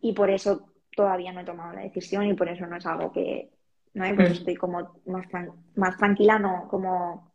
Y 0.00 0.12
por 0.12 0.30
eso 0.30 0.72
todavía 0.94 1.32
no 1.32 1.40
he 1.40 1.44
tomado 1.44 1.74
la 1.74 1.82
decisión 1.82 2.26
y 2.26 2.34
por 2.34 2.48
eso 2.48 2.66
no 2.66 2.76
es 2.76 2.86
algo 2.86 3.12
que, 3.12 3.53
¿no? 3.94 4.14
Pues 4.14 4.32
estoy 4.32 4.56
como 4.56 5.00
más, 5.06 5.26
más 5.74 5.96
tranquila, 5.96 6.38
no, 6.38 6.68
como 6.68 7.32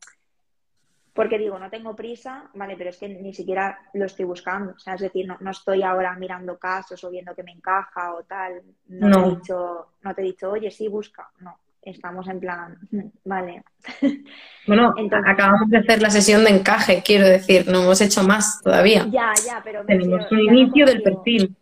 porque 1.20 1.38
digo, 1.38 1.60
no 1.60 1.70
tengo 1.70 1.98
prisa, 1.98 2.50
vale, 2.54 2.76
pero 2.78 2.92
es 2.92 2.98
que 2.98 3.10
ni 3.10 3.34
siquiera 3.34 3.78
lo 3.94 4.06
estoy 4.06 4.24
buscando. 4.24 4.72
O 4.72 4.80
sea, 4.80 4.94
es 4.94 5.02
decir, 5.02 5.28
no, 5.28 5.52
estoy 5.52 5.84
ahora 5.84 6.16
mirando 6.16 6.58
casos 6.58 7.04
o 7.04 7.10
viendo 7.10 7.36
que 7.36 7.44
me 7.44 7.52
encaja 7.52 8.14
o 8.14 8.24
tal. 8.24 8.62
No, 8.88 9.12
Te 9.12 9.28
he 9.28 9.36
dicho, 9.36 9.88
no 10.02 10.16
te 10.16 10.22
he 10.22 10.24
dicho, 10.24 10.50
oye, 10.50 10.72
sí, 10.72 10.88
busca. 10.88 11.28
No, 11.42 11.58
estamos 11.82 12.26
en 12.30 12.40
plan, 12.40 12.78
vale. 13.26 13.64
Bueno, 14.68 14.94
acabamos 15.26 15.68
de 15.70 15.80
hacer 15.80 16.02
la 16.02 16.12
sesión 16.12 16.44
de 16.44 16.52
encaje, 16.52 17.02
quiero 17.04 17.26
decir, 17.26 17.68
no 17.68 17.82
hemos 17.82 18.00
hecho 18.02 18.24
más 18.24 18.62
todavía. 18.62 19.08
Ya, 19.10 19.34
ya, 19.44 19.62
pero... 19.64 19.84
Tenemos 19.84 20.32
un 20.32 20.40
inicio 20.40 20.86
del 20.86 21.02
perfil. 21.02 21.56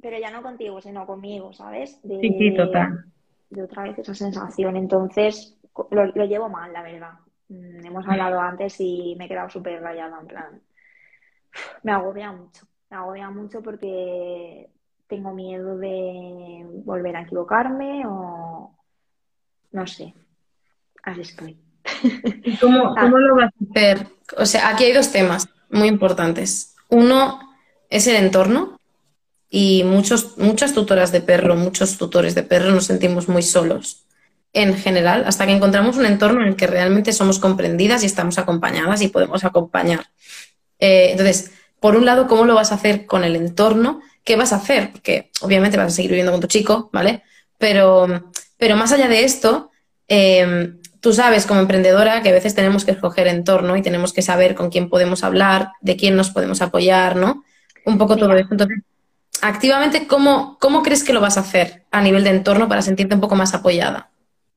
Pero 0.00 0.16
ya 0.16 0.30
no 0.30 0.40
contigo, 0.40 0.80
sino 0.80 1.04
conmigo, 1.06 1.52
¿sabes? 1.52 2.00
De, 2.02 2.20
sí, 2.20 2.36
sí, 2.38 2.54
total. 2.54 3.04
De 3.50 3.62
otra 3.62 3.82
vez 3.82 3.98
esa 3.98 4.14
sensación. 4.14 4.76
Entonces, 4.76 5.58
lo, 5.90 6.06
lo 6.06 6.24
llevo 6.24 6.48
mal, 6.48 6.72
la 6.72 6.82
verdad. 6.82 7.12
Mm, 7.48 7.84
hemos 7.84 8.06
hablado 8.06 8.40
antes 8.40 8.76
y 8.78 9.16
me 9.18 9.24
he 9.24 9.28
quedado 9.28 9.50
súper 9.50 9.82
rayada, 9.82 10.18
en 10.20 10.26
plan. 10.26 10.62
Me 11.82 11.92
agobia 11.92 12.30
mucho, 12.30 12.66
me 12.88 12.96
agobia 12.96 13.28
mucho 13.30 13.60
porque 13.60 14.70
tengo 15.08 15.34
miedo 15.34 15.76
de 15.76 16.64
volver 16.84 17.16
a 17.16 17.22
equivocarme 17.22 18.04
o 18.06 18.72
no 19.72 19.86
sé. 19.86 20.14
Así 21.02 21.22
estoy. 21.22 21.58
cómo, 22.60 22.94
ah. 22.96 23.00
cómo 23.00 23.18
lo 23.18 23.34
vas 23.34 23.50
a 23.52 23.70
hacer? 23.70 24.06
O 24.38 24.46
sea, 24.46 24.68
aquí 24.68 24.84
hay 24.84 24.92
dos 24.92 25.10
temas 25.10 25.48
muy 25.70 25.88
importantes. 25.88 26.76
Uno 26.88 27.40
es 27.88 28.06
el 28.06 28.16
entorno 28.16 28.79
y 29.50 29.82
muchos, 29.84 30.38
muchas 30.38 30.72
tutoras 30.72 31.10
de 31.10 31.20
perro, 31.20 31.56
muchos 31.56 31.98
tutores 31.98 32.36
de 32.36 32.44
perro 32.44 32.70
nos 32.70 32.86
sentimos 32.86 33.28
muy 33.28 33.42
solos 33.42 34.04
en 34.52 34.76
general 34.76 35.24
hasta 35.26 35.46
que 35.46 35.52
encontramos 35.52 35.96
un 35.96 36.06
entorno 36.06 36.42
en 36.42 36.48
el 36.48 36.56
que 36.56 36.66
realmente 36.66 37.12
somos 37.12 37.38
comprendidas 37.38 38.02
y 38.02 38.06
estamos 38.06 38.38
acompañadas 38.38 39.02
y 39.02 39.08
podemos 39.08 39.44
acompañar. 39.44 40.06
Eh, 40.78 41.10
entonces, 41.10 41.52
por 41.80 41.96
un 41.96 42.04
lado, 42.04 42.26
¿cómo 42.28 42.44
lo 42.44 42.54
vas 42.54 42.72
a 42.72 42.76
hacer 42.76 43.06
con 43.06 43.24
el 43.24 43.36
entorno? 43.36 44.00
¿Qué 44.24 44.36
vas 44.36 44.52
a 44.52 44.56
hacer? 44.56 44.92
Porque 44.92 45.30
obviamente 45.40 45.76
vas 45.76 45.92
a 45.92 45.96
seguir 45.96 46.10
viviendo 46.10 46.32
con 46.32 46.40
tu 46.40 46.46
chico, 46.46 46.90
¿vale? 46.92 47.22
Pero, 47.58 48.32
pero 48.56 48.76
más 48.76 48.92
allá 48.92 49.08
de 49.08 49.24
esto, 49.24 49.70
eh, 50.08 50.74
tú 51.00 51.12
sabes 51.12 51.46
como 51.46 51.60
emprendedora 51.60 52.22
que 52.22 52.28
a 52.28 52.32
veces 52.32 52.54
tenemos 52.54 52.84
que 52.84 52.92
escoger 52.92 53.26
entorno 53.26 53.76
y 53.76 53.82
tenemos 53.82 54.12
que 54.12 54.22
saber 54.22 54.54
con 54.54 54.70
quién 54.70 54.88
podemos 54.88 55.24
hablar, 55.24 55.72
de 55.80 55.96
quién 55.96 56.16
nos 56.16 56.30
podemos 56.30 56.60
apoyar, 56.62 57.16
¿no? 57.16 57.44
Un 57.84 57.98
poco 57.98 58.16
todo 58.16 58.34
eso. 58.34 58.48
Entonces, 58.50 58.78
activamente, 59.42 60.06
¿cómo, 60.06 60.58
¿cómo 60.60 60.82
crees 60.82 61.04
que 61.04 61.12
lo 61.12 61.20
vas 61.20 61.36
a 61.36 61.40
hacer 61.40 61.84
a 61.90 62.02
nivel 62.02 62.24
de 62.24 62.30
entorno 62.30 62.68
para 62.68 62.82
sentirte 62.82 63.14
un 63.14 63.20
poco 63.20 63.36
más 63.36 63.54
apoyada? 63.54 64.10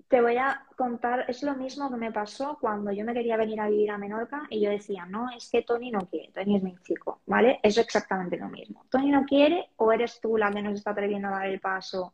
Te 0.08 0.22
voy 0.22 0.38
a 0.38 0.64
contar, 0.76 1.26
es 1.28 1.42
lo 1.44 1.56
mismo 1.56 1.90
que 1.90 1.98
me 1.98 2.12
pasó 2.12 2.58
cuando 2.60 2.92
yo 2.92 3.04
me 3.04 3.14
quería 3.14 3.38
venir 3.38 3.60
a 3.60 3.70
vivir 3.70 3.92
a 3.92 3.98
Menorca 3.98 4.44
y 4.50 4.62
yo 4.62 4.70
decía, 4.70 5.06
no, 5.06 5.30
es 5.36 5.50
que 5.50 5.64
Tony 5.64 5.92
no 5.92 6.02
quiere, 6.08 6.32
Tony 6.32 6.58
es 6.58 6.64
mi 6.64 6.76
chico, 6.84 7.22
¿vale? 7.26 7.60
Es 7.64 7.78
exactamente 7.78 8.38
lo 8.38 8.50
mismo. 8.50 8.86
Tony 8.90 9.10
no 9.10 9.26
quiere 9.26 9.70
o 9.78 9.92
eres 9.92 10.20
tú 10.22 10.38
la 10.38 10.52
que 10.52 10.62
nos 10.62 10.74
está 10.76 10.92
atreviendo 10.92 11.30
a 11.30 11.32
dar 11.32 11.48
el 11.48 11.60
paso 11.60 12.14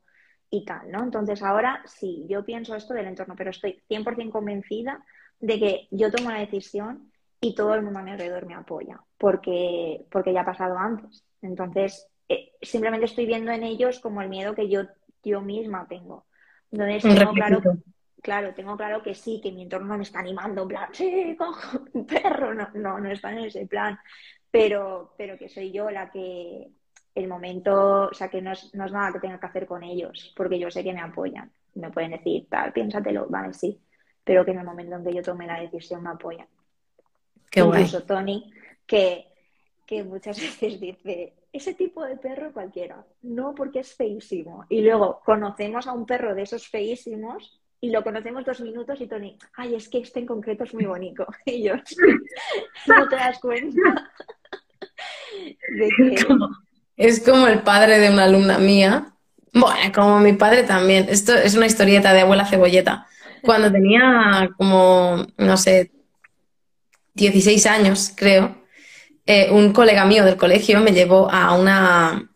y 0.49 0.65
tal, 0.65 0.91
¿no? 0.91 1.03
Entonces 1.03 1.41
ahora 1.43 1.81
sí, 1.85 2.25
yo 2.29 2.45
pienso 2.45 2.75
esto 2.75 2.93
del 2.93 3.07
entorno, 3.07 3.35
pero 3.37 3.49
estoy 3.49 3.81
100% 3.89 4.31
convencida 4.31 5.03
de 5.39 5.59
que 5.59 5.87
yo 5.91 6.11
tomo 6.11 6.31
la 6.31 6.39
decisión 6.39 7.11
y 7.41 7.55
todo 7.55 7.73
el 7.75 7.81
mundo 7.81 7.99
a 7.99 8.03
mi 8.03 8.11
alrededor 8.11 8.45
me 8.45 8.55
apoya, 8.55 9.01
porque, 9.17 10.05
porque 10.11 10.33
ya 10.33 10.41
ha 10.41 10.45
pasado 10.45 10.77
antes. 10.77 11.23
Entonces, 11.41 12.08
simplemente 12.61 13.05
estoy 13.05 13.25
viendo 13.25 13.51
en 13.51 13.63
ellos 13.63 13.99
como 13.99 14.21
el 14.21 14.29
miedo 14.29 14.55
que 14.55 14.69
yo, 14.69 14.83
yo 15.23 15.41
misma 15.41 15.87
tengo. 15.87 16.25
Entonces, 16.71 17.03
tengo 17.03 17.33
claro, 17.33 17.61
claro, 18.21 18.53
tengo 18.53 18.77
claro 18.77 19.01
que 19.01 19.15
sí, 19.15 19.39
que 19.41 19.51
mi 19.51 19.63
entorno 19.63 19.97
me 19.97 20.03
está 20.03 20.19
animando, 20.19 20.63
en 20.63 20.67
plan, 20.67 20.89
sí, 20.93 21.35
cojo 21.37 21.85
un 21.93 22.05
perro, 22.05 22.53
no, 22.53 22.69
no, 22.75 22.99
no 22.99 23.11
está 23.11 23.31
en 23.31 23.39
ese 23.39 23.65
plan, 23.65 23.97
pero, 24.51 25.13
pero 25.17 25.37
que 25.37 25.49
soy 25.49 25.71
yo 25.71 25.89
la 25.89 26.11
que 26.11 26.69
el 27.15 27.27
momento, 27.27 28.09
o 28.09 28.13
sea, 28.13 28.29
que 28.29 28.41
no 28.41 28.51
es, 28.51 28.73
no 28.73 28.85
es 28.85 28.91
nada 28.91 29.11
que 29.13 29.19
tenga 29.19 29.39
que 29.39 29.45
hacer 29.45 29.65
con 29.65 29.83
ellos, 29.83 30.33
porque 30.35 30.59
yo 30.59 30.69
sé 30.69 30.83
que 30.83 30.93
me 30.93 31.01
apoyan, 31.01 31.51
me 31.75 31.89
pueden 31.89 32.11
decir, 32.11 32.47
tal, 32.49 32.71
piénsatelo, 32.71 33.27
vale, 33.27 33.53
sí, 33.53 33.79
pero 34.23 34.45
que 34.45 34.51
en 34.51 34.59
el 34.59 34.65
momento 34.65 34.95
en 34.95 35.03
que 35.03 35.13
yo 35.13 35.23
tome 35.23 35.47
la 35.47 35.59
decisión 35.59 36.03
me 36.03 36.11
apoyan. 36.11 36.47
Qué 37.49 37.61
Incluso 37.61 38.03
Tony, 38.03 38.51
que, 38.85 39.27
que 39.85 40.03
muchas 40.03 40.39
veces 40.41 40.79
dice, 40.79 41.33
ese 41.51 41.73
tipo 41.73 42.03
de 42.05 42.17
perro 42.17 42.51
cualquiera, 42.53 43.05
no 43.21 43.55
porque 43.55 43.79
es 43.79 43.93
feísimo. 43.95 44.65
Y 44.69 44.81
luego 44.81 45.21
conocemos 45.25 45.87
a 45.87 45.93
un 45.93 46.05
perro 46.05 46.35
de 46.35 46.43
esos 46.43 46.67
feísimos 46.67 47.59
y 47.81 47.91
lo 47.91 48.03
conocemos 48.03 48.45
dos 48.45 48.59
minutos 48.61 48.99
y 48.99 49.07
Tony, 49.07 49.37
ay, 49.55 49.75
es 49.75 49.87
que 49.87 49.99
este 49.99 50.19
en 50.19 50.25
concreto 50.25 50.63
es 50.63 50.73
muy 50.73 50.85
bonito. 50.85 51.25
Y 51.45 51.63
yo, 51.63 51.75
no 52.87 53.07
te 53.07 53.15
das 53.15 53.39
cuenta. 53.39 53.79
Es 56.97 57.21
como 57.21 57.47
el 57.47 57.61
padre 57.61 57.97
de 57.97 58.09
una 58.09 58.25
alumna 58.25 58.57
mía. 58.57 59.13
Bueno, 59.53 59.91
como 59.95 60.19
mi 60.19 60.33
padre 60.33 60.63
también. 60.63 61.05
Esto 61.07 61.33
es 61.33 61.55
una 61.55 61.65
historieta 61.65 62.11
de 62.11 62.21
abuela 62.21 62.45
cebolleta. 62.45 63.07
Cuando 63.41 63.71
tenía 63.71 64.49
como, 64.57 65.25
no 65.37 65.55
sé, 65.55 65.91
16 67.13 67.65
años, 67.67 68.11
creo, 68.13 68.58
eh, 69.31 69.51
un 69.51 69.73
colega 69.73 70.05
mío 70.05 70.25
del 70.25 70.37
colegio 70.37 70.79
me 70.79 70.91
llevó 70.91 71.29
a 71.29 71.53
una, 71.53 72.31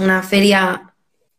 una 0.00 0.22
feria, 0.22 0.94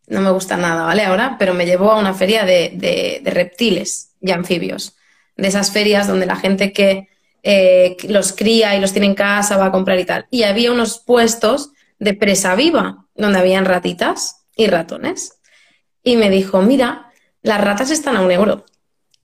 no 0.05 0.21
me 0.21 0.29
gusta 0.29 0.55
nada, 0.55 0.83
¿vale? 0.83 1.03
Ahora, 1.03 1.35
pero 1.39 1.55
me 1.55 1.65
llevó 1.65 1.91
a 1.91 1.97
una 1.97 2.13
feria 2.13 2.45
de, 2.45 3.19
reptiles 3.25 4.11
y 4.21 4.29
anfibios. 4.29 4.95
De 5.35 5.47
esas 5.47 5.71
ferias 5.71 6.07
donde 6.07 6.27
la 6.27 6.35
gente 6.35 6.73
que 6.73 7.07
eh, 7.41 7.97
los 8.07 8.33
cría 8.33 8.75
y 8.75 8.79
los 8.79 8.91
tiene 8.91 9.07
en 9.07 9.15
casa 9.15 9.57
va 9.57 9.65
a 9.65 9.71
comprar 9.71 9.99
y 9.99 10.05
tal. 10.05 10.27
Y 10.29 10.43
había 10.43 10.71
unos 10.71 10.99
puestos 10.99 11.71
de 11.97 12.13
presa 12.13 12.53
viva, 12.53 13.07
donde 13.15 13.39
habían 13.39 13.65
ratitas 13.65 14.45
y 14.55 14.67
ratones. 14.67 15.39
Y 16.03 16.17
me 16.17 16.29
dijo, 16.29 16.61
mira, 16.61 17.11
las 17.41 17.61
ratas 17.61 17.89
están 17.89 18.15
a 18.15 18.21
un 18.21 18.29
euro. 18.29 18.63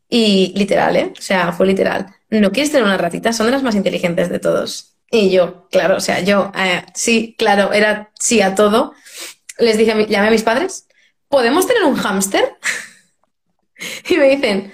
Y 0.09 0.51
literal, 0.55 0.95
¿eh? 0.95 1.13
O 1.15 1.21
sea, 1.21 1.51
fue 1.51 1.67
literal. 1.67 2.07
¿No 2.31 2.51
quieres 2.51 2.71
tener 2.71 2.85
una 2.85 2.97
ratita? 2.97 3.33
Son 3.33 3.45
de 3.45 3.51
las 3.51 3.61
más 3.61 3.75
inteligentes 3.75 4.29
de 4.29 4.39
todos. 4.39 4.92
Y 5.13 5.29
yo, 5.29 5.67
claro, 5.69 5.97
o 5.97 5.99
sea, 5.99 6.21
yo, 6.21 6.51
eh, 6.57 6.83
sí, 6.95 7.35
claro, 7.37 7.71
era 7.71 8.09
sí 8.19 8.41
a 8.41 8.55
todo. 8.55 8.95
Les 9.59 9.77
dije, 9.77 10.07
llamé 10.09 10.27
a 10.29 10.31
mis 10.31 10.41
padres, 10.41 10.87
¿podemos 11.27 11.67
tener 11.67 11.83
un 11.83 11.95
hámster? 11.95 12.57
y 14.09 14.17
me 14.17 14.27
dicen, 14.29 14.73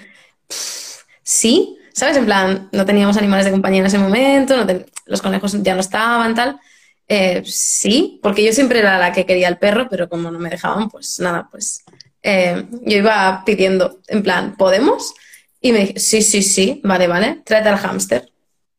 sí, 1.22 1.76
¿sabes? 1.92 2.16
En 2.16 2.24
plan, 2.24 2.70
no 2.72 2.86
teníamos 2.86 3.18
animales 3.18 3.44
de 3.44 3.50
compañía 3.50 3.80
en 3.80 3.86
ese 3.86 3.98
momento, 3.98 4.56
los 5.04 5.20
conejos 5.20 5.62
ya 5.62 5.74
no 5.74 5.80
estaban, 5.80 6.34
tal. 6.34 6.58
Eh, 7.06 7.42
sí, 7.44 8.18
porque 8.22 8.42
yo 8.42 8.54
siempre 8.54 8.78
era 8.78 8.96
la 8.96 9.12
que 9.12 9.26
quería 9.26 9.48
el 9.48 9.58
perro, 9.58 9.88
pero 9.90 10.08
como 10.08 10.30
no 10.30 10.38
me 10.38 10.48
dejaban, 10.48 10.88
pues 10.88 11.20
nada, 11.20 11.48
pues 11.50 11.84
eh, 12.22 12.64
yo 12.80 12.96
iba 12.96 13.42
pidiendo, 13.44 14.00
en 14.08 14.22
plan, 14.22 14.56
¿podemos? 14.56 15.12
Y 15.60 15.72
me 15.72 15.80
dije, 15.80 16.00
sí, 16.00 16.22
sí, 16.22 16.42
sí, 16.42 16.80
vale, 16.82 17.08
vale, 17.08 17.42
tráete 17.44 17.68
al 17.68 17.76
hámster. 17.76 18.30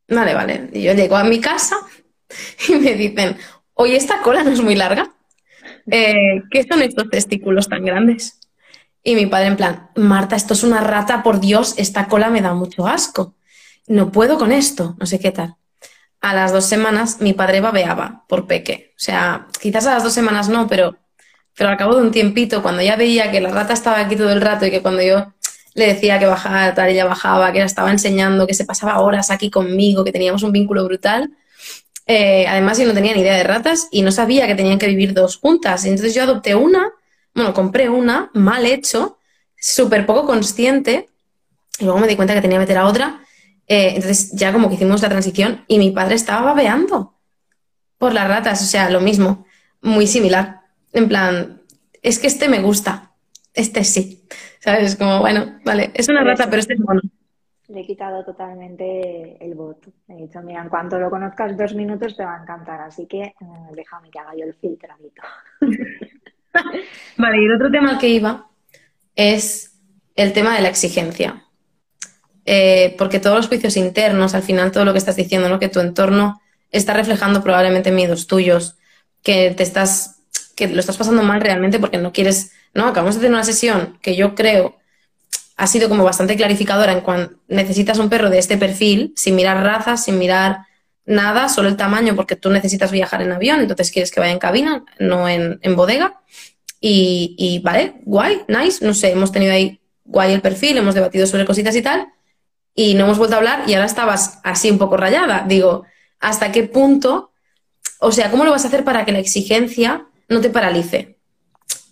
Vale, 0.08 0.34
vale. 0.34 0.70
Y 0.74 0.84
yo 0.84 0.94
llego 0.94 1.16
a 1.16 1.24
mi 1.24 1.40
casa 1.40 1.78
y 2.68 2.76
me 2.76 2.94
dicen, 2.94 3.38
oye, 3.74 3.96
esta 3.96 4.22
cola 4.22 4.44
no 4.44 4.52
es 4.52 4.62
muy 4.62 4.76
larga. 4.76 5.14
Eh, 5.90 6.42
¿Qué 6.50 6.64
son 6.64 6.82
estos 6.82 7.10
testículos 7.10 7.68
tan 7.68 7.86
grandes? 7.86 8.40
Y 9.04 9.16
mi 9.16 9.26
padre 9.26 9.48
en 9.48 9.58
plan, 9.58 9.90
Marta, 9.96 10.36
esto 10.36 10.54
es 10.54 10.64
una 10.64 10.82
rata, 10.82 11.24
por 11.24 11.40
Dios, 11.40 11.74
esta 11.78 12.08
cola 12.08 12.30
me 12.30 12.42
da 12.42 12.54
mucho 12.54 12.88
asco. 12.88 13.36
No 13.88 14.12
puedo 14.12 14.38
con 14.38 14.52
esto, 14.52 14.96
no 15.00 15.06
sé 15.06 15.20
qué 15.20 15.32
tal. 15.32 15.56
A 16.22 16.36
las 16.36 16.54
dos 16.54 16.66
semanas 16.66 17.20
mi 17.20 17.34
padre 17.34 17.62
babeaba 17.62 18.26
por 18.28 18.46
peque. 18.46 18.94
O 18.96 19.00
sea, 19.00 19.48
quizás 19.60 19.88
a 19.88 19.94
las 19.94 20.04
dos 20.04 20.14
semanas 20.14 20.50
no, 20.50 20.68
pero, 20.68 20.98
pero 21.58 21.72
al 21.72 21.78
cabo 21.78 21.96
de 21.96 22.04
un 22.04 22.12
tiempito, 22.12 22.62
cuando 22.62 22.84
ya 22.84 22.96
veía 22.96 23.32
que 23.32 23.42
la 23.42 23.50
rata 23.50 23.74
estaba 23.74 24.00
aquí 24.00 24.16
todo 24.16 24.32
el 24.32 24.42
rato 24.42 24.68
y 24.68 24.72
que 24.72 24.84
cuando 24.84 25.02
yo 25.02 25.34
le 25.74 25.88
decía 25.88 26.20
que 26.20 26.26
bajaba, 26.26 26.74
tal, 26.74 26.90
ella 26.90 27.06
bajaba, 27.06 27.52
que 27.52 27.60
la 27.60 27.66
estaba 27.66 27.92
enseñando, 27.92 28.48
que 28.48 28.54
se 28.54 28.66
pasaba 28.66 29.00
horas 29.00 29.32
aquí 29.32 29.50
conmigo, 29.50 30.04
que 30.04 30.12
teníamos 30.12 30.44
un 30.44 30.52
vínculo 30.52 30.84
brutal. 30.86 31.32
Eh, 32.08 32.46
además, 32.48 32.78
yo 32.78 32.86
no 32.86 32.94
tenía 32.94 33.14
ni 33.14 33.22
idea 33.22 33.38
de 33.38 33.44
ratas 33.44 33.88
y 33.92 34.02
no 34.02 34.12
sabía 34.12 34.48
que 34.48 34.56
tenían 34.56 34.80
que 34.80 34.88
vivir 34.88 35.14
dos 35.14 35.38
juntas. 35.38 35.86
Entonces 35.86 36.14
yo 36.14 36.24
adopté 36.24 36.56
una, 36.56 36.92
bueno, 37.34 37.54
compré 37.54 37.90
una, 37.90 38.30
mal 38.34 38.66
hecho, 38.66 39.18
súper 39.58 40.06
poco 40.06 40.26
consciente, 40.26 41.08
y 41.80 41.86
luego 41.86 42.00
me 42.00 42.08
di 42.08 42.16
cuenta 42.16 42.34
que 42.34 42.42
tenía 42.42 42.58
que 42.58 42.66
meter 42.66 42.78
a 42.78 42.88
otra. 42.88 43.22
Eh, 43.68 43.94
entonces 43.96 44.32
ya 44.34 44.52
como 44.52 44.68
que 44.68 44.76
hicimos 44.76 45.02
la 45.02 45.10
transición 45.10 45.64
y 45.68 45.80
mi 45.80 45.92
padre 45.92 46.16
estaba 46.16 46.42
babeando 46.42 47.16
por 47.98 48.14
las 48.14 48.28
ratas, 48.28 48.62
o 48.62 48.66
sea, 48.66 48.90
lo 48.90 49.00
mismo, 49.00 49.46
muy 49.82 50.08
similar. 50.08 50.62
En 50.92 51.08
plan, 51.08 51.62
es 52.02 52.20
que 52.20 52.28
este 52.28 52.50
me 52.50 52.60
gusta, 52.62 53.11
este 53.54 53.84
sí. 53.84 54.24
¿Sabes? 54.60 54.96
Como, 54.96 55.20
bueno, 55.20 55.60
vale, 55.66 55.92
es 55.94 56.08
una 56.10 56.24
rata, 56.24 56.50
pero 56.50 56.60
este 56.60 56.74
es 56.74 56.80
mono. 56.80 57.02
Le 57.68 57.82
he 57.82 57.86
quitado 57.86 58.24
totalmente 58.24 59.44
el 59.44 59.56
voto. 59.56 59.92
He 60.08 60.16
dicho, 60.16 60.42
mira, 60.42 60.62
en 60.62 60.70
cuanto 60.70 61.00
lo 61.00 61.10
conozcas 61.10 61.58
dos 61.58 61.74
minutos 61.74 62.16
te 62.16 62.24
va 62.24 62.36
a 62.36 62.42
encantar, 62.42 62.82
así 62.82 63.08
que 63.08 63.22
eh, 63.22 63.36
déjame 63.74 64.10
que 64.10 64.20
haga 64.20 64.36
yo 64.36 64.46
el 64.46 64.54
filtradito. 64.54 65.22
vale, 67.18 67.42
y 67.42 67.46
el 67.46 67.56
otro 67.56 67.72
tema 67.72 67.92
al 67.92 67.98
que 67.98 68.10
iba 68.10 68.48
es 69.16 69.80
el 70.16 70.34
tema 70.34 70.56
de 70.56 70.62
la 70.62 70.70
exigencia. 70.70 71.46
Eh, 72.46 72.96
porque 72.98 73.20
todos 73.20 73.38
los 73.38 73.48
juicios 73.48 73.78
internos, 73.78 74.34
al 74.34 74.44
final 74.44 74.72
todo 74.72 74.84
lo 74.84 74.92
que 74.92 74.98
estás 74.98 75.16
diciendo, 75.16 75.48
¿no? 75.48 75.60
que 75.60 75.70
tu 75.70 75.80
entorno 75.80 76.42
está 76.72 76.94
reflejando 76.94 77.44
probablemente 77.44 77.92
miedos 77.92 78.28
tuyos, 78.28 78.78
que 79.24 79.52
te 79.52 79.64
estás, 79.64 80.24
que 80.56 80.68
lo 80.68 80.80
estás 80.80 80.98
pasando 80.98 81.24
mal 81.24 81.42
realmente 81.42 81.80
porque 81.80 81.98
no 81.98 82.12
quieres 82.12 82.54
¿no? 82.74 82.88
Acabamos 82.88 83.16
de 83.16 83.22
tener 83.22 83.34
una 83.34 83.44
sesión 83.44 83.98
que 84.02 84.16
yo 84.16 84.36
creo 84.36 84.78
ha 85.58 85.68
sido 85.68 85.90
como 85.90 86.04
bastante 86.04 86.36
clarificadora 86.36 86.92
en 86.92 87.02
cuanto 87.02 87.36
necesitas 87.48 88.00
un 88.00 88.10
perro 88.10 88.30
de 88.30 88.40
este 88.40 88.58
perfil, 88.58 89.14
sin 89.16 89.36
mirar 89.36 89.64
razas, 89.64 90.06
sin 90.06 90.18
mirar 90.18 90.66
nada, 91.06 91.50
solo 91.50 91.70
el 91.70 91.78
tamaño, 91.78 92.16
porque 92.16 92.36
tú 92.36 92.50
necesitas 92.50 92.92
viajar 92.92 93.22
en 93.22 93.32
avión, 93.32 93.60
entonces 93.60 93.92
quieres 93.92 94.12
que 94.12 94.20
vaya 94.20 94.32
en 94.32 94.40
cabina, 94.40 94.84
no 95.00 95.30
en, 95.30 95.60
bodega. 95.76 96.20
Y, 96.80 97.36
y, 97.38 97.60
vale, 97.60 97.94
guay, 98.06 98.42
nice, 98.48 98.84
no 98.84 98.96
sé, 98.96 99.12
hemos 99.12 99.32
tenido 99.32 99.54
ahí 99.54 99.80
guay 100.04 100.34
el 100.34 100.42
perfil, 100.42 100.78
hemos 100.78 100.96
debatido 100.96 101.28
sobre 101.28 101.46
cositas 101.46 101.76
y 101.76 101.82
tal, 101.84 102.08
y 102.74 102.94
no 102.96 103.06
hemos 103.06 103.18
vuelto 103.18 103.36
a 103.36 103.40
hablar 103.40 103.64
y 103.68 103.74
ahora 103.74 103.86
estabas 103.86 104.40
así 104.44 104.72
un 104.72 104.78
poco 104.78 104.98
rayada. 104.98 105.46
Digo, 105.48 105.86
¿hasta 106.20 106.52
qué 106.52 106.64
punto? 106.64 107.32
O 108.00 108.12
sea, 108.12 108.32
¿cómo 108.32 108.46
lo 108.46 108.52
vas 108.52 108.66
a 108.66 108.68
hacer 108.68 108.84
para 108.84 109.06
que 109.06 109.12
la 109.12 109.20
exigencia 109.20 110.08
no 110.28 110.42
te 110.42 110.50
paralice? 110.50 111.11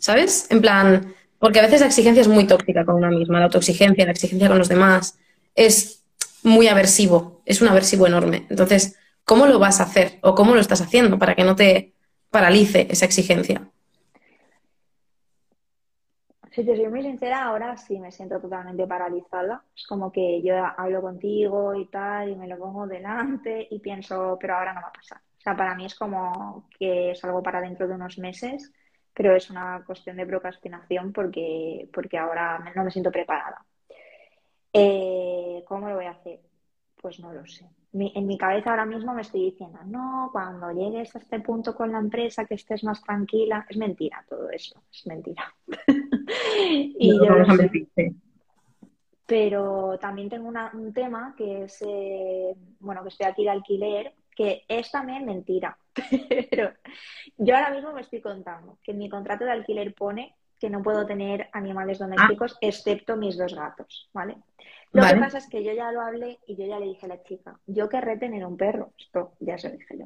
¿Sabes? 0.10 0.50
En 0.50 0.60
plan, 0.60 1.14
porque 1.38 1.60
a 1.60 1.62
veces 1.62 1.82
la 1.82 1.86
exigencia 1.86 2.22
es 2.22 2.28
muy 2.28 2.48
tóxica 2.48 2.84
con 2.84 2.96
una 2.96 3.12
misma, 3.12 3.38
la 3.38 3.46
autoexigencia, 3.46 4.06
la 4.06 4.12
exigencia 4.12 4.48
con 4.48 4.58
los 4.58 4.68
demás, 4.68 5.20
es 5.54 6.04
muy 6.42 6.68
aversivo, 6.68 7.44
es 7.46 7.62
un 7.62 7.68
aversivo 7.68 8.08
enorme. 8.08 8.48
Entonces, 8.50 8.98
¿cómo 9.24 9.46
lo 9.46 9.60
vas 9.60 9.80
a 9.80 9.84
hacer 9.84 10.18
o 10.24 10.34
cómo 10.34 10.56
lo 10.56 10.62
estás 10.62 10.82
haciendo 10.82 11.20
para 11.20 11.36
que 11.36 11.44
no 11.44 11.56
te 11.56 11.94
paralice 12.32 12.88
esa 12.90 13.06
exigencia? 13.06 13.70
Si 16.50 16.66
te 16.66 16.76
soy 16.76 16.88
muy 16.88 17.04
sincera, 17.04 17.44
ahora 17.44 17.78
sí 17.78 18.00
me 18.00 18.12
siento 18.12 18.40
totalmente 18.40 18.88
paralizada. 18.88 19.64
Es 19.78 19.86
como 19.86 20.12
que 20.12 20.42
yo 20.42 20.56
hablo 20.76 21.04
contigo 21.04 21.76
y 21.76 21.86
tal, 21.86 22.30
y 22.30 22.36
me 22.36 22.48
lo 22.48 22.58
pongo 22.58 22.88
delante 22.88 23.68
y 23.70 23.78
pienso, 23.78 24.40
pero 24.42 24.56
ahora 24.56 24.74
no 24.74 24.82
va 24.82 24.88
a 24.88 24.94
pasar. 24.94 25.20
O 25.38 25.42
sea, 25.42 25.56
para 25.56 25.76
mí 25.76 25.86
es 25.86 25.94
como 25.94 26.68
que 26.80 27.12
es 27.12 27.24
algo 27.24 27.44
para 27.44 27.62
dentro 27.62 27.88
de 27.88 27.94
unos 27.94 28.18
meses 28.18 28.74
pero 29.14 29.36
es 29.36 29.50
una 29.50 29.84
cuestión 29.86 30.18
de 30.18 30.26
procrastinación 30.26 31.12
porque, 31.12 31.90
porque 31.94 32.18
ahora 32.18 32.72
no 32.76 32.84
me 32.84 32.92
siento 32.92 33.12
preparada. 33.12 33.66
Eh, 34.72 35.64
¿Cómo 35.68 35.90
lo 35.90 35.96
voy 35.96 36.06
a 36.06 36.12
hacer? 36.12 36.40
Pues 37.02 37.20
no 37.20 37.34
lo 37.34 37.46
sé. 37.46 37.66
en 37.94 38.28
mi 38.28 38.38
cabeza 38.38 38.70
ahora 38.70 38.86
mismo 38.86 39.14
me 39.14 39.22
estoy 39.22 39.46
diciendo, 39.46 39.80
no, 39.86 40.30
cuando 40.32 40.72
llegues 40.72 41.16
a 41.16 41.20
este 41.20 41.40
punto 41.40 41.76
con 41.76 41.92
la 41.92 42.00
empresa, 42.00 42.46
que 42.46 42.56
estés 42.56 42.84
más 42.84 43.02
tranquila. 43.02 43.66
Es 43.70 43.78
mentira 43.78 44.24
todo 44.28 44.50
eso, 44.50 44.82
es 44.92 45.08
mentira. 45.08 45.54
y 47.00 47.20
Pero 49.26 49.98
también 50.00 50.30
tengo 50.30 50.52
un 50.74 50.94
tema 50.94 51.34
que 51.38 51.64
es, 51.64 51.84
eh, 51.88 52.56
bueno, 52.80 53.02
que 53.04 53.10
estoy 53.10 53.28
aquí 53.28 53.44
de 53.44 53.50
alquiler 53.50 54.14
que 54.40 54.64
es 54.70 54.90
también 54.90 55.26
mentira. 55.26 55.78
Pero 56.50 56.74
yo 57.38 57.56
ahora 57.56 57.72
mismo 57.72 57.94
me 57.94 58.02
estoy 58.02 58.22
contando 58.22 58.78
que 58.84 58.92
en 58.92 58.98
mi 58.98 59.10
contrato 59.10 59.46
de 59.46 59.52
alquiler 59.52 59.94
pone 59.94 60.36
que 60.60 60.70
no 60.70 60.84
puedo 60.84 61.06
tener 61.06 61.50
animales 61.54 62.00
domésticos 62.00 62.54
ah. 62.56 62.58
excepto 62.62 63.16
mis 63.16 63.38
dos 63.38 63.56
gatos, 63.56 64.10
¿vale? 64.14 64.38
Lo 64.92 65.04
que 65.04 65.16
pasa 65.16 65.38
es 65.38 65.48
que 65.48 65.64
yo 65.64 65.72
ya 65.72 65.92
lo 65.92 66.02
hablé 66.02 66.40
y 66.48 66.56
yo 66.56 66.66
ya 66.66 66.80
le 66.80 66.88
dije 66.88 67.06
a 67.06 67.10
la 67.10 67.24
chica, 67.24 67.60
yo 67.68 67.88
querré 67.88 68.18
tener 68.18 68.46
un 68.46 68.58
perro, 68.58 68.94
esto 68.98 69.34
ya 69.40 69.58
se 69.58 69.70
lo 69.70 69.78
dije 69.78 69.98
yo. 70.00 70.06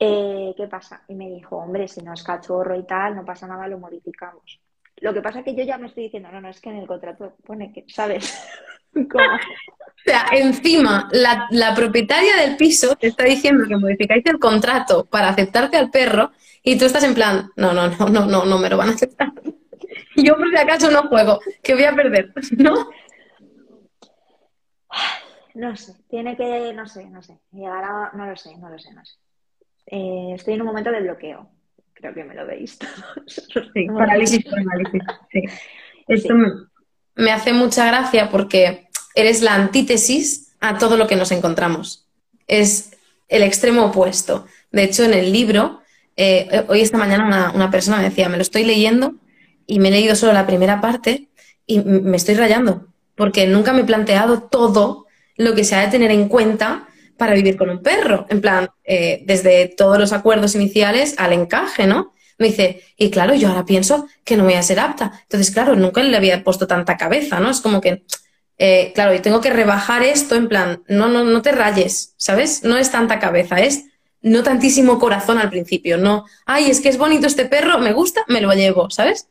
Eh, 0.00 0.54
¿Qué 0.56 0.66
pasa? 0.66 1.04
Y 1.08 1.14
me 1.14 1.28
dijo, 1.28 1.56
hombre, 1.56 1.88
si 1.88 2.02
no 2.02 2.12
es 2.12 2.22
cachorro 2.22 2.76
y 2.76 2.84
tal, 2.84 3.16
no 3.16 3.24
pasa 3.24 3.46
nada, 3.46 3.68
lo 3.68 3.78
modificamos. 3.78 4.60
Lo 5.00 5.14
que 5.14 5.22
pasa 5.22 5.40
es 5.40 5.44
que 5.44 5.54
yo 5.54 5.64
ya 5.64 5.78
me 5.78 5.86
estoy 5.86 6.04
diciendo, 6.04 6.30
no, 6.32 6.40
no, 6.40 6.48
es 6.48 6.60
que 6.60 6.70
en 6.70 6.76
el 6.76 6.86
contrato 6.86 7.36
pone 7.44 7.72
que, 7.72 7.84
¿sabes? 7.88 8.36
O 8.94 10.10
sea, 10.10 10.26
encima, 10.32 11.08
la, 11.12 11.74
propietaria 11.74 12.36
del 12.36 12.56
piso 12.56 12.96
te 12.96 13.08
está 13.08 13.24
diciendo 13.24 13.64
que 13.68 13.76
modificáis 13.76 14.24
el 14.26 14.38
contrato 14.38 15.04
para 15.04 15.28
aceptarte 15.28 15.76
al 15.76 15.90
perro 15.90 16.32
y 16.62 16.78
tú 16.78 16.86
estás 16.86 17.04
en 17.04 17.14
plan, 17.14 17.50
no, 17.56 17.74
no, 17.74 17.88
no, 17.88 18.08
no, 18.08 18.24
no, 18.24 18.44
no 18.44 18.58
me 18.58 18.70
lo 18.70 18.76
van 18.76 18.88
a 18.88 18.92
aceptar. 18.92 19.30
Yo 20.16 20.36
por 20.36 20.48
si 20.48 20.56
acaso 20.56 20.90
no 20.90 21.08
juego, 21.08 21.38
que 21.62 21.74
voy 21.74 21.84
a 21.84 21.94
perder, 21.94 22.32
¿no? 22.56 22.88
No 25.54 25.74
sé, 25.74 25.92
tiene 26.08 26.36
que, 26.36 26.72
no 26.72 26.86
sé, 26.86 27.06
no 27.10 27.20
sé, 27.20 27.36
llegar 27.50 27.82
a, 27.82 28.12
no 28.14 28.26
lo 28.26 28.36
sé, 28.36 28.56
no 28.56 28.70
lo 28.70 28.78
sé, 28.78 28.92
no 28.94 29.04
sé. 29.04 29.16
Eh, 29.86 30.32
estoy 30.34 30.54
en 30.54 30.60
un 30.60 30.68
momento 30.68 30.92
de 30.92 31.00
bloqueo, 31.00 31.50
creo 31.98 32.14
que 32.14 32.24
me 32.24 32.34
lo 32.34 32.46
veis 32.46 32.78
Sí, 33.74 33.86
parálisis 33.86 34.44
por 34.44 34.58
análisis, 34.58 35.02
sí. 35.32 35.42
Esto 36.08 36.34
me 37.14 37.32
hace 37.32 37.52
mucha 37.52 37.86
gracia 37.86 38.30
porque 38.30 38.88
eres 39.14 39.42
la 39.42 39.54
antítesis 39.54 40.54
a 40.60 40.78
todo 40.78 40.96
lo 40.96 41.06
que 41.06 41.16
nos 41.16 41.32
encontramos. 41.32 42.06
Es 42.46 42.92
el 43.28 43.42
extremo 43.42 43.86
opuesto. 43.86 44.46
De 44.70 44.84
hecho, 44.84 45.04
en 45.04 45.12
el 45.12 45.32
libro, 45.32 45.82
eh, 46.16 46.64
hoy 46.68 46.80
esta 46.80 46.98
mañana 46.98 47.52
una, 47.54 47.70
persona 47.70 47.98
me 47.98 48.04
decía, 48.04 48.28
me 48.28 48.36
lo 48.36 48.42
estoy 48.42 48.64
leyendo 48.64 49.14
y 49.66 49.80
me 49.80 49.88
he 49.88 49.90
leído 49.90 50.14
solo 50.14 50.32
la 50.32 50.46
primera 50.46 50.80
parte 50.80 51.28
y 51.66 51.80
me 51.80 52.16
estoy 52.16 52.34
rayando, 52.34 52.86
porque 53.14 53.46
nunca 53.46 53.72
me 53.72 53.82
he 53.82 53.84
planteado 53.84 54.42
todo 54.42 55.06
lo 55.36 55.54
que 55.54 55.64
se 55.64 55.74
ha 55.74 55.82
de 55.82 55.88
tener 55.88 56.10
en 56.10 56.28
cuenta 56.28 56.87
para 57.18 57.34
vivir 57.34 57.56
con 57.56 57.68
un 57.68 57.82
perro. 57.82 58.26
En 58.30 58.40
plan, 58.40 58.70
eh, 58.84 59.22
desde 59.26 59.68
todos 59.76 59.98
los 59.98 60.12
acuerdos 60.12 60.54
iniciales 60.54 61.14
al 61.18 61.34
encaje, 61.34 61.86
¿no? 61.86 62.14
Me 62.38 62.46
dice, 62.46 62.82
y 62.96 63.10
claro, 63.10 63.34
yo 63.34 63.48
ahora 63.48 63.66
pienso 63.66 64.06
que 64.24 64.36
no 64.36 64.44
voy 64.44 64.54
a 64.54 64.62
ser 64.62 64.80
apta. 64.80 65.20
Entonces, 65.24 65.50
claro, 65.50 65.74
nunca 65.74 66.02
le 66.02 66.16
había 66.16 66.42
puesto 66.42 66.66
tanta 66.66 66.96
cabeza, 66.96 67.40
¿no? 67.40 67.50
Es 67.50 67.60
como 67.60 67.80
que 67.80 68.04
eh, 68.58 68.90
claro, 68.94 69.14
y 69.14 69.20
tengo 69.20 69.40
que 69.40 69.50
rebajar 69.50 70.02
esto 70.02 70.34
en 70.34 70.48
plan, 70.48 70.82
no, 70.88 71.08
no, 71.08 71.22
no 71.22 71.42
te 71.42 71.52
rayes, 71.52 72.14
¿sabes? 72.16 72.64
No 72.64 72.76
es 72.76 72.90
tanta 72.90 73.20
cabeza, 73.20 73.60
es 73.60 73.84
no 74.20 74.42
tantísimo 74.42 74.98
corazón 74.98 75.38
al 75.38 75.48
principio, 75.48 75.96
no, 75.96 76.24
ay, 76.44 76.68
es 76.68 76.80
que 76.80 76.88
es 76.88 76.98
bonito 76.98 77.28
este 77.28 77.44
perro, 77.44 77.78
me 77.78 77.92
gusta, 77.92 78.24
me 78.26 78.40
lo 78.40 78.52
llevo, 78.52 78.90
¿sabes? 78.90 79.28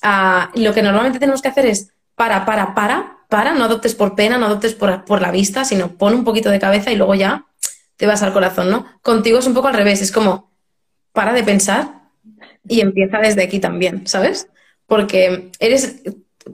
Ah, 0.00 0.50
lo 0.54 0.72
que 0.72 0.82
normalmente 0.82 1.18
tenemos 1.18 1.42
que 1.42 1.48
hacer 1.48 1.66
es 1.66 1.90
para, 2.14 2.46
para, 2.46 2.74
para, 2.74 3.11
para, 3.32 3.54
no 3.54 3.64
adoptes 3.64 3.94
por 3.94 4.14
pena, 4.14 4.36
no 4.36 4.44
adoptes 4.44 4.74
por, 4.74 5.06
por 5.06 5.22
la 5.22 5.30
vista, 5.30 5.64
sino 5.64 5.96
pon 5.96 6.12
un 6.12 6.22
poquito 6.22 6.50
de 6.50 6.58
cabeza 6.58 6.92
y 6.92 6.96
luego 6.96 7.14
ya 7.14 7.46
te 7.96 8.06
vas 8.06 8.22
al 8.22 8.34
corazón, 8.34 8.68
¿no? 8.68 8.84
Contigo 9.00 9.38
es 9.38 9.46
un 9.46 9.54
poco 9.54 9.68
al 9.68 9.74
revés, 9.74 10.02
es 10.02 10.12
como, 10.12 10.52
para 11.14 11.32
de 11.32 11.42
pensar 11.42 12.02
y 12.68 12.82
empieza 12.82 13.20
desde 13.20 13.42
aquí 13.42 13.58
también, 13.58 14.06
¿sabes? 14.06 14.48
Porque 14.84 15.50
eres, 15.60 16.02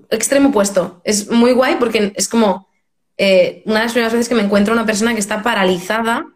extremo 0.08 0.50
opuesto. 0.50 1.00
Es 1.02 1.28
muy 1.28 1.50
guay 1.50 1.78
porque 1.80 2.12
es 2.14 2.28
como 2.28 2.68
eh, 3.16 3.64
una 3.66 3.80
de 3.80 3.84
las 3.86 3.92
primeras 3.92 4.12
veces 4.12 4.28
que 4.28 4.36
me 4.36 4.42
encuentro 4.42 4.72
una 4.72 4.86
persona 4.86 5.14
que 5.14 5.20
está 5.20 5.42
paralizada 5.42 6.26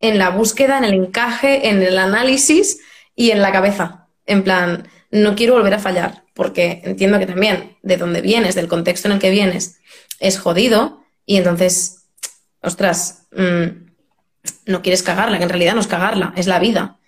en 0.00 0.18
la 0.18 0.28
búsqueda, 0.28 0.76
en 0.76 0.84
el 0.84 0.92
encaje, 0.92 1.70
en 1.70 1.80
el 1.80 1.98
análisis 1.98 2.80
y 3.14 3.30
en 3.30 3.40
la 3.40 3.52
cabeza. 3.52 4.06
En 4.26 4.44
plan, 4.44 4.86
no 5.10 5.34
quiero 5.34 5.54
volver 5.54 5.74
a 5.74 5.78
fallar, 5.78 6.24
porque 6.34 6.82
entiendo 6.84 7.18
que 7.18 7.26
también 7.26 7.76
de 7.82 7.96
donde 7.96 8.20
vienes, 8.20 8.54
del 8.54 8.68
contexto 8.68 9.08
en 9.08 9.12
el 9.12 9.20
que 9.20 9.30
vienes, 9.30 9.80
es 10.20 10.38
jodido 10.38 11.02
y 11.24 11.36
entonces, 11.36 12.06
ostras, 12.60 13.26
mm, 13.32 13.88
no 14.66 14.82
quieres 14.82 15.02
cagarla, 15.02 15.38
que 15.38 15.44
en 15.44 15.50
realidad 15.50 15.74
no 15.74 15.80
es 15.80 15.86
cagarla, 15.86 16.32
es 16.36 16.46
la 16.46 16.58
vida. 16.58 16.98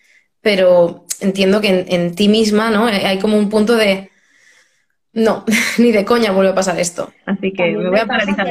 Pero 0.41 1.05
entiendo 1.21 1.61
que 1.61 1.87
en, 1.89 2.15
ti 2.15 2.29
misma, 2.29 2.71
¿no? 2.71 2.87
Hay 2.87 3.19
como 3.19 3.37
un 3.37 3.51
punto 3.51 3.77
de, 3.77 4.11
no, 5.13 5.45
ni 5.79 5.93
de 5.93 6.05
coña 6.05 6.33
vuelve 6.33 6.53
a 6.53 6.55
pasar 6.55 6.79
esto. 6.79 7.13
Así 7.27 7.53
que 7.53 7.73
me 7.73 7.91
voy 7.91 8.01
a 8.01 8.07
paralizar 8.07 8.49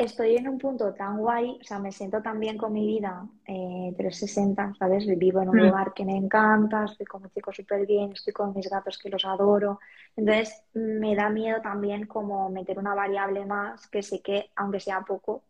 estoy 0.00 0.36
en 0.36 0.48
un 0.48 0.58
punto 0.58 0.94
tan 0.94 1.18
guay, 1.18 1.58
o 1.60 1.64
sea, 1.64 1.78
me 1.78 1.92
siento 1.92 2.22
tan 2.22 2.40
bien 2.40 2.56
con 2.56 2.72
mi 2.72 2.86
vida 2.86 3.26
eh, 3.46 3.94
360, 3.96 4.74
¿sabes? 4.78 5.06
Vivo 5.18 5.42
en 5.42 5.50
un 5.50 5.56
mm. 5.56 5.66
lugar 5.66 5.92
que 5.92 6.04
me 6.04 6.16
encanta, 6.16 6.84
estoy 6.84 7.06
con 7.06 7.22
mi 7.22 7.28
chico 7.30 7.52
súper 7.52 7.86
bien, 7.86 8.12
estoy 8.12 8.32
con 8.32 8.54
mis 8.54 8.68
gatos 8.68 8.98
que 8.98 9.10
los 9.10 9.24
adoro. 9.24 9.78
Entonces, 10.16 10.64
me 10.72 11.14
da 11.14 11.28
miedo 11.28 11.60
también 11.60 12.06
como 12.06 12.48
meter 12.48 12.78
una 12.78 12.94
variable 12.94 13.44
más 13.44 13.86
que 13.88 14.02
sé 14.02 14.22
que, 14.22 14.50
aunque 14.56 14.80
sea 14.80 15.02
poco, 15.02 15.42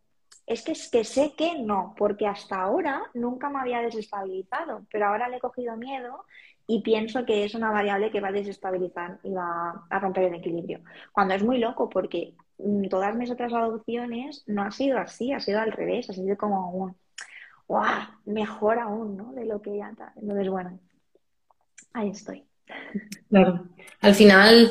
es 0.46 0.62
que, 0.62 0.72
es 0.72 0.90
que 0.90 1.04
sé 1.04 1.34
que 1.36 1.60
no, 1.62 1.94
porque 1.96 2.26
hasta 2.26 2.60
ahora 2.60 3.02
nunca 3.14 3.50
me 3.50 3.60
había 3.60 3.82
desestabilizado, 3.82 4.84
pero 4.90 5.06
ahora 5.06 5.28
le 5.28 5.36
he 5.36 5.40
cogido 5.40 5.76
miedo 5.76 6.24
y 6.66 6.82
pienso 6.82 7.24
que 7.24 7.44
es 7.44 7.54
una 7.54 7.70
variable 7.70 8.10
que 8.10 8.20
va 8.20 8.28
a 8.28 8.32
desestabilizar 8.32 9.20
y 9.22 9.32
va 9.32 9.86
a 9.88 9.98
romper 10.00 10.24
el 10.24 10.34
equilibrio. 10.34 10.80
Cuando 11.12 11.34
es 11.34 11.42
muy 11.44 11.58
loco, 11.58 11.88
porque 11.88 12.34
todas 12.88 13.14
mis 13.14 13.30
otras 13.30 13.52
adopciones 13.52 14.44
no 14.46 14.62
ha 14.62 14.70
sido 14.70 14.98
así, 14.98 15.32
ha 15.32 15.40
sido 15.40 15.60
al 15.60 15.72
revés, 15.72 16.10
ha 16.10 16.12
sido 16.12 16.36
como 16.36 16.70
un, 16.70 16.96
¡guau! 17.66 18.02
Mejor 18.24 18.78
aún, 18.78 19.16
¿no? 19.16 19.32
De 19.32 19.44
lo 19.44 19.60
que 19.62 19.76
ya 19.76 19.90
está. 19.90 20.12
Entonces, 20.20 20.48
bueno, 20.48 20.78
ahí 21.92 22.10
estoy. 22.10 22.44
Claro. 23.28 23.66
Al 24.00 24.14
final, 24.14 24.70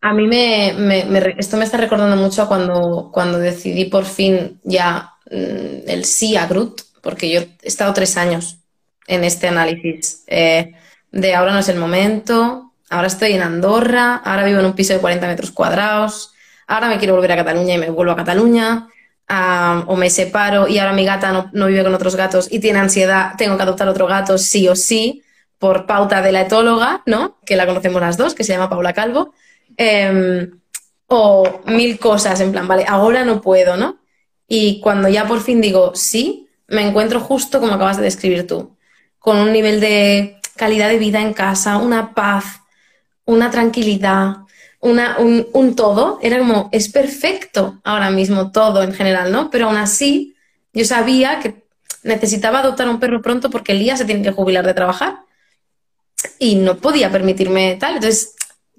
a 0.00 0.12
mí 0.12 0.26
me, 0.26 1.34
esto 1.38 1.56
me 1.56 1.64
está 1.64 1.76
recordando 1.76 2.16
mucho 2.16 2.42
a 2.42 2.48
cuando, 2.48 3.10
cuando 3.12 3.38
decidí 3.38 3.86
por 3.86 4.04
fin 4.04 4.60
ya 4.62 5.12
mm, 5.30 5.88
el 5.88 6.04
sí 6.04 6.36
a 6.36 6.46
Groot, 6.46 6.82
porque 7.02 7.30
yo 7.30 7.40
he 7.40 7.56
estado 7.62 7.92
tres 7.92 8.16
años 8.16 8.58
en 9.06 9.24
este 9.24 9.48
análisis 9.48 10.24
eh, 10.26 10.74
de 11.12 11.34
ahora 11.34 11.52
no 11.52 11.60
es 11.60 11.68
el 11.68 11.78
momento, 11.78 12.72
ahora 12.90 13.06
estoy 13.06 13.32
en 13.32 13.42
Andorra, 13.42 14.16
ahora 14.16 14.44
vivo 14.44 14.60
en 14.60 14.66
un 14.66 14.74
piso 14.74 14.92
de 14.92 15.00
40 15.00 15.26
metros 15.26 15.50
cuadrados, 15.50 16.34
ahora 16.66 16.88
me 16.88 16.98
quiero 16.98 17.14
volver 17.14 17.32
a 17.32 17.36
Cataluña 17.36 17.74
y 17.74 17.78
me 17.78 17.90
vuelvo 17.90 18.12
a 18.12 18.16
Cataluña, 18.16 18.88
o 19.28 19.96
me 19.96 20.10
separo 20.10 20.68
y 20.68 20.78
ahora 20.78 20.92
mi 20.92 21.04
gata 21.04 21.50
no, 21.52 21.66
vive 21.66 21.82
con 21.82 21.94
otros 21.94 22.14
gatos 22.16 22.48
y 22.50 22.60
tiene 22.60 22.78
ansiedad, 22.78 23.32
tengo 23.36 23.56
que 23.56 23.62
adoptar 23.64 23.88
otro 23.88 24.06
gato 24.06 24.38
sí 24.38 24.68
o 24.68 24.76
sí, 24.76 25.22
por 25.58 25.86
pauta 25.86 26.22
de 26.22 26.32
la 26.32 26.42
etóloga, 26.42 27.02
¿no? 27.06 27.38
Que 27.44 27.56
la 27.56 27.66
conocemos 27.66 28.00
las 28.00 28.16
dos, 28.16 28.34
que 28.34 28.44
se 28.44 28.52
llama 28.52 28.68
Paula 28.68 28.92
Calvo. 28.92 29.32
Em, 29.76 30.50
o 31.08 31.60
mil 31.66 31.98
cosas, 31.98 32.40
en 32.40 32.52
plan, 32.52 32.68
vale, 32.68 32.84
ahora 32.86 33.24
no 33.24 33.40
puedo, 33.40 33.76
¿no? 33.76 33.98
Y 34.48 34.80
cuando 34.80 35.08
ya 35.08 35.26
por 35.26 35.40
fin 35.40 35.60
digo 35.60 35.92
sí, 35.94 36.48
me 36.68 36.86
encuentro 36.86 37.20
justo 37.20 37.60
como 37.60 37.74
acabas 37.74 37.96
de 37.96 38.02
describir 38.04 38.46
tú, 38.46 38.76
con 39.18 39.38
un 39.38 39.52
nivel 39.52 39.80
de 39.80 40.40
calidad 40.56 40.88
de 40.88 40.98
vida 40.98 41.20
en 41.20 41.32
casa, 41.32 41.78
una 41.78 42.14
paz, 42.14 42.60
una 43.24 43.50
tranquilidad, 43.50 44.38
un, 44.86 45.76
todo, 45.76 46.18
era 46.22 46.38
como, 46.38 46.68
es 46.72 46.88
perfecto 46.88 47.80
ahora 47.84 48.10
mismo 48.10 48.52
todo 48.52 48.82
en 48.82 48.92
general, 48.92 49.32
¿no? 49.32 49.50
Pero 49.50 49.66
aún 49.66 49.76
así, 49.76 50.36
yo 50.72 50.84
sabía 50.84 51.40
que 51.40 51.62
necesitaba 52.02 52.60
adoptar 52.60 52.88
un 52.88 53.00
perro 53.00 53.22
pronto 53.22 53.50
porque 53.50 53.74
Lía 53.74 53.96
se 53.96 54.04
tiene 54.04 54.22
que 54.22 54.32
jubilar 54.32 54.64
de 54.66 54.74
trabajar 54.74 55.18
y 56.38 56.56
no 56.56 56.76
podía 56.76 57.10
permitirme 57.10 57.76
tal. 57.76 57.96
Entonces, 57.96 58.34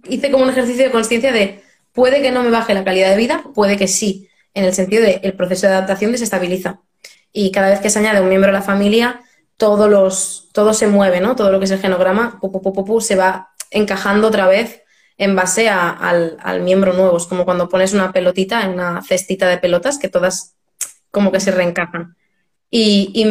hice 0.07 0.31
como 0.31 0.43
un 0.43 0.49
ejercicio 0.49 0.83
de 0.83 0.91
conciencia 0.91 1.31
de, 1.31 1.63
puede 1.93 2.21
que 2.21 2.31
no 2.31 2.43
me 2.43 2.49
baje 2.49 2.73
la 2.73 2.83
calidad 2.83 3.09
de 3.09 3.17
vida, 3.17 3.43
puede 3.53 3.77
que 3.77 3.87
sí, 3.87 4.29
en 4.53 4.63
el 4.65 4.73
sentido 4.73 5.03
de 5.03 5.19
el 5.23 5.33
proceso 5.33 5.67
de 5.67 5.73
adaptación 5.73 6.11
desestabiliza. 6.11 6.81
Y 7.31 7.51
cada 7.51 7.69
vez 7.69 7.79
que 7.79 7.89
se 7.89 7.99
añade 7.99 8.21
un 8.21 8.29
miembro 8.29 8.51
de 8.51 8.57
la 8.57 8.63
familia, 8.63 9.21
todos 9.57 9.89
los, 9.89 10.49
todo 10.53 10.73
se 10.73 10.87
mueve, 10.87 11.19
¿no? 11.19 11.35
Todo 11.35 11.51
lo 11.51 11.59
que 11.59 11.65
es 11.65 11.71
el 11.71 11.79
genograma, 11.79 12.39
se 13.01 13.15
va 13.15 13.49
encajando 13.71 14.27
otra 14.27 14.47
vez 14.47 14.81
en 15.17 15.35
base 15.35 15.69
al, 15.69 16.61
miembro 16.61 16.93
nuevo. 16.93 17.17
Es 17.17 17.25
como 17.25 17.45
cuando 17.45 17.69
pones 17.69 17.93
una 17.93 18.11
pelotita 18.11 18.63
en 18.63 18.73
una 18.73 19.01
cestita 19.01 19.47
de 19.47 19.57
pelotas 19.57 19.97
que 19.97 20.09
todas 20.09 20.55
como 21.11 21.31
que 21.31 21.39
se 21.39 21.51
reencajan. 21.51 22.15
Y, 22.69 23.25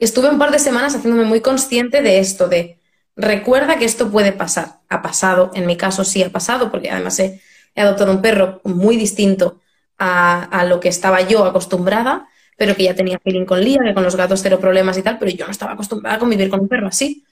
estuve 0.00 0.28
un 0.28 0.38
par 0.38 0.50
de 0.50 0.58
semanas 0.58 0.94
haciéndome 0.94 1.24
muy 1.24 1.40
consciente 1.40 2.02
de 2.02 2.18
esto, 2.18 2.48
de 2.48 2.78
recuerda 3.16 3.78
que 3.78 3.84
esto 3.84 4.10
puede 4.10 4.32
pasar. 4.32 4.80
Ha 4.88 5.00
pasado, 5.00 5.50
en 5.54 5.66
mi 5.66 5.76
caso 5.76 6.04
sí 6.04 6.22
ha 6.22 6.30
pasado, 6.30 6.70
porque 6.70 6.90
además 6.90 7.18
he, 7.20 7.40
adoptado 7.76 8.12
un 8.12 8.22
perro 8.22 8.60
muy 8.64 8.96
distinto 8.96 9.60
a, 9.98 10.44
a, 10.44 10.64
lo 10.64 10.78
que 10.80 10.88
estaba 10.88 11.22
yo 11.22 11.44
acostumbrada, 11.44 12.28
pero 12.56 12.76
que 12.76 12.84
ya 12.84 12.94
tenía 12.94 13.18
feeling 13.18 13.46
con 13.46 13.60
Lía, 13.60 13.80
que 13.84 13.94
con 13.94 14.04
los 14.04 14.14
gatos 14.14 14.40
cero 14.42 14.60
problemas 14.60 14.96
y 14.98 15.02
tal, 15.02 15.18
pero 15.18 15.30
yo 15.32 15.44
no 15.46 15.50
estaba 15.50 15.72
acostumbrada 15.72 16.16
a 16.16 16.18
convivir 16.20 16.50
con 16.50 16.60
un 16.60 16.68
perro 16.68 16.88
así 16.88 17.24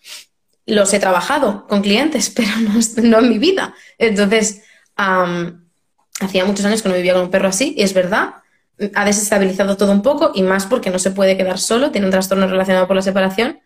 los 0.67 0.93
he 0.93 1.01
trabajado 1.01 1.67
con 1.67 1.83
clientes, 1.83 2.31
pero 2.37 2.51
no, 3.03 3.19
en 3.19 3.29
mi 3.29 3.39
vida. 3.39 3.75
Entonces, 3.99 4.63
hacía 4.97 6.45
muchos 6.45 6.65
años 6.65 6.83
que 6.83 6.89
no 6.89 6.95
vivía 6.95 7.15
con 7.15 7.23
un 7.23 7.31
perro 7.31 7.49
así, 7.49 7.75
y 7.77 7.83
es 7.83 7.95
verdad, 7.95 8.35
ha 8.95 9.05
desestabilizado 9.05 9.77
todo 9.77 9.93
un 9.93 10.03
poco, 10.03 10.33
y 10.35 10.43
más 10.43 10.67
porque 10.67 10.91
no 10.91 10.99
se 10.99 11.11
puede 11.11 11.37
quedar 11.37 11.59
solo, 11.59 11.91
tiene 11.91 12.07
un 12.07 12.13
trastorno 12.13 12.47
relacionado 12.47 12.87
con 12.87 12.97
la 12.97 13.03
separación, 13.03 13.61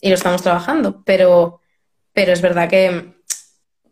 y 0.00 0.08
lo 0.08 0.14
estamos 0.14 0.42
trabajando. 0.42 1.02
Pero, 1.04 1.60
pero 2.12 2.32
es 2.32 2.40
verdad 2.40 2.68
que, 2.68 3.14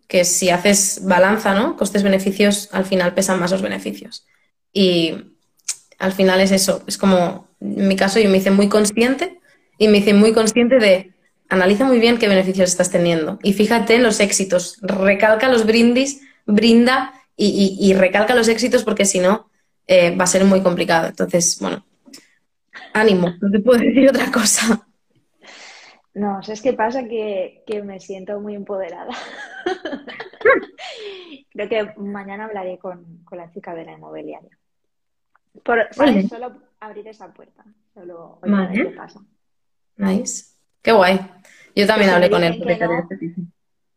que 0.08 0.24
si 0.24 0.50
haces 0.50 1.00
balanza, 1.04 1.54
¿no? 1.54 1.76
Costes-beneficios, 1.76 2.68
al 2.72 2.84
final 2.84 3.14
pesan 3.14 3.40
más 3.40 3.50
los 3.50 3.62
beneficios. 3.62 4.26
Y 4.72 5.36
al 5.98 6.12
final 6.12 6.40
es 6.40 6.50
eso, 6.50 6.82
es 6.86 6.98
como, 6.98 7.48
en 7.60 7.88
mi 7.88 7.96
caso 7.96 8.18
yo 8.18 8.28
me 8.28 8.38
hice 8.38 8.50
muy 8.50 8.68
consciente, 8.68 9.38
y 9.78 9.88
me 9.88 9.98
hice 9.98 10.14
muy 10.14 10.32
consciente 10.32 10.78
de 10.78 11.11
analiza 11.52 11.84
muy 11.84 12.00
bien 12.00 12.18
qué 12.18 12.28
beneficios 12.28 12.70
estás 12.70 12.90
teniendo 12.90 13.38
y 13.42 13.52
fíjate 13.52 13.96
en 13.96 14.02
los 14.02 14.20
éxitos. 14.20 14.78
Recalca 14.80 15.50
los 15.50 15.66
brindis, 15.66 16.22
brinda 16.46 17.12
y, 17.36 17.92
recalca 17.94 18.34
los 18.34 18.48
éxitos 18.48 18.84
porque 18.84 19.04
si 19.04 19.20
no 19.20 19.50
eh, 19.86 20.16
va 20.16 20.24
a 20.24 20.28
ser 20.28 20.46
muy 20.46 20.62
complicado. 20.62 21.08
Entonces, 21.08 21.58
bueno, 21.60 21.84
ánimo, 22.94 23.34
no 23.38 23.50
te 23.50 23.60
puedo 23.60 23.78
decir 23.84 24.08
otra 24.08 24.32
cosa. 24.32 24.86
No, 26.14 26.42
¿sabes 26.42 26.62
qué 26.62 26.72
pasa? 26.72 27.04
Que, 27.04 27.62
me 27.84 28.00
siento 28.00 28.40
muy 28.40 28.54
empoderada. 28.54 29.12
Creo 31.50 31.68
que 31.68 31.92
mañana 32.00 32.46
hablaré 32.46 32.78
con, 32.78 33.24
la 33.30 33.50
chica 33.50 33.74
de 33.74 33.84
la 33.84 33.92
inmobiliaria. 33.92 34.56
Por, 35.62 35.86
Solo 35.94 36.62
abrir 36.80 37.08
esa 37.08 37.30
puerta. 37.34 37.62
Solo 37.92 38.38
qué 38.72 38.84
pasa. 38.96 39.20
Nice. 39.96 40.52
Qué 40.82 40.92
guay. 40.92 41.20
Yo 41.74 41.86
también 41.86 42.10
hablé 42.10 42.30
con 42.30 42.44
él. 42.44 42.62
Que, 42.62 42.76
no, 42.78 43.08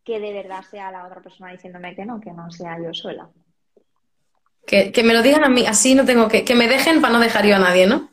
que 0.03 0.19
de 0.19 0.33
verdad 0.33 0.61
sea 0.69 0.91
la 0.91 1.05
otra 1.05 1.21
persona 1.21 1.51
diciéndome 1.51 1.95
que 1.95 2.05
no, 2.05 2.21
que 2.21 2.31
no 2.31 2.49
sea 2.51 2.77
yo 2.79 2.93
sola. 2.93 3.29
Que, 4.65 4.91
me 5.03 5.13
lo 5.13 5.21
digan 5.21 5.43
a 5.43 5.49
mí, 5.49 5.65
así 5.67 5.93
no 5.93 6.05
tengo 6.05 6.27
que. 6.27 6.43
Que 6.43 6.55
me 6.55 6.67
dejen 6.67 7.01
para 7.01 7.13
no 7.13 7.19
dejar 7.19 7.45
yo 7.45 7.55
a 7.55 7.59
nadie, 7.59 7.85
¿no? 7.85 8.09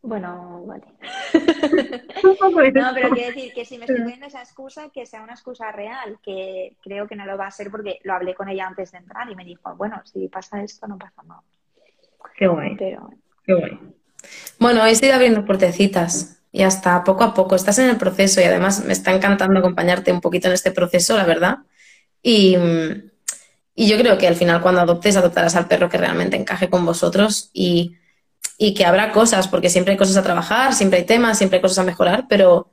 Bueno, 0.00 0.64
vale. 0.66 0.84
no, 2.22 2.94
pero 2.94 3.10
quiero 3.10 3.34
decir 3.34 3.52
que 3.52 3.64
si 3.64 3.76
me 3.76 3.84
estoy 3.84 4.00
poniendo 4.00 4.26
esa 4.26 4.40
excusa, 4.40 4.88
que 4.90 5.04
sea 5.04 5.22
una 5.22 5.32
excusa 5.32 5.72
real, 5.72 6.18
que 6.22 6.76
creo 6.82 7.06
que 7.06 7.16
no 7.16 7.26
lo 7.26 7.36
va 7.36 7.48
a 7.48 7.50
ser 7.50 7.70
porque 7.70 7.98
lo 8.04 8.14
hablé 8.14 8.34
con 8.34 8.48
ella 8.48 8.66
antes 8.66 8.92
de 8.92 8.98
entrar 8.98 9.30
y 9.30 9.34
me 9.34 9.44
dijo, 9.44 9.74
bueno, 9.76 10.00
si 10.04 10.28
pasa 10.28 10.62
esto, 10.62 10.86
no 10.86 10.96
pasa 10.96 11.22
nada. 11.24 11.42
Qué 12.36 12.46
guay. 12.46 12.76
Pero... 12.78 13.10
Qué 13.44 13.54
guay. 13.54 13.78
Bueno, 14.58 14.86
he 14.86 14.92
ido 14.92 15.14
abriendo 15.14 15.44
puertecitas 15.44 16.42
y 16.56 16.62
hasta 16.62 17.04
poco 17.04 17.22
a 17.22 17.34
poco. 17.34 17.54
Estás 17.54 17.78
en 17.80 17.90
el 17.90 17.98
proceso 17.98 18.40
y 18.40 18.44
además 18.44 18.82
me 18.82 18.94
está 18.94 19.14
encantando 19.14 19.58
acompañarte 19.58 20.10
un 20.10 20.22
poquito 20.22 20.48
en 20.48 20.54
este 20.54 20.70
proceso, 20.70 21.14
la 21.14 21.24
verdad. 21.24 21.58
Y, 22.22 22.56
yo 23.76 23.98
creo 23.98 24.16
que 24.16 24.26
al 24.26 24.36
final 24.36 24.62
cuando 24.62 24.80
adoptes, 24.80 25.18
adoptarás 25.18 25.54
al 25.54 25.68
perro 25.68 25.90
que 25.90 25.98
realmente 25.98 26.34
encaje 26.34 26.70
con 26.70 26.86
vosotros 26.86 27.50
y, 27.52 27.98
que 28.74 28.86
habrá 28.86 29.12
cosas, 29.12 29.48
porque 29.48 29.68
siempre 29.68 29.92
hay 29.92 29.98
cosas 29.98 30.16
a 30.16 30.22
trabajar, 30.22 30.72
siempre 30.72 31.00
hay 31.00 31.04
temas, 31.04 31.36
siempre 31.36 31.58
hay 31.58 31.62
cosas 31.62 31.80
a 31.80 31.84
mejorar, 31.84 32.24
pero, 32.26 32.70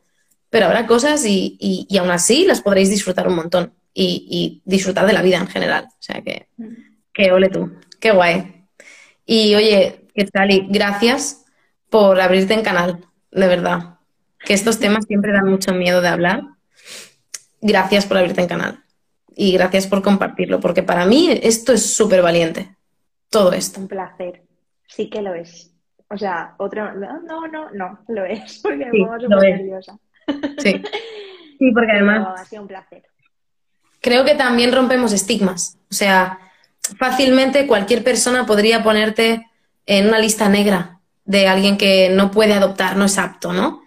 pero 0.49 0.67
habrá 0.67 0.87
cosas 0.87 1.25
y, 1.25 1.57
y, 1.59 1.97
aún 1.97 2.09
así 2.09 2.45
las 2.45 2.61
podréis 2.61 2.89
disfrutar 2.89 3.27
un 3.27 3.35
montón 3.35 3.73
y, 3.93 4.61
disfrutar 4.63 5.05
de 5.05 5.11
la 5.11 5.21
vida 5.21 5.39
en 5.39 5.47
general. 5.47 5.87
O 5.89 6.01
sea 6.01 6.21
que, 6.21 6.47
que 7.13 7.33
ole 7.33 7.49
tú, 7.49 7.69
qué 7.99 8.11
guay. 8.11 8.65
Y 9.25 9.55
oye, 9.55 10.07
¿qué 10.15 10.23
tal? 10.23 10.51
Y 10.51 10.67
gracias 10.69 11.43
por 11.89 12.21
abrirte 12.21 12.53
en 12.53 12.63
canal 12.63 13.05
de 13.33 13.47
verdad. 13.47 13.99
Que 14.39 14.53
estos 14.53 14.79
temas 14.79 15.05
siempre 15.05 15.31
dan 15.31 15.49
mucho 15.49 15.73
miedo 15.73 16.01
de 16.01 16.09
hablar. 16.09 16.43
Gracias 17.61 18.05
por 18.05 18.17
abrirte 18.17 18.41
en 18.41 18.47
canal. 18.47 18.83
Y 19.35 19.53
gracias 19.53 19.87
por 19.87 20.01
compartirlo, 20.01 20.59
porque 20.59 20.83
para 20.83 21.05
mí 21.05 21.39
esto 21.41 21.73
es 21.73 21.95
súper 21.95 22.21
valiente. 22.21 22.75
Todo 23.29 23.53
esto. 23.53 23.79
Un 23.79 23.87
placer. 23.87 24.43
Sí 24.87 25.09
que 25.09 25.21
lo 25.21 25.33
es. 25.33 25.71
O 26.09 26.17
sea, 26.17 26.53
otro. 26.57 26.93
No, 26.93 27.47
no, 27.47 27.71
no, 27.71 27.99
lo 28.07 28.25
es, 28.25 28.59
porque 28.63 28.85
me 28.85 28.91
pongo 28.91 29.19
súper 29.19 29.57
nerviosa. 29.57 29.97
Sí. 30.59 30.81
Sí, 31.59 31.71
porque 31.71 31.91
además... 31.91 32.39
ha 32.39 32.45
sido 32.45 32.61
un 32.63 32.67
placer. 32.67 33.03
Creo 34.01 34.25
que 34.25 34.35
también 34.35 34.73
rompemos 34.73 35.13
estigmas. 35.13 35.77
O 35.89 35.93
sea, 35.93 36.39
fácilmente 36.97 37.67
cualquier 37.67 38.03
persona 38.03 38.45
podría 38.45 38.83
ponerte 38.83 39.47
en 39.85 40.07
una 40.07 40.19
lista 40.19 40.49
negra 40.49 40.99
de 41.25 41.47
alguien 41.47 41.77
que 41.77 42.09
no 42.09 42.31
puede 42.31 42.53
adoptar, 42.53 42.97
no 42.97 43.05
es 43.05 43.17
apto, 43.17 43.53
¿no? 43.53 43.83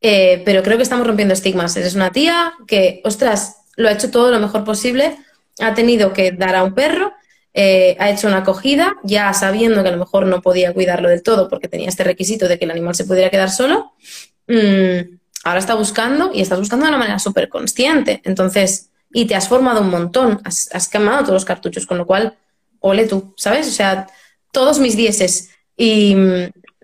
Eh, 0.00 0.42
pero 0.44 0.62
creo 0.62 0.76
que 0.76 0.82
estamos 0.82 1.06
rompiendo 1.06 1.32
estigmas. 1.32 1.76
Eres 1.76 1.94
una 1.94 2.10
tía 2.10 2.54
que, 2.66 3.00
ostras, 3.04 3.58
lo 3.76 3.88
ha 3.88 3.92
hecho 3.92 4.10
todo 4.10 4.30
lo 4.30 4.40
mejor 4.40 4.64
posible, 4.64 5.16
ha 5.60 5.74
tenido 5.74 6.12
que 6.12 6.32
dar 6.32 6.56
a 6.56 6.64
un 6.64 6.74
perro, 6.74 7.12
eh, 7.54 7.96
ha 8.00 8.10
hecho 8.10 8.26
una 8.26 8.38
acogida, 8.38 8.96
ya 9.04 9.32
sabiendo 9.32 9.82
que 9.82 9.90
a 9.90 9.92
lo 9.92 9.98
mejor 9.98 10.26
no 10.26 10.42
podía 10.42 10.72
cuidarlo 10.72 11.08
del 11.08 11.22
todo 11.22 11.48
porque 11.48 11.68
tenía 11.68 11.88
este 11.88 12.04
requisito 12.04 12.48
de 12.48 12.58
que 12.58 12.64
el 12.64 12.70
animal 12.70 12.94
se 12.94 13.04
pudiera 13.04 13.30
quedar 13.30 13.50
solo. 13.50 13.92
Mm, 14.48 15.18
ahora 15.44 15.60
está 15.60 15.74
buscando 15.74 16.32
y 16.34 16.40
estás 16.40 16.58
buscando 16.58 16.84
de 16.84 16.90
una 16.90 16.98
manera 16.98 17.18
súper 17.18 17.48
consciente. 17.48 18.20
Entonces, 18.24 18.90
y 19.12 19.26
te 19.26 19.34
has 19.36 19.48
formado 19.48 19.82
un 19.82 19.90
montón, 19.90 20.40
has, 20.44 20.88
quemado 20.88 21.20
todos 21.20 21.34
los 21.34 21.44
cartuchos, 21.44 21.86
con 21.86 21.98
lo 21.98 22.06
cual, 22.06 22.36
ole 22.80 23.06
tú, 23.06 23.34
¿sabes? 23.36 23.68
O 23.68 23.72
sea, 23.72 24.08
todos 24.50 24.78
mis 24.78 24.96
dieces. 24.96 25.50
Y, 25.76 26.16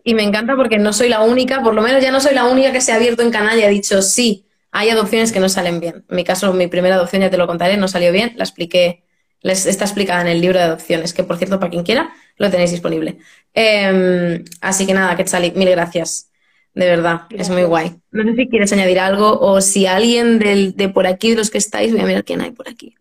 y 0.05 0.15
me 0.15 0.23
encanta 0.23 0.57
porque 0.57 0.79
no 0.79 0.93
soy 0.93 1.09
la 1.09 1.23
única, 1.23 1.63
por 1.63 1.75
lo 1.75 1.83
menos 1.83 2.03
ya 2.03 2.11
no 2.11 2.21
soy 2.21 2.35
la 2.35 2.47
única 2.47 2.73
que 2.73 2.81
se 2.81 2.93
ha 2.93 2.97
abierto 2.97 3.23
en 3.23 3.31
canal 3.31 3.59
y 3.59 3.63
ha 3.63 3.69
dicho, 3.69 4.03
sí, 4.03 4.47
hay 4.71 4.91
adopciones 4.91 5.33
que 5.33 5.41
no 5.41 5.49
salen 5.49 5.81
bien. 5.81 6.05
En 6.09 6.17
mi 6.17 6.25
caso, 6.25 6.53
mi 6.53 6.67
primera 6.67 6.97
adopción, 6.97 7.23
ya 7.23 7.31
te 7.31 7.37
lo 7.37 7.47
contaré, 7.47 7.77
no 7.77 7.89
salió 7.89 8.13
bien, 8.13 8.33
la 8.37 8.45
expliqué, 8.45 9.05
les, 9.43 9.67
está 9.67 9.85
explicada 9.85 10.21
en 10.21 10.29
el 10.29 10.41
libro 10.41 10.59
de 10.59 10.65
adopciones, 10.65 11.13
que 11.13 11.25
por 11.25 11.37
cierto, 11.39 11.59
para 11.59 11.71
quien 11.71 11.85
quiera, 11.85 12.13
lo 12.37 12.51
tenéis 12.51 12.71
disponible. 12.71 13.19
Em, 13.55 14.45
así 14.61 14.87
que 14.87 14.95
nada, 14.95 15.17
Quetzali, 15.17 15.53
mil 15.53 15.71
gracias. 15.71 16.31
De 16.75 16.87
verdad, 16.87 17.23
es 17.31 17.51
muy 17.51 17.65
guay. 17.65 17.97
No 18.13 18.23
sé 18.23 18.37
si 18.37 18.49
quieres 18.49 18.73
añadir 18.73 19.01
algo 19.01 19.41
o 19.41 19.61
si 19.61 19.87
alguien 19.87 20.39
de 20.39 20.89
por 20.91 21.07
aquí, 21.07 21.31
de 21.31 21.37
los 21.37 21.51
que 21.51 21.59
estáis, 21.59 21.91
voy 21.93 22.03
a 22.03 22.05
mirar 22.05 22.25
quién 22.25 22.41
hay 22.41 22.53
por 22.53 22.69
aquí. 22.69 22.95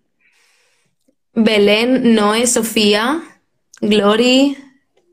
Belén, 1.40 2.16
Noé, 2.16 2.48
Sofía, 2.48 3.22
Glory, 3.80 4.58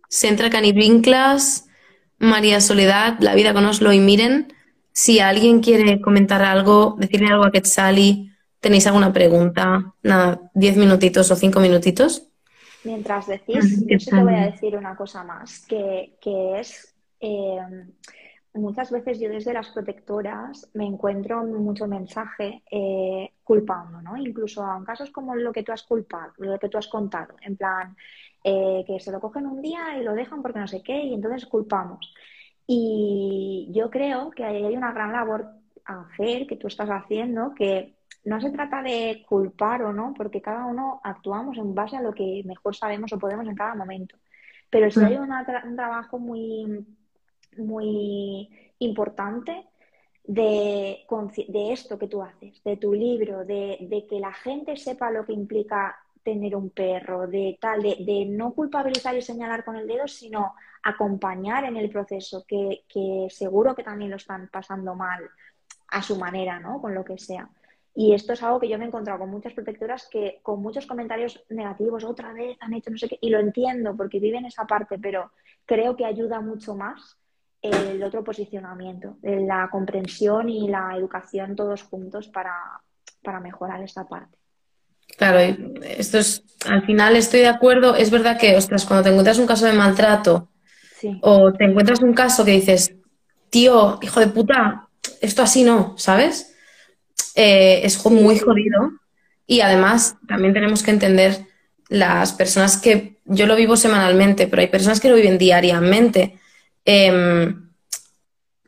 Centra 0.09 0.49
Canivinclas, 0.49 1.63
María 2.24 2.60
Soledad, 2.60 3.16
La 3.20 3.34
vida 3.34 3.52
con 3.52 3.64
Oslo 3.64 3.92
y 3.92 4.00
Miren. 4.00 4.52
Si 4.92 5.20
alguien 5.20 5.60
quiere 5.60 6.00
comentar 6.00 6.42
algo, 6.42 6.96
decirle 6.98 7.28
algo 7.28 7.44
a 7.44 7.50
Quetzali, 7.50 8.30
tenéis 8.60 8.86
alguna 8.86 9.12
pregunta, 9.12 9.94
nada, 10.02 10.40
diez 10.54 10.76
minutitos 10.76 11.30
o 11.30 11.36
cinco 11.36 11.60
minutitos. 11.60 12.28
Mientras 12.84 13.26
decís, 13.26 13.84
yo 13.86 13.98
sí 13.98 14.10
te 14.10 14.22
voy 14.22 14.34
a 14.34 14.50
decir 14.50 14.76
una 14.76 14.94
cosa 14.94 15.24
más, 15.24 15.64
que, 15.66 16.14
es 16.58 16.94
eh, 17.20 17.58
muchas 18.54 18.90
veces 18.90 19.18
yo 19.18 19.28
desde 19.28 19.52
las 19.52 19.68
protectoras 19.70 20.70
me 20.74 20.86
encuentro 20.86 21.44
mucho 21.44 21.86
mensaje 21.86 22.62
eh, 22.70 23.32
culpando, 23.42 24.00
¿no? 24.00 24.16
Incluso 24.16 24.64
en 24.76 24.84
casos 24.84 25.10
como 25.10 25.34
lo 25.34 25.52
que 25.52 25.62
tú 25.62 25.72
has 25.72 25.82
culpado, 25.82 26.32
lo 26.38 26.58
que 26.58 26.68
tú 26.68 26.78
has 26.78 26.88
contado, 26.88 27.34
en 27.42 27.56
plan, 27.56 27.96
eh, 28.45 28.84
que 28.86 29.01
se 29.01 29.11
lo 29.11 29.20
cogen 29.20 29.47
un 29.47 29.62
día 29.62 29.99
y 29.99 30.05
lo 30.05 30.12
dejan 30.12 30.42
porque 30.42 30.59
no 30.59 30.68
sé 30.68 30.82
qué, 30.82 30.97
y 30.97 31.14
entonces 31.14 31.47
culpamos. 31.47 32.14
Y 32.66 33.70
yo 33.72 33.90
creo 33.90 34.30
que 34.30 34.45
hay 34.45 34.76
una 34.76 34.92
gran 34.92 35.12
labor 35.12 35.47
a 35.86 36.03
hacer, 36.03 36.47
que 36.47 36.57
tú 36.57 36.66
estás 36.66 36.90
haciendo, 36.90 37.55
que 37.55 37.97
no 38.24 38.40
se 38.40 38.51
trata 38.51 38.82
de 38.82 39.24
culpar 39.28 39.82
o 39.82 39.92
no, 39.92 40.14
porque 40.14 40.42
cada 40.42 40.66
uno 40.66 41.01
actuamos 41.03 41.59
en 41.59 41.74
base 41.74 41.97
a 41.97 42.03
lo 42.03 42.12
que 42.12 42.42
mejor 42.45 42.76
sabemos 42.76 43.12
o 43.12 43.18
podemos 43.18 43.47
en 43.47 43.55
cada 43.55 43.74
momento. 43.74 44.16
Pero 44.70 44.90
sí 44.90 45.01
hay 45.01 45.18
mm. 45.18 45.22
un 45.66 45.76
trabajo 45.76 46.18
muy, 46.18 46.86
muy 47.59 48.49
importante 48.78 49.66
de, 50.24 51.07
de, 51.49 51.72
esto 51.72 51.99
que 51.99 52.09
tú 52.09 52.22
haces, 52.22 52.62
de 52.62 52.76
tu 52.76 52.92
libro, 52.92 53.45
de, 53.45 53.78
de, 53.80 54.07
que 54.07 54.20
la 54.20 54.32
gente 54.32 54.76
sepa 54.76 55.11
lo 55.11 55.24
que 55.24 55.32
implica 55.32 55.97
tener 56.24 56.56
un 56.56 56.70
perro, 56.70 57.26
de 57.26 57.58
tal, 57.60 57.82
de, 57.82 58.26
no 58.28 58.54
culpabilizar 58.54 59.14
y 59.16 59.22
señalar 59.22 59.64
con 59.64 59.76
el 59.76 59.86
dedo, 59.86 60.08
sino 60.08 60.54
acompañar 60.82 61.64
en 61.64 61.76
el 61.76 61.90
proceso, 61.90 62.44
que, 62.48 62.84
seguro 63.30 63.74
que 63.74 63.84
también 63.84 64.10
lo 64.10 64.16
están 64.16 64.48
pasando 64.48 64.94
mal 64.94 65.22
a 65.88 66.02
su 66.02 66.16
manera, 66.16 66.58
¿no? 66.58 66.80
Con 66.80 66.94
lo 66.94 67.04
que 67.04 67.18
sea. 67.18 67.48
Y 67.94 68.12
esto 68.14 68.32
es 68.32 68.42
algo 68.42 68.58
que 68.58 68.68
yo 68.68 68.78
me 68.78 68.84
he 68.84 68.88
encontrado 68.88 69.20
con 69.20 69.30
muchas 69.30 69.52
protectoras 69.52 70.08
que 70.10 70.40
con 70.42 70.60
muchos 70.60 70.86
comentarios 70.86 71.44
negativos, 71.50 72.02
otra 72.02 72.32
vez 72.32 72.56
han 72.60 72.74
hecho 72.74 72.90
no 72.90 72.98
sé 72.98 73.08
qué, 73.08 73.18
y 73.20 73.30
lo 73.30 73.38
entiendo 73.38 73.94
porque 73.96 74.18
viven 74.18 74.46
esa 74.46 74.66
parte, 74.66 74.98
pero 74.98 75.30
creo 75.64 75.94
que 75.94 76.04
ayuda 76.04 76.40
mucho 76.40 76.74
más 76.74 77.18
el 77.62 78.02
otro 78.02 78.24
posicionamiento, 78.24 79.16
la 79.22 79.68
comprensión 79.70 80.48
y 80.50 80.68
la 80.68 80.96
educación 80.96 81.56
todos 81.56 81.82
juntos 81.84 82.28
para 82.28 83.40
mejorar 83.40 83.82
esta 83.82 84.06
parte. 84.06 84.43
Claro, 85.16 85.38
esto 85.82 86.18
es, 86.18 86.42
al 86.66 86.84
final 86.84 87.16
estoy 87.16 87.40
de 87.40 87.48
acuerdo. 87.48 87.94
Es 87.94 88.10
verdad 88.10 88.38
que, 88.38 88.56
ostras, 88.56 88.84
cuando 88.84 89.04
te 89.04 89.10
encuentras 89.10 89.38
un 89.38 89.46
caso 89.46 89.66
de 89.66 89.72
maltrato 89.72 90.50
o 91.20 91.52
te 91.52 91.64
encuentras 91.64 92.00
un 92.00 92.14
caso 92.14 92.44
que 92.44 92.52
dices, 92.52 92.94
tío, 93.50 93.98
hijo 94.02 94.20
de 94.20 94.28
puta, 94.28 94.88
esto 95.20 95.42
así 95.42 95.64
no, 95.64 95.94
¿sabes? 95.98 96.54
Eh, 97.34 97.80
es 97.84 98.04
muy 98.06 98.38
jodido. 98.38 98.90
Y 99.46 99.60
además 99.60 100.16
también 100.26 100.54
tenemos 100.54 100.82
que 100.82 100.90
entender 100.90 101.46
las 101.88 102.32
personas 102.32 102.78
que, 102.78 103.14
yo 103.26 103.46
lo 103.46 103.56
vivo 103.56 103.76
semanalmente, 103.76 104.46
pero 104.46 104.60
hay 104.60 104.68
personas 104.68 105.00
que 105.00 105.08
lo 105.08 105.16
viven 105.16 105.38
diariamente, 105.38 106.38
em, 106.84 107.70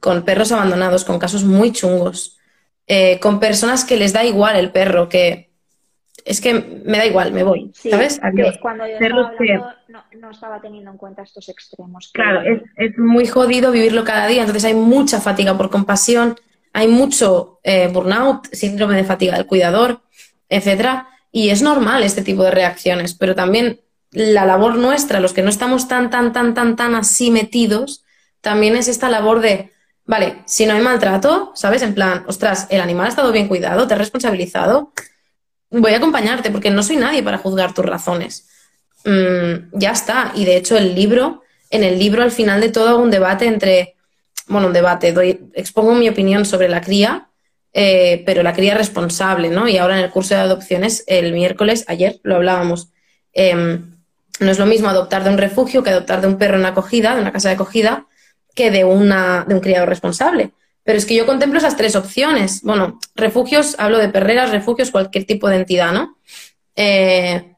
con 0.00 0.24
perros 0.24 0.52
abandonados, 0.52 1.04
con 1.04 1.18
casos 1.18 1.44
muy 1.44 1.72
chungos, 1.72 2.38
eh, 2.86 3.18
con 3.20 3.40
personas 3.40 3.84
que 3.84 3.96
les 3.96 4.12
da 4.12 4.24
igual 4.24 4.56
el 4.56 4.70
perro, 4.70 5.08
que 5.08 5.50
es 6.26 6.40
que 6.40 6.54
me 6.54 6.98
da 6.98 7.06
igual, 7.06 7.32
me 7.32 7.44
voy, 7.44 7.70
¿sabes? 7.72 8.18
Cuando 8.60 8.84
yo 8.84 8.94
estaba 8.94 9.28
hablando, 9.28 9.72
no, 10.18 10.30
estaba 10.32 10.60
teniendo 10.60 10.90
en 10.90 10.96
cuenta 10.96 11.22
estos 11.22 11.48
extremos. 11.48 12.10
Claro, 12.12 12.42
es, 12.76 12.98
muy 12.98 13.28
jodido 13.28 13.70
vivirlo 13.70 14.02
cada 14.02 14.26
día, 14.26 14.40
entonces 14.40 14.64
hay 14.64 14.74
mucha 14.74 15.20
fatiga 15.20 15.56
por 15.56 15.70
compasión, 15.70 16.34
hay 16.72 16.88
mucho 16.88 17.60
eh, 17.62 17.88
burnout, 17.92 18.48
síndrome 18.52 18.96
de 18.96 19.04
fatiga 19.04 19.36
del 19.36 19.46
cuidador, 19.46 20.00
etcétera, 20.48 21.08
y 21.30 21.50
es 21.50 21.62
normal 21.62 22.02
este 22.02 22.22
tipo 22.22 22.42
de 22.42 22.50
reacciones, 22.50 23.14
pero 23.14 23.36
también 23.36 23.80
la 24.10 24.44
labor 24.44 24.74
nuestra, 24.78 25.20
los 25.20 25.32
que 25.32 25.42
no 25.42 25.48
estamos 25.48 25.86
tan, 25.86 26.10
tan, 26.10 26.32
tan, 26.32 26.54
tan, 26.54 26.74
tan 26.74 26.96
así 26.96 27.30
metidos, 27.30 28.04
también 28.40 28.74
es 28.74 28.88
esta 28.88 29.08
labor 29.08 29.38
de, 29.40 29.70
vale, 30.04 30.42
si 30.46 30.66
no 30.66 30.74
hay 30.74 30.80
maltrato, 30.80 31.52
¿sabes? 31.54 31.82
En 31.82 31.94
plan, 31.94 32.24
ostras, 32.26 32.66
el 32.70 32.80
animal 32.80 33.06
ha 33.06 33.10
estado 33.10 33.30
bien 33.30 33.46
cuidado, 33.46 33.86
te 33.86 33.94
has 33.94 34.00
responsabilizado, 34.00 34.92
voy 35.80 35.92
a 35.92 35.98
acompañarte 35.98 36.50
porque 36.50 36.70
no 36.70 36.82
soy 36.82 36.96
nadie 36.96 37.22
para 37.22 37.38
juzgar 37.38 37.72
tus 37.72 37.84
razones. 37.84 38.48
Mm, 39.04 39.78
ya 39.78 39.92
está. 39.92 40.32
Y 40.34 40.44
de 40.44 40.56
hecho 40.56 40.76
el 40.76 40.94
libro, 40.94 41.42
en 41.70 41.84
el 41.84 41.98
libro 41.98 42.22
al 42.22 42.32
final 42.32 42.60
de 42.60 42.70
todo 42.70 42.98
un 42.98 43.10
debate 43.10 43.46
entre, 43.46 43.96
bueno, 44.48 44.68
un 44.68 44.72
debate, 44.72 45.12
doy, 45.12 45.50
expongo 45.54 45.94
mi 45.94 46.08
opinión 46.08 46.44
sobre 46.44 46.68
la 46.68 46.80
cría, 46.80 47.28
eh, 47.72 48.22
pero 48.26 48.42
la 48.42 48.52
cría 48.52 48.74
responsable, 48.74 49.50
¿no? 49.50 49.68
Y 49.68 49.76
ahora 49.76 49.98
en 49.98 50.04
el 50.04 50.10
curso 50.10 50.34
de 50.34 50.40
adopciones, 50.40 51.04
el 51.06 51.32
miércoles, 51.32 51.84
ayer 51.88 52.20
lo 52.22 52.36
hablábamos, 52.36 52.88
em, 53.32 53.96
no 54.40 54.50
es 54.50 54.58
lo 54.58 54.66
mismo 54.66 54.88
adoptar 54.88 55.24
de 55.24 55.30
un 55.30 55.38
refugio 55.38 55.82
que 55.82 55.90
adoptar 55.90 56.20
de 56.20 56.28
un 56.28 56.38
perro 56.38 56.56
en 56.56 56.66
acogida, 56.66 57.14
de 57.14 57.20
una 57.20 57.32
casa 57.32 57.48
de 57.48 57.54
acogida, 57.54 58.06
que 58.54 58.70
de, 58.70 58.84
una, 58.84 59.44
de 59.46 59.54
un 59.54 59.60
criado 59.60 59.86
responsable. 59.86 60.52
Pero 60.86 60.98
es 60.98 61.04
que 61.04 61.16
yo 61.16 61.26
contemplo 61.26 61.58
esas 61.58 61.76
tres 61.76 61.96
opciones. 61.96 62.62
Bueno, 62.62 63.00
refugios, 63.16 63.74
hablo 63.78 63.98
de 63.98 64.08
perreras, 64.08 64.52
refugios, 64.52 64.92
cualquier 64.92 65.24
tipo 65.24 65.48
de 65.48 65.56
entidad, 65.56 65.92
¿no? 65.92 66.16
Eh, 66.76 67.56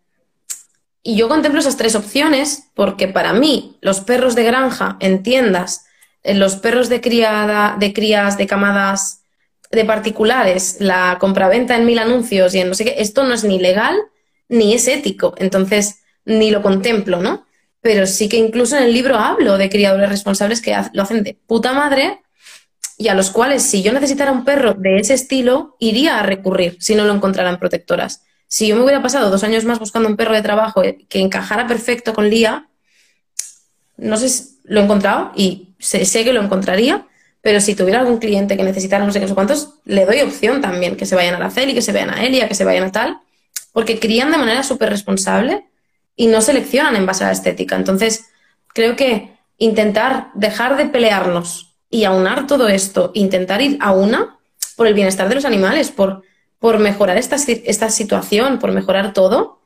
y 1.02 1.14
yo 1.14 1.28
contemplo 1.28 1.60
esas 1.60 1.76
tres 1.76 1.94
opciones 1.94 2.70
porque 2.72 3.06
para 3.06 3.34
mí 3.34 3.76
los 3.82 4.00
perros 4.00 4.34
de 4.34 4.44
granja 4.44 4.96
en 5.00 5.22
tiendas, 5.22 5.84
eh, 6.22 6.34
los 6.34 6.56
perros 6.56 6.88
de 6.88 7.02
criada, 7.02 7.76
de 7.78 7.92
crías, 7.92 8.38
de 8.38 8.46
camadas, 8.46 9.20
de 9.70 9.84
particulares, 9.84 10.78
la 10.80 11.18
compraventa 11.20 11.76
en 11.76 11.84
mil 11.84 11.98
anuncios 11.98 12.54
y 12.54 12.60
en 12.60 12.68
no 12.68 12.74
sé 12.74 12.86
qué, 12.86 12.94
esto 12.96 13.24
no 13.24 13.34
es 13.34 13.44
ni 13.44 13.58
legal 13.58 13.94
ni 14.48 14.72
es 14.72 14.88
ético. 14.88 15.34
Entonces, 15.36 16.00
ni 16.24 16.50
lo 16.50 16.62
contemplo, 16.62 17.20
¿no? 17.20 17.44
Pero 17.82 18.06
sí 18.06 18.30
que 18.30 18.38
incluso 18.38 18.78
en 18.78 18.84
el 18.84 18.94
libro 18.94 19.16
hablo 19.16 19.58
de 19.58 19.68
criadores 19.68 20.08
responsables 20.08 20.62
que 20.62 20.74
lo 20.94 21.02
hacen 21.02 21.22
de 21.22 21.38
puta 21.46 21.74
madre 21.74 22.22
y 22.98 23.08
a 23.08 23.14
los 23.14 23.30
cuales 23.30 23.62
si 23.62 23.82
yo 23.82 23.92
necesitara 23.92 24.32
un 24.32 24.44
perro 24.44 24.74
de 24.74 24.98
ese 24.98 25.14
estilo, 25.14 25.76
iría 25.78 26.18
a 26.18 26.24
recurrir 26.24 26.76
si 26.80 26.96
no 26.96 27.04
lo 27.04 27.14
encontraran 27.14 27.58
protectoras. 27.58 28.24
Si 28.48 28.66
yo 28.66 28.74
me 28.74 28.82
hubiera 28.82 29.00
pasado 29.00 29.30
dos 29.30 29.44
años 29.44 29.64
más 29.64 29.78
buscando 29.78 30.08
un 30.08 30.16
perro 30.16 30.34
de 30.34 30.42
trabajo 30.42 30.82
que 30.82 31.20
encajara 31.20 31.68
perfecto 31.68 32.12
con 32.12 32.28
Lía, 32.28 32.68
no 33.96 34.16
sé 34.16 34.28
si 34.28 34.58
lo 34.64 34.80
he 34.80 34.84
encontrado 34.84 35.30
y 35.36 35.74
sé, 35.78 36.24
que 36.24 36.32
lo 36.32 36.42
encontraría, 36.42 37.06
pero 37.40 37.60
si 37.60 37.76
tuviera 37.76 38.00
algún 38.00 38.18
cliente 38.18 38.56
que 38.56 38.64
necesitara 38.64 39.06
no 39.06 39.12
sé 39.12 39.20
qué, 39.20 39.32
cuántos, 39.32 39.74
le 39.84 40.04
doy 40.04 40.20
opción 40.22 40.60
también, 40.60 40.96
que 40.96 41.06
se 41.06 41.14
vayan 41.14 41.36
a 41.36 41.38
la 41.38 41.50
Celi, 41.50 41.74
que 41.74 41.82
se 41.82 41.92
vayan 41.92 42.10
a 42.10 42.24
Elia, 42.24 42.48
que 42.48 42.56
se 42.56 42.64
vayan 42.64 42.84
a 42.84 42.92
tal, 42.92 43.20
porque 43.72 44.00
crían 44.00 44.32
de 44.32 44.38
manera 44.38 44.64
súper 44.64 44.90
responsable 44.90 45.66
y 46.16 46.26
no 46.26 46.40
seleccionan 46.40 46.96
en 46.96 47.06
base 47.06 47.22
a 47.22 47.28
la 47.28 47.32
estética. 47.32 47.76
Entonces, 47.76 48.26
creo 48.74 48.96
que 48.96 49.36
intentar 49.56 50.30
dejar 50.34 50.76
de 50.76 50.86
pelearnos 50.86 51.67
y 51.90 52.04
aunar 52.04 52.46
todo 52.46 52.68
esto, 52.68 53.10
intentar 53.14 53.62
ir 53.62 53.78
a 53.80 53.92
una, 53.92 54.38
por 54.76 54.86
el 54.86 54.94
bienestar 54.94 55.28
de 55.28 55.34
los 55.34 55.44
animales, 55.44 55.90
por, 55.90 56.22
por 56.58 56.78
mejorar 56.78 57.16
esta, 57.16 57.36
esta 57.36 57.90
situación, 57.90 58.58
por 58.58 58.72
mejorar 58.72 59.12
todo, 59.12 59.60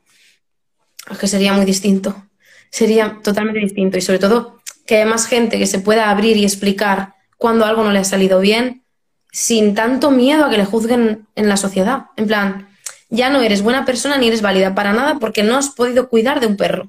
que 1.19 1.29
sería 1.29 1.53
muy 1.53 1.65
distinto. 1.65 2.29
Sería 2.71 3.19
totalmente 3.23 3.61
distinto. 3.61 3.99
Y 3.99 4.01
sobre 4.01 4.19
todo 4.19 4.61
que 4.87 4.97
haya 4.97 5.07
más 5.07 5.27
gente 5.27 5.59
que 5.59 5.67
se 5.67 5.79
pueda 5.79 6.11
abrir 6.11 6.37
y 6.37 6.45
explicar 6.45 7.15
cuando 7.37 7.65
algo 7.65 7.83
no 7.85 7.93
le 7.93 7.99
ha 7.99 8.05
salido 8.05 8.41
bien, 8.41 8.85
sin 9.33 9.75
tanto 9.75 10.11
miedo 10.11 10.45
a 10.45 10.51
que 10.51 10.59
le 10.59 10.65
juzguen 10.65 11.27
en 11.35 11.49
la 11.49 11.57
sociedad. 11.57 12.07
En 12.17 12.27
plan, 12.27 12.69
ya 13.09 13.31
no 13.31 13.43
eres 13.43 13.63
buena 13.63 13.85
persona 13.85 14.17
ni 14.17 14.29
eres 14.29 14.43
válida 14.43 14.75
para 14.75 14.93
nada 14.93 15.19
porque 15.19 15.43
no 15.43 15.57
has 15.57 15.71
podido 15.71 16.09
cuidar 16.09 16.41
de 16.41 16.47
un 16.47 16.57
perro. 16.57 16.89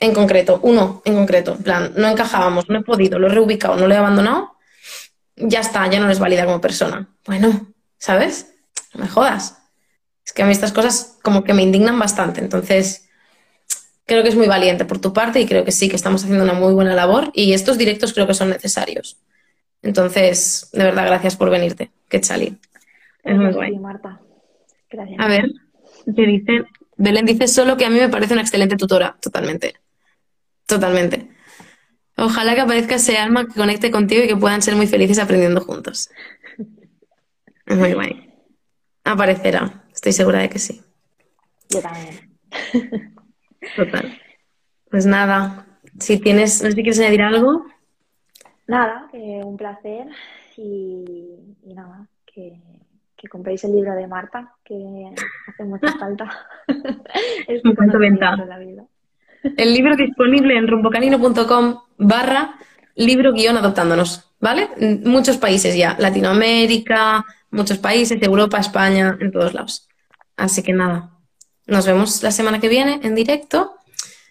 En 0.00 0.14
concreto, 0.14 0.60
uno 0.62 1.02
en 1.04 1.14
concreto. 1.14 1.52
En 1.52 1.62
plan, 1.62 1.92
no 1.96 2.08
encajábamos, 2.08 2.68
no 2.68 2.78
he 2.78 2.82
podido, 2.82 3.18
lo 3.18 3.26
he 3.26 3.30
reubicado, 3.30 3.76
no 3.76 3.86
lo 3.86 3.94
he 3.94 3.98
abandonado. 3.98 4.56
Ya 5.36 5.60
está, 5.60 5.86
ya 5.88 6.00
no 6.00 6.06
eres 6.06 6.18
válida 6.18 6.46
como 6.46 6.60
persona. 6.60 7.08
Bueno, 7.26 7.72
¿sabes? 7.98 8.54
No 8.94 9.02
me 9.02 9.08
jodas. 9.08 9.58
Es 10.24 10.32
que 10.32 10.42
a 10.42 10.46
mí 10.46 10.52
estas 10.52 10.72
cosas 10.72 11.18
como 11.22 11.44
que 11.44 11.54
me 11.54 11.62
indignan 11.62 11.98
bastante. 11.98 12.40
Entonces, 12.40 13.08
creo 14.06 14.22
que 14.22 14.30
es 14.30 14.36
muy 14.36 14.48
valiente 14.48 14.84
por 14.84 15.00
tu 15.00 15.12
parte 15.12 15.40
y 15.40 15.46
creo 15.46 15.64
que 15.64 15.72
sí, 15.72 15.88
que 15.88 15.96
estamos 15.96 16.22
haciendo 16.22 16.44
una 16.44 16.54
muy 16.54 16.72
buena 16.72 16.94
labor 16.94 17.30
y 17.34 17.52
estos 17.52 17.76
directos 17.76 18.12
creo 18.14 18.26
que 18.26 18.34
son 18.34 18.48
necesarios. 18.48 19.18
Entonces, 19.82 20.68
de 20.72 20.84
verdad, 20.84 21.06
gracias 21.06 21.36
por 21.36 21.50
venirte, 21.50 21.90
Quetzali. 22.08 22.58
Es 23.22 23.36
muy 23.36 23.52
guay. 23.52 23.78
Marta. 23.78 24.20
Gracias. 24.90 25.20
A 25.20 25.28
ver, 25.28 25.44
te 26.04 26.22
dice, 26.22 26.64
Belén 26.96 27.24
dice 27.24 27.48
solo 27.48 27.76
que 27.76 27.86
a 27.86 27.90
mí 27.90 27.98
me 27.98 28.08
parece 28.08 28.34
una 28.34 28.42
excelente 28.42 28.76
tutora, 28.76 29.16
totalmente. 29.20 29.74
Totalmente. 30.70 31.28
Ojalá 32.16 32.54
que 32.54 32.60
aparezca 32.60 32.94
ese 32.94 33.18
alma 33.18 33.44
que 33.46 33.54
conecte 33.54 33.90
contigo 33.90 34.22
y 34.22 34.28
que 34.28 34.36
puedan 34.36 34.62
ser 34.62 34.76
muy 34.76 34.86
felices 34.86 35.18
aprendiendo 35.18 35.60
juntos. 35.62 36.10
Es 37.66 37.76
muy 37.76 37.92
guay. 37.92 38.32
Aparecerá, 39.02 39.84
estoy 39.92 40.12
segura 40.12 40.38
de 40.38 40.48
que 40.48 40.60
sí. 40.60 40.80
Yo 41.70 41.80
también. 41.80 42.38
Total. 43.76 44.16
Pues 44.90 45.06
nada, 45.06 45.66
si 45.98 46.18
tienes, 46.20 46.62
no 46.62 46.68
sé 46.68 46.76
si 46.76 46.82
quieres 46.82 47.00
añadir 47.00 47.22
algo. 47.22 47.66
Nada, 48.68 49.08
que 49.10 49.18
un 49.18 49.56
placer 49.56 50.06
y, 50.56 51.36
nada, 51.64 52.06
que, 52.26 52.60
compréis 53.28 53.64
el 53.64 53.72
libro 53.72 53.92
de 53.94 54.06
Marta, 54.06 54.54
que 54.64 55.12
hace 55.48 55.64
mucha 55.64 55.92
falta. 55.98 56.30
es 57.48 57.64
un 57.64 57.74
cuento 57.74 57.98
venta. 57.98 58.36
El 59.56 59.74
libro 59.74 59.96
disponible 59.96 60.56
en 60.56 60.68
rumbocanino.com 60.68 61.80
barra 61.98 62.58
libro 62.96 63.32
guion 63.32 63.56
adoptándonos, 63.56 64.32
¿vale? 64.40 64.68
muchos 65.04 65.38
países 65.38 65.76
ya, 65.76 65.96
Latinoamérica, 65.98 67.24
muchos 67.50 67.78
países, 67.78 68.20
Europa, 68.22 68.58
España, 68.58 69.16
en 69.20 69.32
todos 69.32 69.54
lados. 69.54 69.88
Así 70.36 70.62
que 70.62 70.72
nada, 70.72 71.10
nos 71.66 71.86
vemos 71.86 72.22
la 72.22 72.30
semana 72.30 72.60
que 72.60 72.68
viene 72.68 73.00
en 73.02 73.14
directo. 73.14 73.76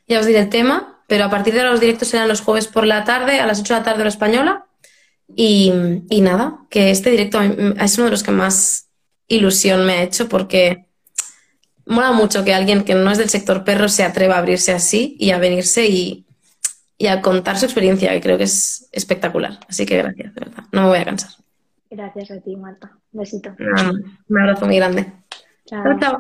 Ya 0.08 0.20
os 0.20 0.26
diré 0.26 0.40
el 0.40 0.50
tema, 0.50 1.04
pero 1.08 1.26
a 1.26 1.30
partir 1.30 1.54
de 1.54 1.62
ahora 1.62 1.72
los 1.72 1.80
directos 1.80 2.10
serán 2.10 2.28
los 2.28 2.42
jueves 2.42 2.68
por 2.68 2.86
la 2.86 3.04
tarde, 3.04 3.40
a 3.40 3.48
las 3.48 3.60
8 3.60 3.74
de 3.74 3.80
la 3.80 3.86
tarde 3.86 4.02
hora 4.02 4.10
española. 4.10 4.66
Y, 5.36 5.72
y 6.10 6.22
nada, 6.22 6.60
que 6.70 6.90
este 6.90 7.12
directo 7.12 7.40
es 7.42 7.98
uno 7.98 8.06
de 8.06 8.12
los 8.12 8.24
que 8.24 8.32
más 8.32 8.90
ilusión 9.28 9.86
me 9.86 9.94
ha 9.94 10.04
hecho 10.04 10.28
porque 10.28 10.89
mola 11.90 12.12
mucho 12.12 12.44
que 12.44 12.54
alguien 12.54 12.84
que 12.84 12.96
no 12.96 13.12
es 13.12 13.18
del 13.18 13.30
sector 13.30 13.64
perro 13.64 13.90
se 13.90 14.04
atreva 14.04 14.36
a 14.36 14.38
abrirse 14.38 14.72
así 14.72 15.18
y 15.20 15.32
a 15.32 15.40
venirse 15.40 15.88
y, 15.88 16.26
y 16.98 17.08
a 17.08 17.22
contar 17.22 17.58
su 17.58 17.66
experiencia, 17.66 18.12
que 18.12 18.22
creo 18.22 18.38
que 18.38 18.46
es 18.46 18.88
espectacular. 18.92 19.60
Así 19.68 19.86
que 19.86 19.98
gracias, 19.98 20.34
de 20.34 20.40
verdad. 20.40 20.64
No 20.72 20.84
me 20.84 20.88
voy 20.90 21.00
a 21.00 21.06
cansar. 21.06 21.32
Gracias 21.90 22.32
a 22.32 22.40
ti, 22.40 22.56
Marta. 22.56 22.92
Besito. 23.12 23.56
un 23.58 24.40
abrazo 24.40 24.66
muy 24.66 24.76
grande. 24.78 25.12
chao. 25.66 25.84
chao. 26.00 26.20